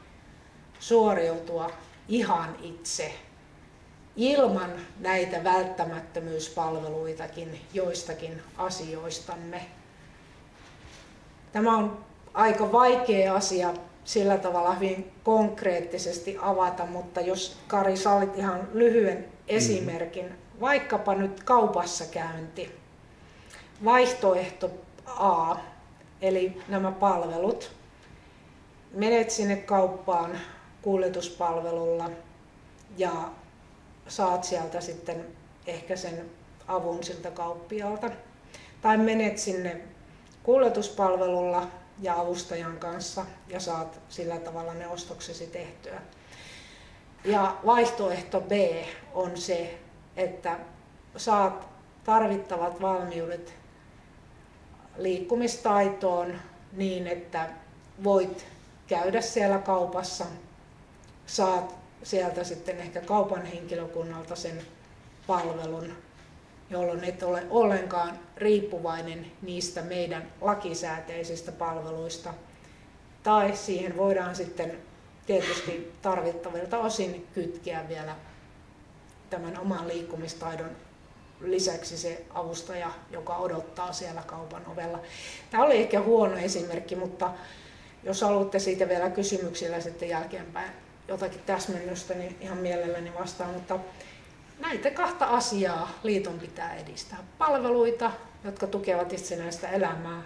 suoriutua 0.80 1.70
ihan 2.08 2.56
itse 2.62 3.14
ilman 4.16 4.70
näitä 5.00 5.44
välttämättömyyspalveluitakin 5.44 7.60
joistakin 7.74 8.42
asioistamme. 8.56 9.66
Tämä 11.52 11.76
on 11.76 11.98
aika 12.34 12.72
vaikea 12.72 13.34
asia 13.34 13.74
sillä 14.04 14.38
tavalla 14.38 14.74
hyvin 14.74 15.12
konkreettisesti 15.24 16.38
avata, 16.42 16.86
mutta 16.86 17.20
jos 17.20 17.58
Kari 17.68 17.96
sallit 17.96 18.38
ihan 18.38 18.68
lyhyen 18.72 19.24
esimerkin, 19.48 20.26
mm. 20.26 20.32
vaikkapa 20.60 21.14
nyt 21.14 21.42
kaupassa 21.42 22.04
käynti, 22.04 22.78
vaihtoehto 23.84 24.70
A, 25.06 25.56
eli 26.22 26.62
nämä 26.68 26.92
palvelut. 26.92 27.72
Menet 28.92 29.30
sinne 29.30 29.56
kauppaan 29.56 30.38
kuljetuspalvelulla 30.82 32.10
ja 32.96 33.30
saat 34.08 34.44
sieltä 34.44 34.80
sitten 34.80 35.26
ehkä 35.66 35.96
sen 35.96 36.30
avun 36.68 37.04
siltä 37.04 37.30
kauppialta. 37.30 38.10
Tai 38.80 38.98
menet 38.98 39.38
sinne 39.38 39.80
kuljetuspalvelulla 40.42 41.66
ja 42.00 42.20
avustajan 42.20 42.76
kanssa 42.76 43.24
ja 43.48 43.60
saat 43.60 44.00
sillä 44.08 44.38
tavalla 44.38 44.74
ne 44.74 44.88
ostoksesi 44.88 45.46
tehtyä. 45.46 46.00
Ja 47.24 47.56
vaihtoehto 47.66 48.40
B 48.40 48.52
on 49.14 49.36
se, 49.36 49.78
että 50.16 50.58
saat 51.16 51.68
tarvittavat 52.04 52.80
valmiudet 52.80 53.54
liikkumistaitoon 54.98 56.34
niin, 56.72 57.06
että 57.06 57.48
voit 58.04 58.46
käydä 58.86 59.20
siellä 59.20 59.58
kaupassa, 59.58 60.24
saat 61.26 61.74
sieltä 62.02 62.44
sitten 62.44 62.78
ehkä 62.78 63.00
kaupan 63.00 63.46
henkilökunnalta 63.46 64.36
sen 64.36 64.62
palvelun, 65.26 65.92
jolloin 66.70 67.04
et 67.04 67.22
ole 67.22 67.46
ollenkaan 67.50 68.18
riippuvainen 68.36 69.26
niistä 69.42 69.82
meidän 69.82 70.32
lakisääteisistä 70.40 71.52
palveluista. 71.52 72.34
Tai 73.22 73.56
siihen 73.56 73.96
voidaan 73.96 74.36
sitten 74.36 74.78
tietysti 75.26 75.92
tarvittavilta 76.02 76.78
osin 76.78 77.26
kytkeä 77.34 77.88
vielä 77.88 78.16
tämän 79.30 79.58
oman 79.58 79.88
liikkumistaidon 79.88 80.87
lisäksi 81.40 81.98
se 81.98 82.24
avustaja, 82.30 82.90
joka 83.10 83.36
odottaa 83.36 83.92
siellä 83.92 84.22
kaupan 84.26 84.62
ovella. 84.66 85.00
Tämä 85.50 85.64
oli 85.64 85.76
ehkä 85.76 86.00
huono 86.00 86.36
esimerkki, 86.36 86.96
mutta 86.96 87.30
jos 88.02 88.20
haluatte 88.20 88.58
siitä 88.58 88.88
vielä 88.88 89.10
kysymyksillä 89.10 89.80
sitten 89.80 90.08
jälkeenpäin 90.08 90.70
jotakin 91.08 91.40
täsmennystä, 91.46 92.14
niin 92.14 92.36
ihan 92.40 92.58
mielelläni 92.58 93.12
vastaan. 93.18 93.50
Mutta 93.50 93.78
näitä 94.58 94.90
kahta 94.90 95.24
asiaa 95.24 95.90
liiton 96.02 96.38
pitää 96.38 96.74
edistää. 96.74 97.18
Palveluita, 97.38 98.10
jotka 98.44 98.66
tukevat 98.66 99.12
itsenäistä 99.12 99.68
elämää, 99.68 100.22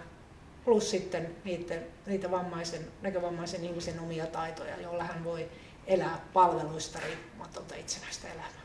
plus 0.65 0.91
sitten 0.91 1.35
niitä, 1.43 1.75
niitä 2.05 2.31
vammaisen, 2.31 2.87
näkövammaisen 3.01 3.63
ihmisen 3.63 3.99
omia 3.99 4.27
taitoja, 4.27 4.81
joilla 4.81 5.03
hän 5.03 5.23
voi 5.23 5.49
elää 5.87 6.19
palveluista 6.33 6.99
riippumatonta 7.05 7.75
itsenäistä 7.75 8.27
elämää. 8.27 8.63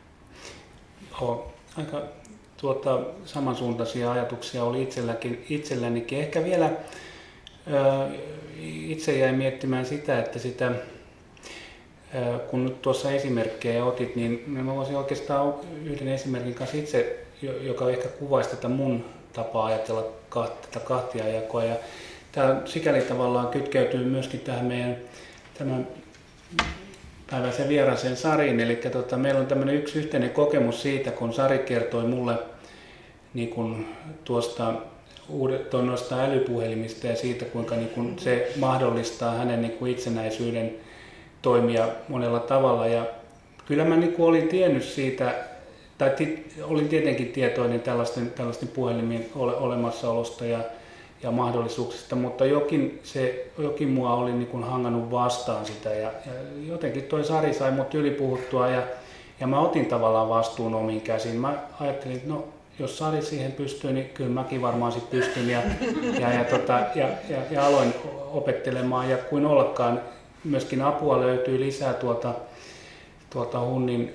Oh, 1.21 1.53
aika 1.77 2.07
tuota, 2.61 2.99
samansuuntaisia 3.25 4.11
ajatuksia 4.11 4.63
oli 4.63 4.83
itselläkin, 4.83 5.45
itsellänikin. 5.49 6.19
Ehkä 6.19 6.43
vielä 6.43 6.71
itse 8.87 9.17
jäin 9.17 9.35
miettimään 9.35 9.85
sitä, 9.85 10.19
että 10.19 10.39
sitä, 10.39 10.71
kun 12.49 12.65
nyt 12.65 12.81
tuossa 12.81 13.11
esimerkkejä 13.11 13.85
otit, 13.85 14.15
niin 14.15 14.43
mä 14.47 14.75
voisin 14.75 14.97
oikeastaan 14.97 15.53
yhden 15.85 16.07
esimerkin 16.07 16.53
kanssa 16.53 16.77
itse, 16.77 17.19
joka 17.41 17.89
ehkä 17.89 18.07
kuvaisi 18.07 18.49
tätä 18.49 18.67
mun 18.67 19.05
tapaa 19.33 19.65
ajatella 19.65 20.03
tätä 20.61 20.85
kahtia 20.85 21.27
jakoa. 21.27 21.63
Ja 21.63 21.75
tämä 22.31 22.61
sikäli 22.65 23.01
tavallaan 23.01 23.47
kytkeytyy 23.47 24.05
myöskin 24.05 24.39
tähän 24.39 24.65
meidän 24.65 24.97
tämän 25.57 25.87
päiväisen 27.31 27.69
vieraaseen 27.69 28.17
Sariin. 28.17 28.59
Eli 28.59 28.75
tota, 28.75 29.17
meillä 29.17 29.39
on 29.39 29.47
tämmöinen 29.47 29.75
yksi 29.75 29.99
yhteinen 29.99 30.29
kokemus 30.29 30.81
siitä, 30.81 31.11
kun 31.11 31.33
Sari 31.33 31.59
kertoi 31.59 32.03
mulle 32.03 32.35
niin 33.33 33.49
kun 33.49 33.85
tuosta 34.23 34.73
noista 35.85 36.23
älypuhelimista 36.23 37.07
ja 37.07 37.15
siitä, 37.15 37.45
kuinka 37.45 37.75
niin 37.75 37.89
kun 37.89 38.19
se 38.19 38.51
mahdollistaa 38.55 39.33
hänen 39.33 39.61
niin 39.61 39.73
kun 39.73 39.87
itsenäisyyden 39.87 40.75
toimia 41.41 41.87
monella 42.07 42.39
tavalla. 42.39 42.87
Ja 42.87 43.05
kyllä 43.65 43.85
mä 43.85 43.95
niin 43.95 44.15
olin 44.19 44.47
tiennyt 44.47 44.83
siitä, 44.83 45.33
tai 45.97 46.11
olin 46.63 46.89
tietenkin 46.89 47.27
tietoinen 47.27 47.81
tällaisten, 47.81 48.31
tällaisten 48.31 48.67
puhelimien 48.67 49.25
ole, 49.35 49.55
olemassaolosta 49.55 50.45
ja, 50.45 50.59
ja 51.23 51.31
mahdollisuuksista, 51.31 52.15
mutta 52.15 52.45
jokin, 52.45 52.99
se, 53.03 53.51
jokin 53.57 53.89
mua 53.89 54.13
oli 54.13 54.31
niin 54.31 54.47
kuin 54.47 54.63
hangannut 54.63 55.11
vastaan 55.11 55.65
sitä 55.65 55.89
ja, 55.89 56.11
ja 56.25 56.33
jotenkin 56.67 57.03
toi 57.03 57.23
Sari 57.23 57.53
sai 57.53 57.71
mut 57.71 57.93
ylipuhuttua 57.93 58.67
ja, 58.67 58.81
ja 59.39 59.47
mä 59.47 59.59
otin 59.59 59.85
tavallaan 59.85 60.29
vastuun 60.29 60.75
omiin 60.75 61.01
käsiin. 61.01 61.35
Mä 61.35 61.57
ajattelin, 61.79 62.17
että 62.17 62.29
no 62.29 62.43
jos 62.79 62.97
Sari 62.97 63.21
siihen 63.21 63.51
pystyy, 63.51 63.93
niin 63.93 64.09
kyllä 64.09 64.29
mäkin 64.29 64.61
varmaan 64.61 64.91
sitten 64.91 65.19
pystyn 65.19 65.49
ja, 65.49 65.61
ja, 66.19 66.33
ja, 66.33 66.43
tota, 66.43 66.79
ja, 66.95 67.07
ja, 67.29 67.37
ja, 67.51 67.65
aloin 67.65 67.93
opettelemaan 68.31 69.09
ja 69.09 69.17
kuin 69.17 69.45
ollakaan 69.45 70.01
myöskin 70.43 70.81
apua 70.81 71.19
löytyy 71.19 71.59
lisää 71.59 71.93
tuolta, 71.93 72.33
tuolta 73.29 73.59
Hunnin 73.59 74.13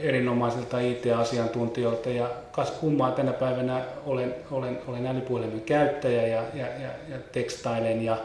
erinomaisilta 0.00 0.80
IT-asiantuntijoilta 0.80 2.10
ja 2.10 2.30
kas 2.52 2.70
kummaa 2.70 3.10
tänä 3.10 3.32
päivänä 3.32 3.84
olen, 4.06 4.34
olen, 4.50 4.78
olen 4.88 5.06
älypuhelimen 5.06 5.60
käyttäjä 5.60 6.26
ja, 6.26 6.42
ja, 6.54 6.66
ja, 6.66 6.88
ja 7.08 7.18
tekstailen 7.32 8.04
ja, 8.04 8.16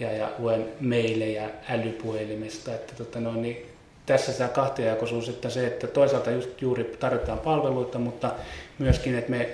ja, 0.00 0.12
ja 0.12 0.28
luen 0.38 0.68
meilejä 0.80 1.50
älypuhelimesta. 1.68 2.74
Että 2.74 2.92
tota 2.94 3.20
noin, 3.20 3.42
niin 3.42 3.66
tässä 4.06 4.32
tämä 4.32 4.48
kahtiajakoisuus, 4.48 5.28
että 5.28 5.50
se, 5.50 5.66
että 5.66 5.86
toisaalta 5.86 6.30
just 6.30 6.62
juuri 6.62 6.96
tarvitaan 7.00 7.38
palveluita, 7.38 7.98
mutta 7.98 8.30
myöskin, 8.78 9.18
että 9.18 9.30
me 9.30 9.48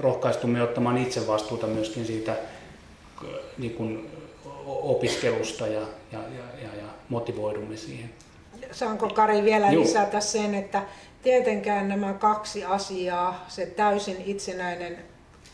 rohkaistumme 0.00 0.62
ottamaan 0.62 0.98
itse 0.98 1.26
vastuuta 1.26 1.66
myöskin 1.66 2.06
siitä 2.06 2.36
niin 3.58 3.74
kuin 3.74 4.10
opiskelusta 4.66 5.66
ja, 5.66 5.80
ja, 6.12 6.18
ja, 6.62 6.68
ja 6.76 6.88
motivoidumme 7.08 7.76
siihen. 7.76 8.10
Saanko 8.72 9.08
Kari 9.08 9.42
vielä 9.42 9.72
Juh. 9.72 9.82
lisätä 9.82 10.20
sen, 10.20 10.54
että 10.54 10.82
tietenkään 11.22 11.88
nämä 11.88 12.12
kaksi 12.12 12.64
asiaa, 12.64 13.44
se 13.48 13.66
täysin 13.66 14.16
itsenäinen 14.26 14.98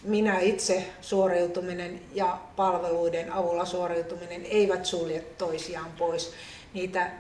minä 0.03 0.39
itse 0.39 0.85
suoriutuminen 1.01 2.01
ja 2.15 2.39
palveluiden 2.57 3.33
avulla 3.33 3.65
suoriutuminen 3.65 4.45
eivät 4.45 4.87
sulje 4.87 5.21
toisiaan 5.39 5.91
pois. 5.99 6.33
Niitä, 6.75 7.11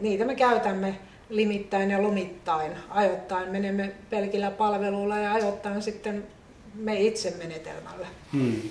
niitä 0.00 0.24
me 0.24 0.34
käytämme 0.34 0.98
limittäin 1.28 1.90
ja 1.90 2.02
lomittain. 2.02 2.72
Ajoittain 2.90 3.50
menemme 3.50 3.92
pelkillä 4.10 4.50
palveluilla 4.50 5.18
ja 5.18 5.32
ajoittain 5.32 5.82
sitten 5.82 6.26
me 6.74 7.00
itse 7.00 7.34
menetelmällä. 7.38 8.06
Hmm. 8.32 8.62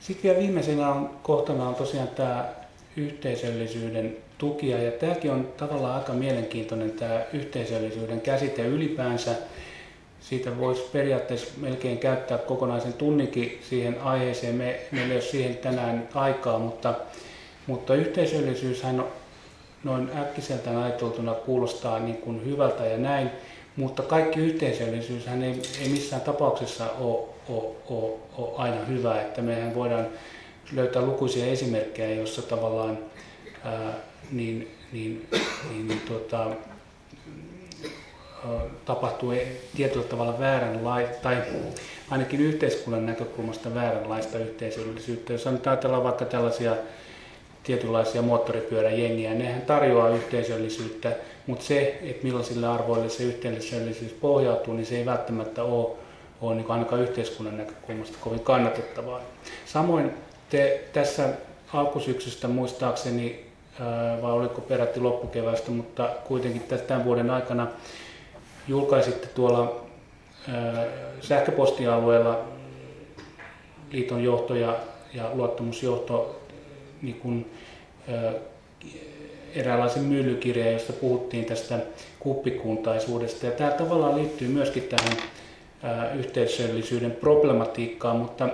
Sitten 0.00 0.22
vielä 0.22 0.38
viimeisenä 0.38 0.88
on, 0.88 1.10
kohtana 1.22 1.68
on 1.68 1.74
tosiaan 1.74 2.08
tämä 2.08 2.48
yhteisöllisyyden 2.96 4.16
tukia. 4.38 4.82
Ja 4.82 4.90
tämäkin 4.90 5.30
on 5.30 5.48
tavallaan 5.56 5.94
aika 5.94 6.12
mielenkiintoinen 6.12 6.90
tämä 6.90 7.20
yhteisöllisyyden 7.32 8.20
käsite 8.20 8.62
ylipäänsä. 8.62 9.30
Siitä 10.20 10.58
voisi 10.58 10.82
periaatteessa 10.92 11.52
melkein 11.56 11.98
käyttää 11.98 12.38
kokonaisen 12.38 12.92
tunnikin 12.92 13.58
siihen 13.68 14.00
aiheeseen. 14.00 14.54
Me, 14.54 14.80
meillä 14.92 15.12
ei 15.12 15.16
ole 15.16 15.22
siihen 15.22 15.56
tänään 15.56 16.08
aikaa, 16.14 16.58
mutta, 16.58 16.94
mutta 17.66 17.94
yhteisöllisyyshän 17.94 19.04
noin 19.84 20.10
äkkiseltään 20.16 20.76
ajateltuna 20.76 21.34
kuulostaa 21.34 21.98
niin 21.98 22.16
kuin 22.16 22.44
hyvältä 22.44 22.84
ja 22.84 22.98
näin, 22.98 23.30
mutta 23.76 24.02
kaikki 24.02 24.40
yhteisöllisyyshän 24.40 25.42
ei, 25.42 25.62
ei 25.82 25.88
missään 25.88 26.22
tapauksessa 26.22 26.90
ole, 26.90 27.28
ole, 27.48 27.74
ole, 27.90 28.12
ole 28.38 28.56
aina 28.56 28.84
hyvä, 28.84 29.20
että 29.20 29.42
mehän 29.42 29.74
voidaan 29.74 30.06
löytää 30.72 31.02
lukuisia 31.02 31.46
esimerkkejä, 31.46 32.14
joissa 32.14 32.42
tavallaan 32.42 32.98
ää, 33.64 33.94
niin, 34.32 34.68
niin, 34.92 35.28
niin, 35.70 35.88
niin 35.88 36.00
tuota, 36.00 36.46
tapahtuu 38.84 39.32
tietyllä 39.76 40.06
tavalla 40.06 40.38
vääränlaista, 40.38 41.22
tai 41.22 41.36
ainakin 42.10 42.40
yhteiskunnan 42.40 43.06
näkökulmasta 43.06 43.74
vääränlaista 43.74 44.38
yhteisöllisyyttä. 44.38 45.32
Jos 45.32 45.46
nyt 45.46 45.66
ajatellaan 45.66 46.04
vaikka 46.04 46.24
tällaisia 46.24 46.76
tietynlaisia 47.62 48.22
moottoripyöräjengiä, 48.22 49.34
nehän 49.34 49.62
tarjoaa 49.62 50.08
yhteisöllisyyttä, 50.08 51.12
mutta 51.46 51.64
se, 51.64 51.98
että 52.02 52.24
millaisille 52.24 52.66
arvoille 52.66 53.08
se 53.08 53.22
yhteisöllisyys 53.22 54.12
pohjautuu, 54.12 54.74
niin 54.74 54.86
se 54.86 54.96
ei 54.96 55.06
välttämättä 55.06 55.62
ole, 55.62 55.96
ole 56.40 56.54
niin 56.54 56.70
ainakaan 56.70 57.02
yhteiskunnan 57.02 57.56
näkökulmasta 57.56 58.18
kovin 58.20 58.40
kannatettavaa. 58.40 59.20
Samoin 59.64 60.10
te 60.50 60.84
tässä 60.92 61.28
alkusyksystä 61.72 62.48
muistaakseni, 62.48 63.45
vai 64.22 64.32
oliko 64.32 64.60
peräti 64.60 65.00
loppukeväästä, 65.00 65.70
mutta 65.70 66.08
kuitenkin 66.24 66.62
tämän 66.86 67.04
vuoden 67.04 67.30
aikana 67.30 67.66
julkaisitte 68.68 69.26
tuolla 69.26 69.86
sähköpostialueella 71.20 72.44
liiton 73.92 74.24
johto 74.24 74.54
ja, 74.54 74.76
ja 75.14 75.30
luottamusjohto 75.34 76.40
niin 77.02 77.20
kuin, 77.20 77.50
eräänlaisen 79.54 80.02
myllykirjan, 80.02 80.72
josta 80.72 80.92
puhuttiin 80.92 81.44
tästä 81.44 81.78
kuppikuntaisuudesta. 82.18 83.46
Ja 83.46 83.52
tämä 83.52 83.70
tavallaan 83.70 84.16
liittyy 84.16 84.48
myöskin 84.48 84.82
tähän 84.82 85.16
yhteisöllisyyden 86.18 87.10
problematiikkaan, 87.10 88.16
mutta 88.16 88.48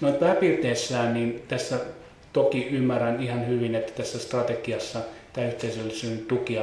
noin 0.00 0.14
pääpiirteissään 0.14 1.14
niin 1.14 1.42
tässä 1.48 1.80
toki 2.32 2.66
ymmärrän 2.66 3.22
ihan 3.22 3.46
hyvin, 3.46 3.74
että 3.74 3.92
tässä 3.92 4.18
strategiassa 4.18 5.00
tämä 5.32 5.46
yhteisöllisyyden 5.46 6.26
tukia 6.26 6.62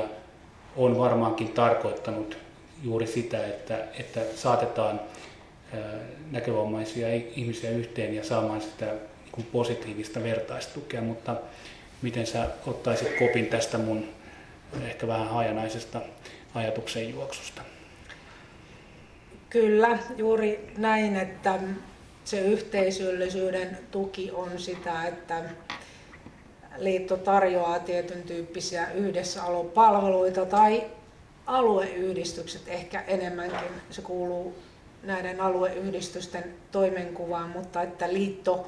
on 0.76 0.97
varmaankin 0.97 1.47
tarkoittanut 1.47 2.38
juuri 2.84 3.07
sitä, 3.07 3.47
että, 3.47 3.78
että 3.99 4.20
saatetaan 4.36 4.99
näkövammaisia 6.32 7.07
ihmisiä 7.13 7.70
yhteen 7.70 8.16
ja 8.16 8.24
saamaan 8.24 8.61
sitä 8.61 8.86
niin 9.38 9.47
positiivista 9.51 10.24
vertaistukea, 10.24 11.01
mutta 11.01 11.36
miten 12.01 12.28
sä 12.28 12.47
ottaisit 12.68 13.07
kopin 13.20 13.47
tästä 13.47 13.78
mun 13.78 14.05
ehkä 14.86 15.07
vähän 15.07 15.28
hajanaisesta 15.28 16.01
ajatuksen 16.55 17.09
juoksusta? 17.09 17.61
Kyllä, 19.49 19.99
juuri 20.18 20.74
näin, 20.78 21.16
että 21.16 21.59
se 22.26 22.39
yhteisöllisyyden 22.39 23.78
tuki 23.91 24.32
on 24.32 24.59
sitä, 24.59 25.07
että 25.07 25.43
liitto 26.78 27.17
tarjoaa 27.17 27.80
tietyn 27.80 28.23
tyyppisiä 28.23 28.91
yhdessäolopalveluita 28.91 30.45
tai 30.45 30.84
alueyhdistykset 31.45 32.61
ehkä 32.67 33.01
enemmänkin. 33.01 33.82
Se 33.89 34.01
kuuluu 34.01 34.55
näiden 35.03 35.41
alueyhdistysten 35.41 36.53
toimenkuvaan, 36.71 37.49
mutta 37.49 37.82
että 37.82 38.13
liitto 38.13 38.67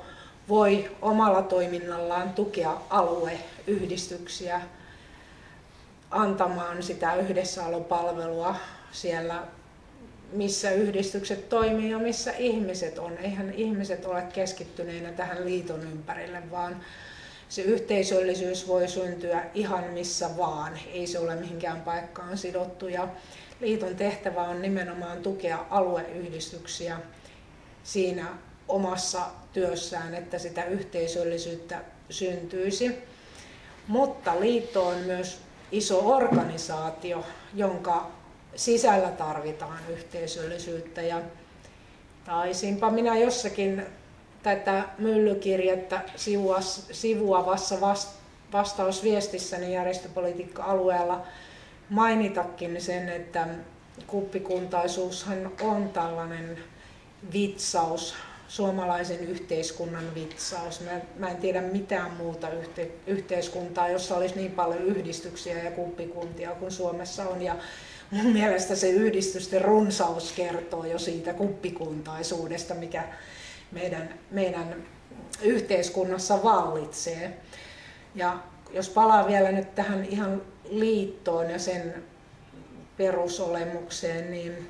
voi 0.49 0.91
omalla 1.01 1.41
toiminnallaan 1.41 2.33
tukea 2.33 2.77
alueyhdistyksiä 2.89 4.61
antamaan 6.11 6.83
sitä 6.83 7.15
yhdessäolopalvelua 7.15 8.55
siellä, 8.91 9.43
missä 10.31 10.71
yhdistykset 10.71 11.49
toimii 11.49 11.91
ja 11.91 11.99
missä 11.99 12.31
ihmiset 12.31 12.99
on. 12.99 13.17
Eihän 13.17 13.53
ihmiset 13.53 14.05
ole 14.05 14.21
keskittyneinä 14.33 15.11
tähän 15.11 15.45
liiton 15.45 15.81
ympärille, 15.81 16.51
vaan 16.51 16.81
se 17.49 17.61
yhteisöllisyys 17.61 18.67
voi 18.67 18.87
syntyä 18.87 19.43
ihan 19.53 19.83
missä 19.83 20.37
vaan, 20.37 20.79
ei 20.93 21.07
se 21.07 21.19
ole 21.19 21.35
mihinkään 21.35 21.81
paikkaan 21.81 22.37
sidottu. 22.37 22.87
Ja 22.87 23.07
liiton 23.59 23.95
tehtävä 23.95 24.41
on 24.41 24.61
nimenomaan 24.61 25.17
tukea 25.17 25.65
alueyhdistyksiä 25.69 26.99
siinä 27.83 28.25
omassa 28.67 29.21
työssään, 29.53 30.15
että 30.15 30.39
sitä 30.39 30.65
yhteisöllisyyttä 30.65 31.81
syntyisi. 32.09 32.97
Mutta 33.87 34.39
liitto 34.39 34.87
on 34.87 34.97
myös 34.97 35.39
iso 35.71 36.15
organisaatio, 36.15 37.25
jonka 37.53 38.11
sisällä 38.55 39.09
tarvitaan 39.09 39.79
yhteisöllisyyttä. 39.89 41.01
Ja 41.01 41.21
taisinpa 42.25 42.91
minä 42.91 43.17
jossakin 43.17 43.85
tätä 44.43 44.83
myllykirjettä 44.97 46.01
sivuavassa 46.91 47.81
vastausviestissäni 48.53 49.73
järjestöpolitiikka-alueella 49.73 51.25
mainitakin 51.89 52.81
sen, 52.81 53.09
että 53.09 53.47
kuppikuntaisuushan 54.07 55.51
on 55.61 55.89
tällainen 55.89 56.57
vitsaus, 57.33 58.15
suomalaisen 58.47 59.19
yhteiskunnan 59.19 60.15
vitsaus. 60.15 60.81
Mä, 60.81 60.91
mä 61.15 61.29
en 61.29 61.37
tiedä 61.37 61.61
mitään 61.61 62.11
muuta 62.11 62.49
yhte, 62.49 62.91
yhteiskuntaa, 63.07 63.89
jossa 63.89 64.15
olisi 64.15 64.35
niin 64.35 64.51
paljon 64.51 64.81
yhdistyksiä 64.81 65.63
ja 65.63 65.71
kuppikuntia 65.71 66.51
kuin 66.51 66.71
Suomessa 66.71 67.29
on. 67.29 67.41
Ja 67.41 67.55
mun 68.11 68.33
mielestä 68.33 68.75
se 68.75 68.89
yhdistysten 68.89 69.61
runsaus 69.61 70.31
kertoo 70.31 70.85
jo 70.85 70.99
siitä 70.99 71.33
kuppikuntaisuudesta, 71.33 72.73
mikä 72.73 73.03
meidän, 73.71 74.09
meidän 74.31 74.75
yhteiskunnassa 75.41 76.43
vallitsee. 76.43 77.37
Ja 78.15 78.39
jos 78.73 78.89
palaan 78.89 79.27
vielä 79.27 79.51
nyt 79.51 79.75
tähän 79.75 80.05
ihan 80.05 80.41
liittoon 80.69 81.49
ja 81.49 81.59
sen 81.59 82.03
perusolemukseen, 82.97 84.31
niin 84.31 84.69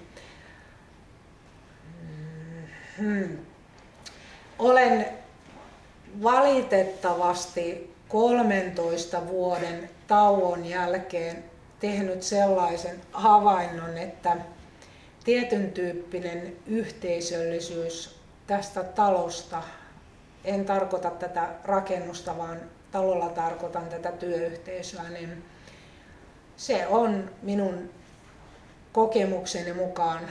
hmm, 2.97 3.37
olen 4.59 5.05
valitettavasti 6.23 7.93
13 8.07 9.27
vuoden 9.27 9.89
tauon 10.07 10.65
jälkeen 10.65 11.43
tehnyt 11.79 12.23
sellaisen 12.23 13.01
havainnon, 13.11 13.97
että 13.97 14.37
tietyn 15.23 15.71
tyyppinen 15.71 16.55
yhteisöllisyys 16.65 18.19
tästä 18.47 18.83
talosta, 18.83 19.63
en 20.45 20.65
tarkoita 20.65 21.09
tätä 21.09 21.49
rakennusta, 21.63 22.37
vaan 22.37 22.61
talolla 22.91 23.29
tarkoitan 23.29 23.85
tätä 23.89 24.11
työyhteisöä, 24.11 25.09
niin 25.09 25.45
se 26.57 26.87
on 26.87 27.31
minun 27.41 27.89
kokemukseni 28.93 29.73
mukaan 29.73 30.23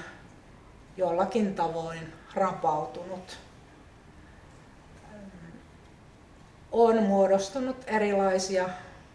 jollakin 0.97 1.55
tavoin 1.55 2.13
rapautunut. 2.35 3.39
On 6.73 7.03
muodostunut 7.03 7.77
erilaisia 7.87 8.69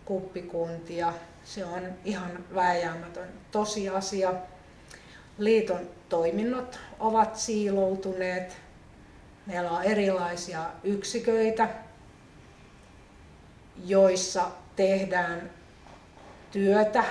kuppikuntia. 0.05 1.13
Se 1.43 1.65
on 1.65 1.81
ihan 2.05 2.45
vääjäämätön 2.55 3.29
tosiasia. 3.51 4.33
Liiton 5.37 5.89
toiminnot 6.09 6.79
ovat 6.99 7.35
siiloutuneet 7.35 8.57
Meillä 9.45 9.71
on 9.71 9.83
erilaisia 9.83 10.65
yksiköitä, 10.83 11.69
joissa 13.85 14.51
tehdään 14.75 15.49
työtä, 16.51 17.03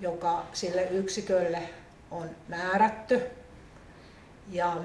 joka 0.00 0.46
sille 0.52 0.82
yksikölle 0.82 1.62
on 2.10 2.30
määrätty. 2.48 3.22
Ja 4.50 4.76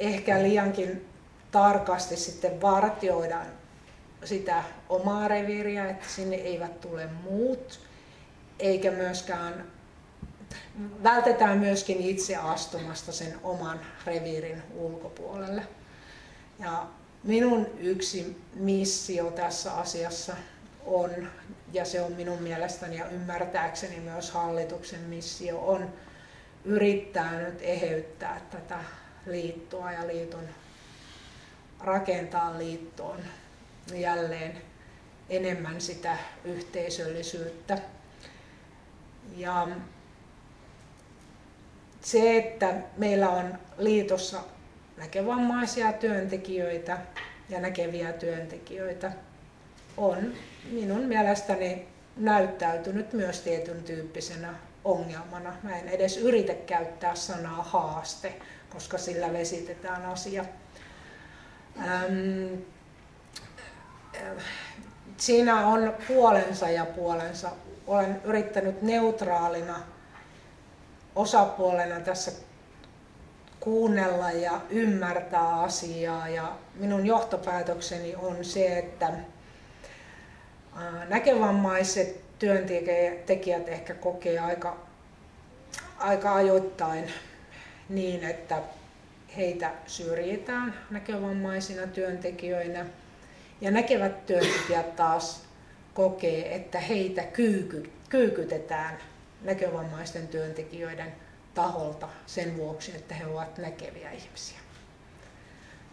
ehkä 0.00 0.42
liiankin 0.42 1.08
tarkasti 1.50 2.16
sitten 2.16 2.60
vartioidaan 2.60 3.46
sitä 4.24 4.64
omaa 4.88 5.28
reviiriä, 5.28 5.90
että 5.90 6.08
sinne 6.08 6.36
eivät 6.36 6.80
tule 6.80 7.06
muut, 7.06 7.80
eikä 8.58 8.90
myöskään 8.90 9.64
vältetään 11.02 11.58
myöskin 11.58 12.00
itse 12.00 12.36
astumasta 12.36 13.12
sen 13.12 13.34
oman 13.42 13.80
reviirin 14.06 14.62
ulkopuolelle. 14.74 15.66
Ja 16.58 16.86
minun 17.24 17.66
yksi 17.78 18.36
missio 18.54 19.30
tässä 19.30 19.72
asiassa 19.72 20.36
on, 20.86 21.10
ja 21.72 21.84
se 21.84 22.00
on 22.00 22.12
minun 22.12 22.42
mielestäni 22.42 22.96
ja 22.96 23.08
ymmärtääkseni 23.08 24.00
myös 24.00 24.30
hallituksen 24.30 25.00
missio, 25.00 25.58
on 25.58 25.92
yrittää 26.64 27.40
nyt 27.40 27.58
eheyttää 27.62 28.40
tätä 28.50 28.78
liittoa 29.26 29.92
ja 29.92 30.06
liiton, 30.06 30.44
rakentaa 31.80 32.58
liittoon 32.58 33.18
jälleen 33.92 34.62
enemmän 35.30 35.80
sitä 35.80 36.16
yhteisöllisyyttä. 36.44 37.78
Ja 39.36 39.68
se, 42.00 42.36
että 42.38 42.74
meillä 42.96 43.30
on 43.30 43.58
liitossa 43.78 44.40
näkövammaisia 44.96 45.92
työntekijöitä 45.92 46.98
ja 47.48 47.60
näkeviä 47.60 48.12
työntekijöitä, 48.12 49.12
on 49.96 50.32
minun 50.70 51.00
mielestäni 51.00 51.88
näyttäytynyt 52.16 53.12
myös 53.12 53.40
tietyn 53.40 53.82
tyyppisenä 53.82 54.54
ongelmana. 54.84 55.56
Mä 55.62 55.78
en 55.78 55.88
edes 55.88 56.16
yritä 56.16 56.54
käyttää 56.54 57.14
sanaa 57.14 57.62
haaste, 57.62 58.34
koska 58.70 58.98
sillä 58.98 59.32
vesitetään 59.32 60.06
asia. 60.06 60.44
Ähm, 61.78 62.54
siinä 65.16 65.66
on 65.66 65.94
puolensa 66.08 66.70
ja 66.70 66.86
puolensa. 66.86 67.50
Olen 67.86 68.20
yrittänyt 68.24 68.82
neutraalina 68.82 69.80
osapuolena 71.14 72.00
tässä 72.00 72.32
kuunnella 73.60 74.30
ja 74.30 74.60
ymmärtää 74.70 75.60
asiaa 75.60 76.28
ja 76.28 76.52
minun 76.74 77.06
johtopäätökseni 77.06 78.14
on 78.14 78.44
se, 78.44 78.78
että 78.78 79.10
näkövammaiset 81.08 82.38
työntekijät 82.38 83.68
ehkä 83.68 83.94
kokee 83.94 84.38
aika, 84.38 84.76
aika 85.98 86.34
ajoittain 86.34 87.12
niin, 87.88 88.24
että 88.24 88.62
heitä 89.36 89.70
syrjitään 89.86 90.74
näkövammaisina 90.90 91.86
työntekijöinä 91.86 92.86
ja 93.60 93.70
näkevät 93.70 94.26
työntekijät 94.26 94.96
taas 94.96 95.44
kokee, 95.94 96.54
että 96.54 96.80
heitä 96.80 97.22
kyyky, 97.22 97.92
kyykytetään 98.08 98.98
näkövammaisten 99.42 100.28
työntekijöiden 100.28 101.12
taholta 101.54 102.08
sen 102.26 102.56
vuoksi, 102.56 102.92
että 102.96 103.14
he 103.14 103.26
ovat 103.26 103.58
näkeviä 103.58 104.10
ihmisiä. 104.10 104.58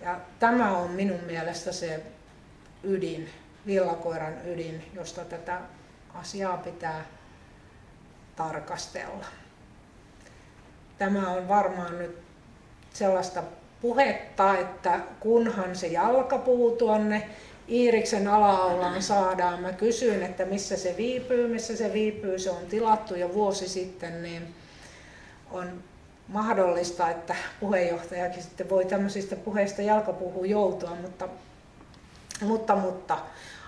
Ja 0.02 0.20
tämä 0.40 0.78
on 0.78 0.92
minun 0.92 1.20
mielestä 1.26 1.72
se 1.72 2.04
ydin, 2.84 3.30
villakoiran 3.66 4.34
ydin, 4.46 4.92
josta 4.94 5.26
tätä 5.26 5.60
asiaa 6.14 6.58
pitää 6.58 7.06
tarkastella. 8.36 9.26
Tämä 10.98 11.30
on 11.30 11.48
varmaan 11.48 11.98
nyt 11.98 12.18
sellaista 12.94 13.44
puhetta, 13.82 14.58
että 14.58 15.00
kunhan 15.20 15.76
se 15.76 15.88
jalkapuu 15.88 16.76
tuonne 16.76 17.30
Iiriksen 17.72 18.28
alaaulaan 18.28 19.02
saadaan. 19.02 19.62
Mä 19.62 19.72
kysyin, 19.72 20.24
että 20.24 20.46
missä 20.46 20.78
se 20.78 20.96
viipyy, 20.98 21.48
missä 21.48 21.78
se 21.78 21.94
viipyy. 21.94 22.40
Se 22.40 22.50
on 22.50 22.66
tilattu 22.70 23.16
jo 23.16 23.34
vuosi 23.34 23.70
sitten, 23.70 24.24
niin 24.24 24.56
on 25.52 25.84
mahdollista, 26.28 27.10
että 27.10 27.36
puheenjohtajakin 27.60 28.44
sitten 28.44 28.70
voi 28.70 28.86
tämmöisistä 28.86 29.36
puheista 29.36 29.82
jalkapuuhun 29.82 30.50
joutua, 30.50 30.96
mutta, 31.02 31.28
mutta, 32.42 32.76
mutta 32.76 33.18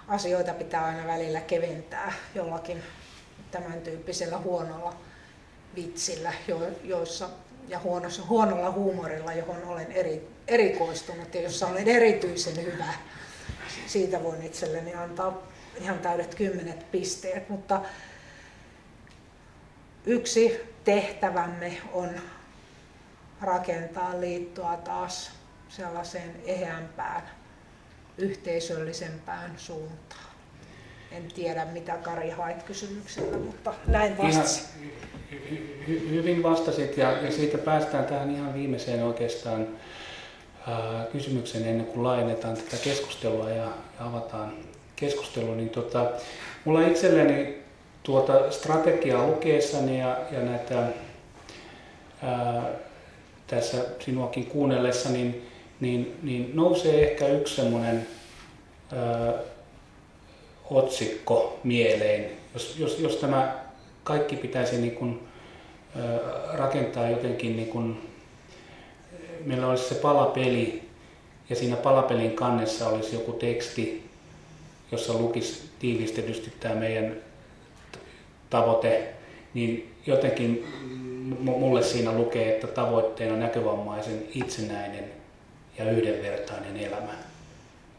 asioita 0.07 0.53
pitää 0.53 0.85
aina 0.85 1.07
välillä 1.07 1.41
keventää 1.41 2.13
jollakin 2.35 2.83
tämän 3.51 3.81
tyyppisellä 3.81 4.37
huonolla 4.37 4.95
vitsillä, 5.75 6.33
jo, 6.47 6.61
joissa, 6.83 7.29
ja 7.67 7.79
huonossa, 7.79 8.25
huonolla 8.25 8.71
huumorilla, 8.71 9.33
johon 9.33 9.63
olen 9.65 9.91
eri, 9.91 10.27
erikoistunut 10.47 11.35
ja 11.35 11.41
jossa 11.41 11.67
olen 11.67 11.87
erityisen 11.87 12.65
hyvä. 12.65 12.93
Siitä 13.87 14.23
voin 14.23 14.43
itselleni 14.43 14.93
antaa 14.95 15.47
ihan 15.81 15.99
täydet 15.99 16.35
kymmenet 16.35 16.91
pisteet, 16.91 17.49
mutta 17.49 17.81
yksi 20.05 20.59
tehtävämme 20.83 21.77
on 21.93 22.09
rakentaa 23.41 24.21
liittoa 24.21 24.77
taas 24.77 25.31
sellaiseen 25.69 26.35
eheämpään, 26.45 27.21
yhteisöllisempään 28.17 29.53
suuntaan. 29.57 30.33
En 31.11 31.23
tiedä, 31.35 31.65
mitä 31.65 31.95
Kari 31.95 32.29
hait 32.29 32.63
kysymyksellä, 32.63 33.37
mutta 33.37 33.73
näin 33.87 34.17
vastasin. 34.17 34.65
hy- 35.87 36.09
hyvin 36.09 36.43
vastasit 36.43 36.97
ja, 36.97 37.11
ja 37.11 37.31
siitä 37.31 37.57
päästään 37.57 38.05
tähän 38.05 38.35
ihan 38.35 38.53
viimeiseen 38.53 39.03
oikeastaan 39.03 39.67
ää, 40.67 41.05
kysymykseen 41.11 41.67
ennen 41.67 41.85
kuin 41.85 42.03
laajennetaan 42.03 42.57
tätä 42.57 42.77
keskustelua 42.83 43.49
ja, 43.49 43.55
ja 43.55 43.71
avataan 43.99 44.53
keskustelu. 44.95 45.55
Niin 45.55 45.69
tota, 45.69 46.11
mulla 46.65 46.87
itselleni 46.87 47.57
tuota 48.03 48.51
strategiaa 48.51 49.27
lukeessani 49.27 49.99
ja, 49.99 50.17
ja 50.31 50.39
näitä 50.39 50.87
ää, 52.21 52.63
tässä 53.47 53.77
sinuakin 53.99 54.45
kuunnellessa, 54.45 55.09
niin, 55.09 55.49
niin, 55.79 56.19
niin 56.23 56.51
nousee 56.53 57.11
ehkä 57.11 57.27
yksi 57.27 57.55
semmoinen 57.55 58.07
otsikko 60.69 61.59
mieleen, 61.63 62.31
jos, 62.53 62.75
jos, 62.79 62.99
jos 62.99 63.15
tämä 63.15 63.55
kaikki 64.03 64.35
pitäisi 64.35 64.77
niin 64.77 64.95
kuin, 64.95 65.19
ää, 65.95 66.19
rakentaa 66.57 67.09
jotenkin, 67.09 67.55
niin 67.55 67.67
kuin, 67.67 68.12
meillä 69.45 69.67
olisi 69.67 69.89
se 69.89 69.95
palapeli 69.95 70.83
ja 71.49 71.55
siinä 71.55 71.75
palapelin 71.75 72.31
kannessa 72.31 72.87
olisi 72.87 73.15
joku 73.15 73.31
teksti, 73.31 74.09
jossa 74.91 75.13
lukisi 75.13 75.63
tiivistetysti 75.79 76.53
tämä 76.59 76.75
meidän 76.75 77.15
tavoite, 78.49 79.13
niin 79.53 79.93
jotenkin 80.07 80.67
mulle 81.39 81.83
siinä 81.83 82.11
lukee, 82.11 82.55
että 82.55 82.67
tavoitteena 82.67 83.35
näkövammaisen 83.35 84.23
itsenäinen 84.33 85.05
ja 85.77 85.91
yhdenvertainen 85.91 86.77
elämä. 86.77 87.13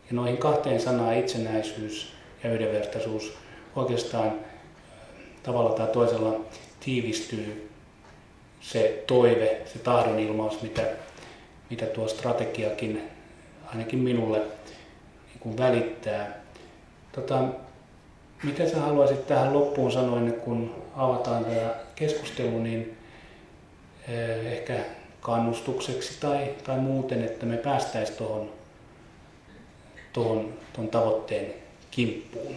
Ja 0.06 0.10
noihin 0.10 0.36
kahteen 0.36 0.80
sanaan 0.80 1.16
itsenäisyys 1.16 2.12
ja 2.44 2.52
yhdenvertaisuus 2.52 3.32
oikeastaan 3.76 4.32
tavalla 5.42 5.70
tai 5.70 5.86
toisella 5.86 6.40
tiivistyy 6.80 7.70
se 8.60 9.04
toive, 9.06 9.60
se 9.72 9.78
tahdonilmaus, 9.78 10.62
mitä, 10.62 10.82
mitä 11.70 11.86
tuo 11.86 12.08
strategiakin 12.08 13.10
ainakin 13.66 13.98
minulle 13.98 14.38
niin 14.38 15.40
kuin 15.40 15.58
välittää. 15.58 16.40
Tota, 17.12 17.44
mitä 18.42 18.68
sä 18.68 18.80
haluaisit 18.80 19.26
tähän 19.26 19.54
loppuun 19.54 19.92
sanoa 19.92 20.18
ennen 20.18 20.40
kuin 20.40 20.70
avataan 20.96 21.44
tämä 21.44 21.74
keskustelu, 21.94 22.58
niin 22.58 22.96
eh, 24.08 24.46
ehkä 24.52 24.78
kannustukseksi 25.20 26.20
tai, 26.20 26.54
tai 26.64 26.78
muuten, 26.78 27.24
että 27.24 27.46
me 27.46 27.56
päästäisiin 27.56 28.18
tuohon 28.18 28.52
tuohon, 30.12 30.54
tuon 30.72 30.88
tavoitteen 30.88 31.54
kimppuun? 31.90 32.54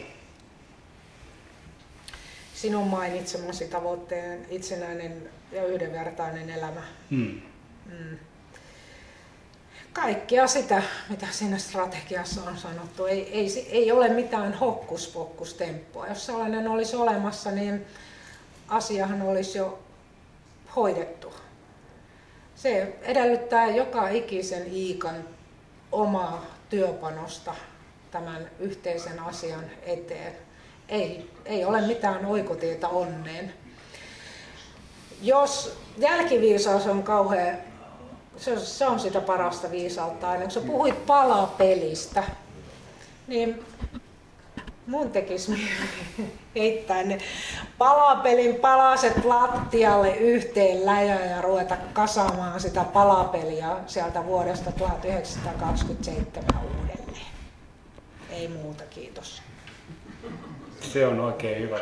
Sinun 2.53 2.87
mainitsemasi 2.87 3.67
tavoitteen 3.67 4.45
itsenäinen 4.49 5.29
ja 5.51 5.65
yhdenvertainen 5.65 6.49
elämä. 6.49 6.81
Hmm. 7.09 7.41
Hmm 7.89 8.17
kaikkea 9.93 10.47
sitä, 10.47 10.83
mitä 11.09 11.27
siinä 11.31 11.57
strategiassa 11.57 12.41
on 12.43 12.57
sanottu. 12.57 13.05
Ei, 13.05 13.33
ei, 13.33 13.67
ei 13.71 13.91
ole 13.91 14.09
mitään 14.09 14.53
hokkuspokkustemppua. 14.53 16.07
Jos 16.07 16.25
sellainen 16.25 16.67
olisi 16.67 16.95
olemassa, 16.95 17.51
niin 17.51 17.85
asiahan 18.67 19.21
olisi 19.21 19.57
jo 19.57 19.79
hoidettu. 20.75 21.33
Se 22.55 22.97
edellyttää 23.01 23.67
joka 23.67 24.09
ikisen 24.09 24.73
iikan 24.73 25.15
omaa 25.91 26.45
työpanosta 26.69 27.55
tämän 28.11 28.49
yhteisen 28.59 29.19
asian 29.19 29.65
eteen. 29.81 30.33
Ei, 30.89 31.29
ei 31.45 31.65
ole 31.65 31.81
mitään 31.81 32.25
oikotietä 32.25 32.87
onneen. 32.87 33.53
Jos 35.21 35.77
jälkiviisaus 35.97 36.87
on 36.87 37.03
kauhean 37.03 37.57
se, 38.37 38.59
se 38.59 38.85
on 38.85 38.99
sitä 38.99 39.21
parasta 39.21 39.71
viisautta 39.71 40.29
aina. 40.29 40.49
Sä 40.49 40.61
puhuit 40.61 41.05
palapelistä, 41.05 42.23
niin 43.27 43.65
mun 44.87 45.11
tekisi 45.11 45.51
heittää 46.55 47.03
ne 47.03 47.17
palapelin 47.77 48.55
palaset 48.55 49.25
lattialle 49.25 50.15
yhteen 50.15 50.85
läjä 50.85 51.25
ja 51.25 51.41
ruveta 51.41 51.77
kasaamaan 51.93 52.59
sitä 52.59 52.83
palapeliä 52.83 53.75
sieltä 53.87 54.25
vuodesta 54.25 54.71
1927 54.71 56.49
uudelleen. 56.63 56.87
Kiitos. 58.89 59.41
Se 60.81 61.07
on 61.07 61.19
oikein 61.19 61.61
hyvä. 61.61 61.79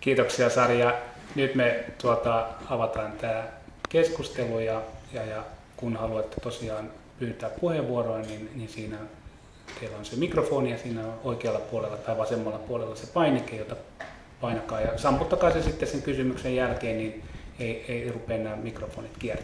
Kiitoksia 0.00 0.50
Sarja. 0.50 0.94
Nyt 1.34 1.54
me 1.54 1.84
tuota, 2.00 2.48
avataan 2.70 3.12
tämä 3.12 3.44
keskustelu 3.88 4.58
ja, 4.58 4.82
ja, 5.12 5.24
ja 5.24 5.44
kun 5.76 5.96
haluatte 5.96 6.40
tosiaan 6.40 6.90
pyytää 7.18 7.50
puheenvuoroa, 7.50 8.18
niin, 8.18 8.50
niin 8.54 8.68
siinä 8.68 8.96
teillä 9.80 9.96
on 9.98 10.04
se 10.04 10.16
mikrofoni 10.16 10.70
ja 10.70 10.78
siinä 10.78 11.06
on 11.06 11.14
oikealla 11.24 11.60
puolella 11.60 11.96
tai 11.96 12.18
vasemmalla 12.18 12.58
puolella 12.58 12.96
se 12.96 13.06
painike, 13.06 13.56
jota 13.56 13.76
painakaa 14.40 14.80
ja 14.80 14.98
samputtakaa 14.98 15.50
se 15.50 15.62
sitten 15.62 15.88
sen 15.88 16.02
kysymyksen 16.02 16.56
jälkeen, 16.56 16.98
niin 16.98 17.22
ei, 17.58 17.84
ei 17.88 18.12
rupea 18.12 18.38
nämä 18.38 18.56
mikrofonit 18.56 19.16
kiertämään. 19.18 19.40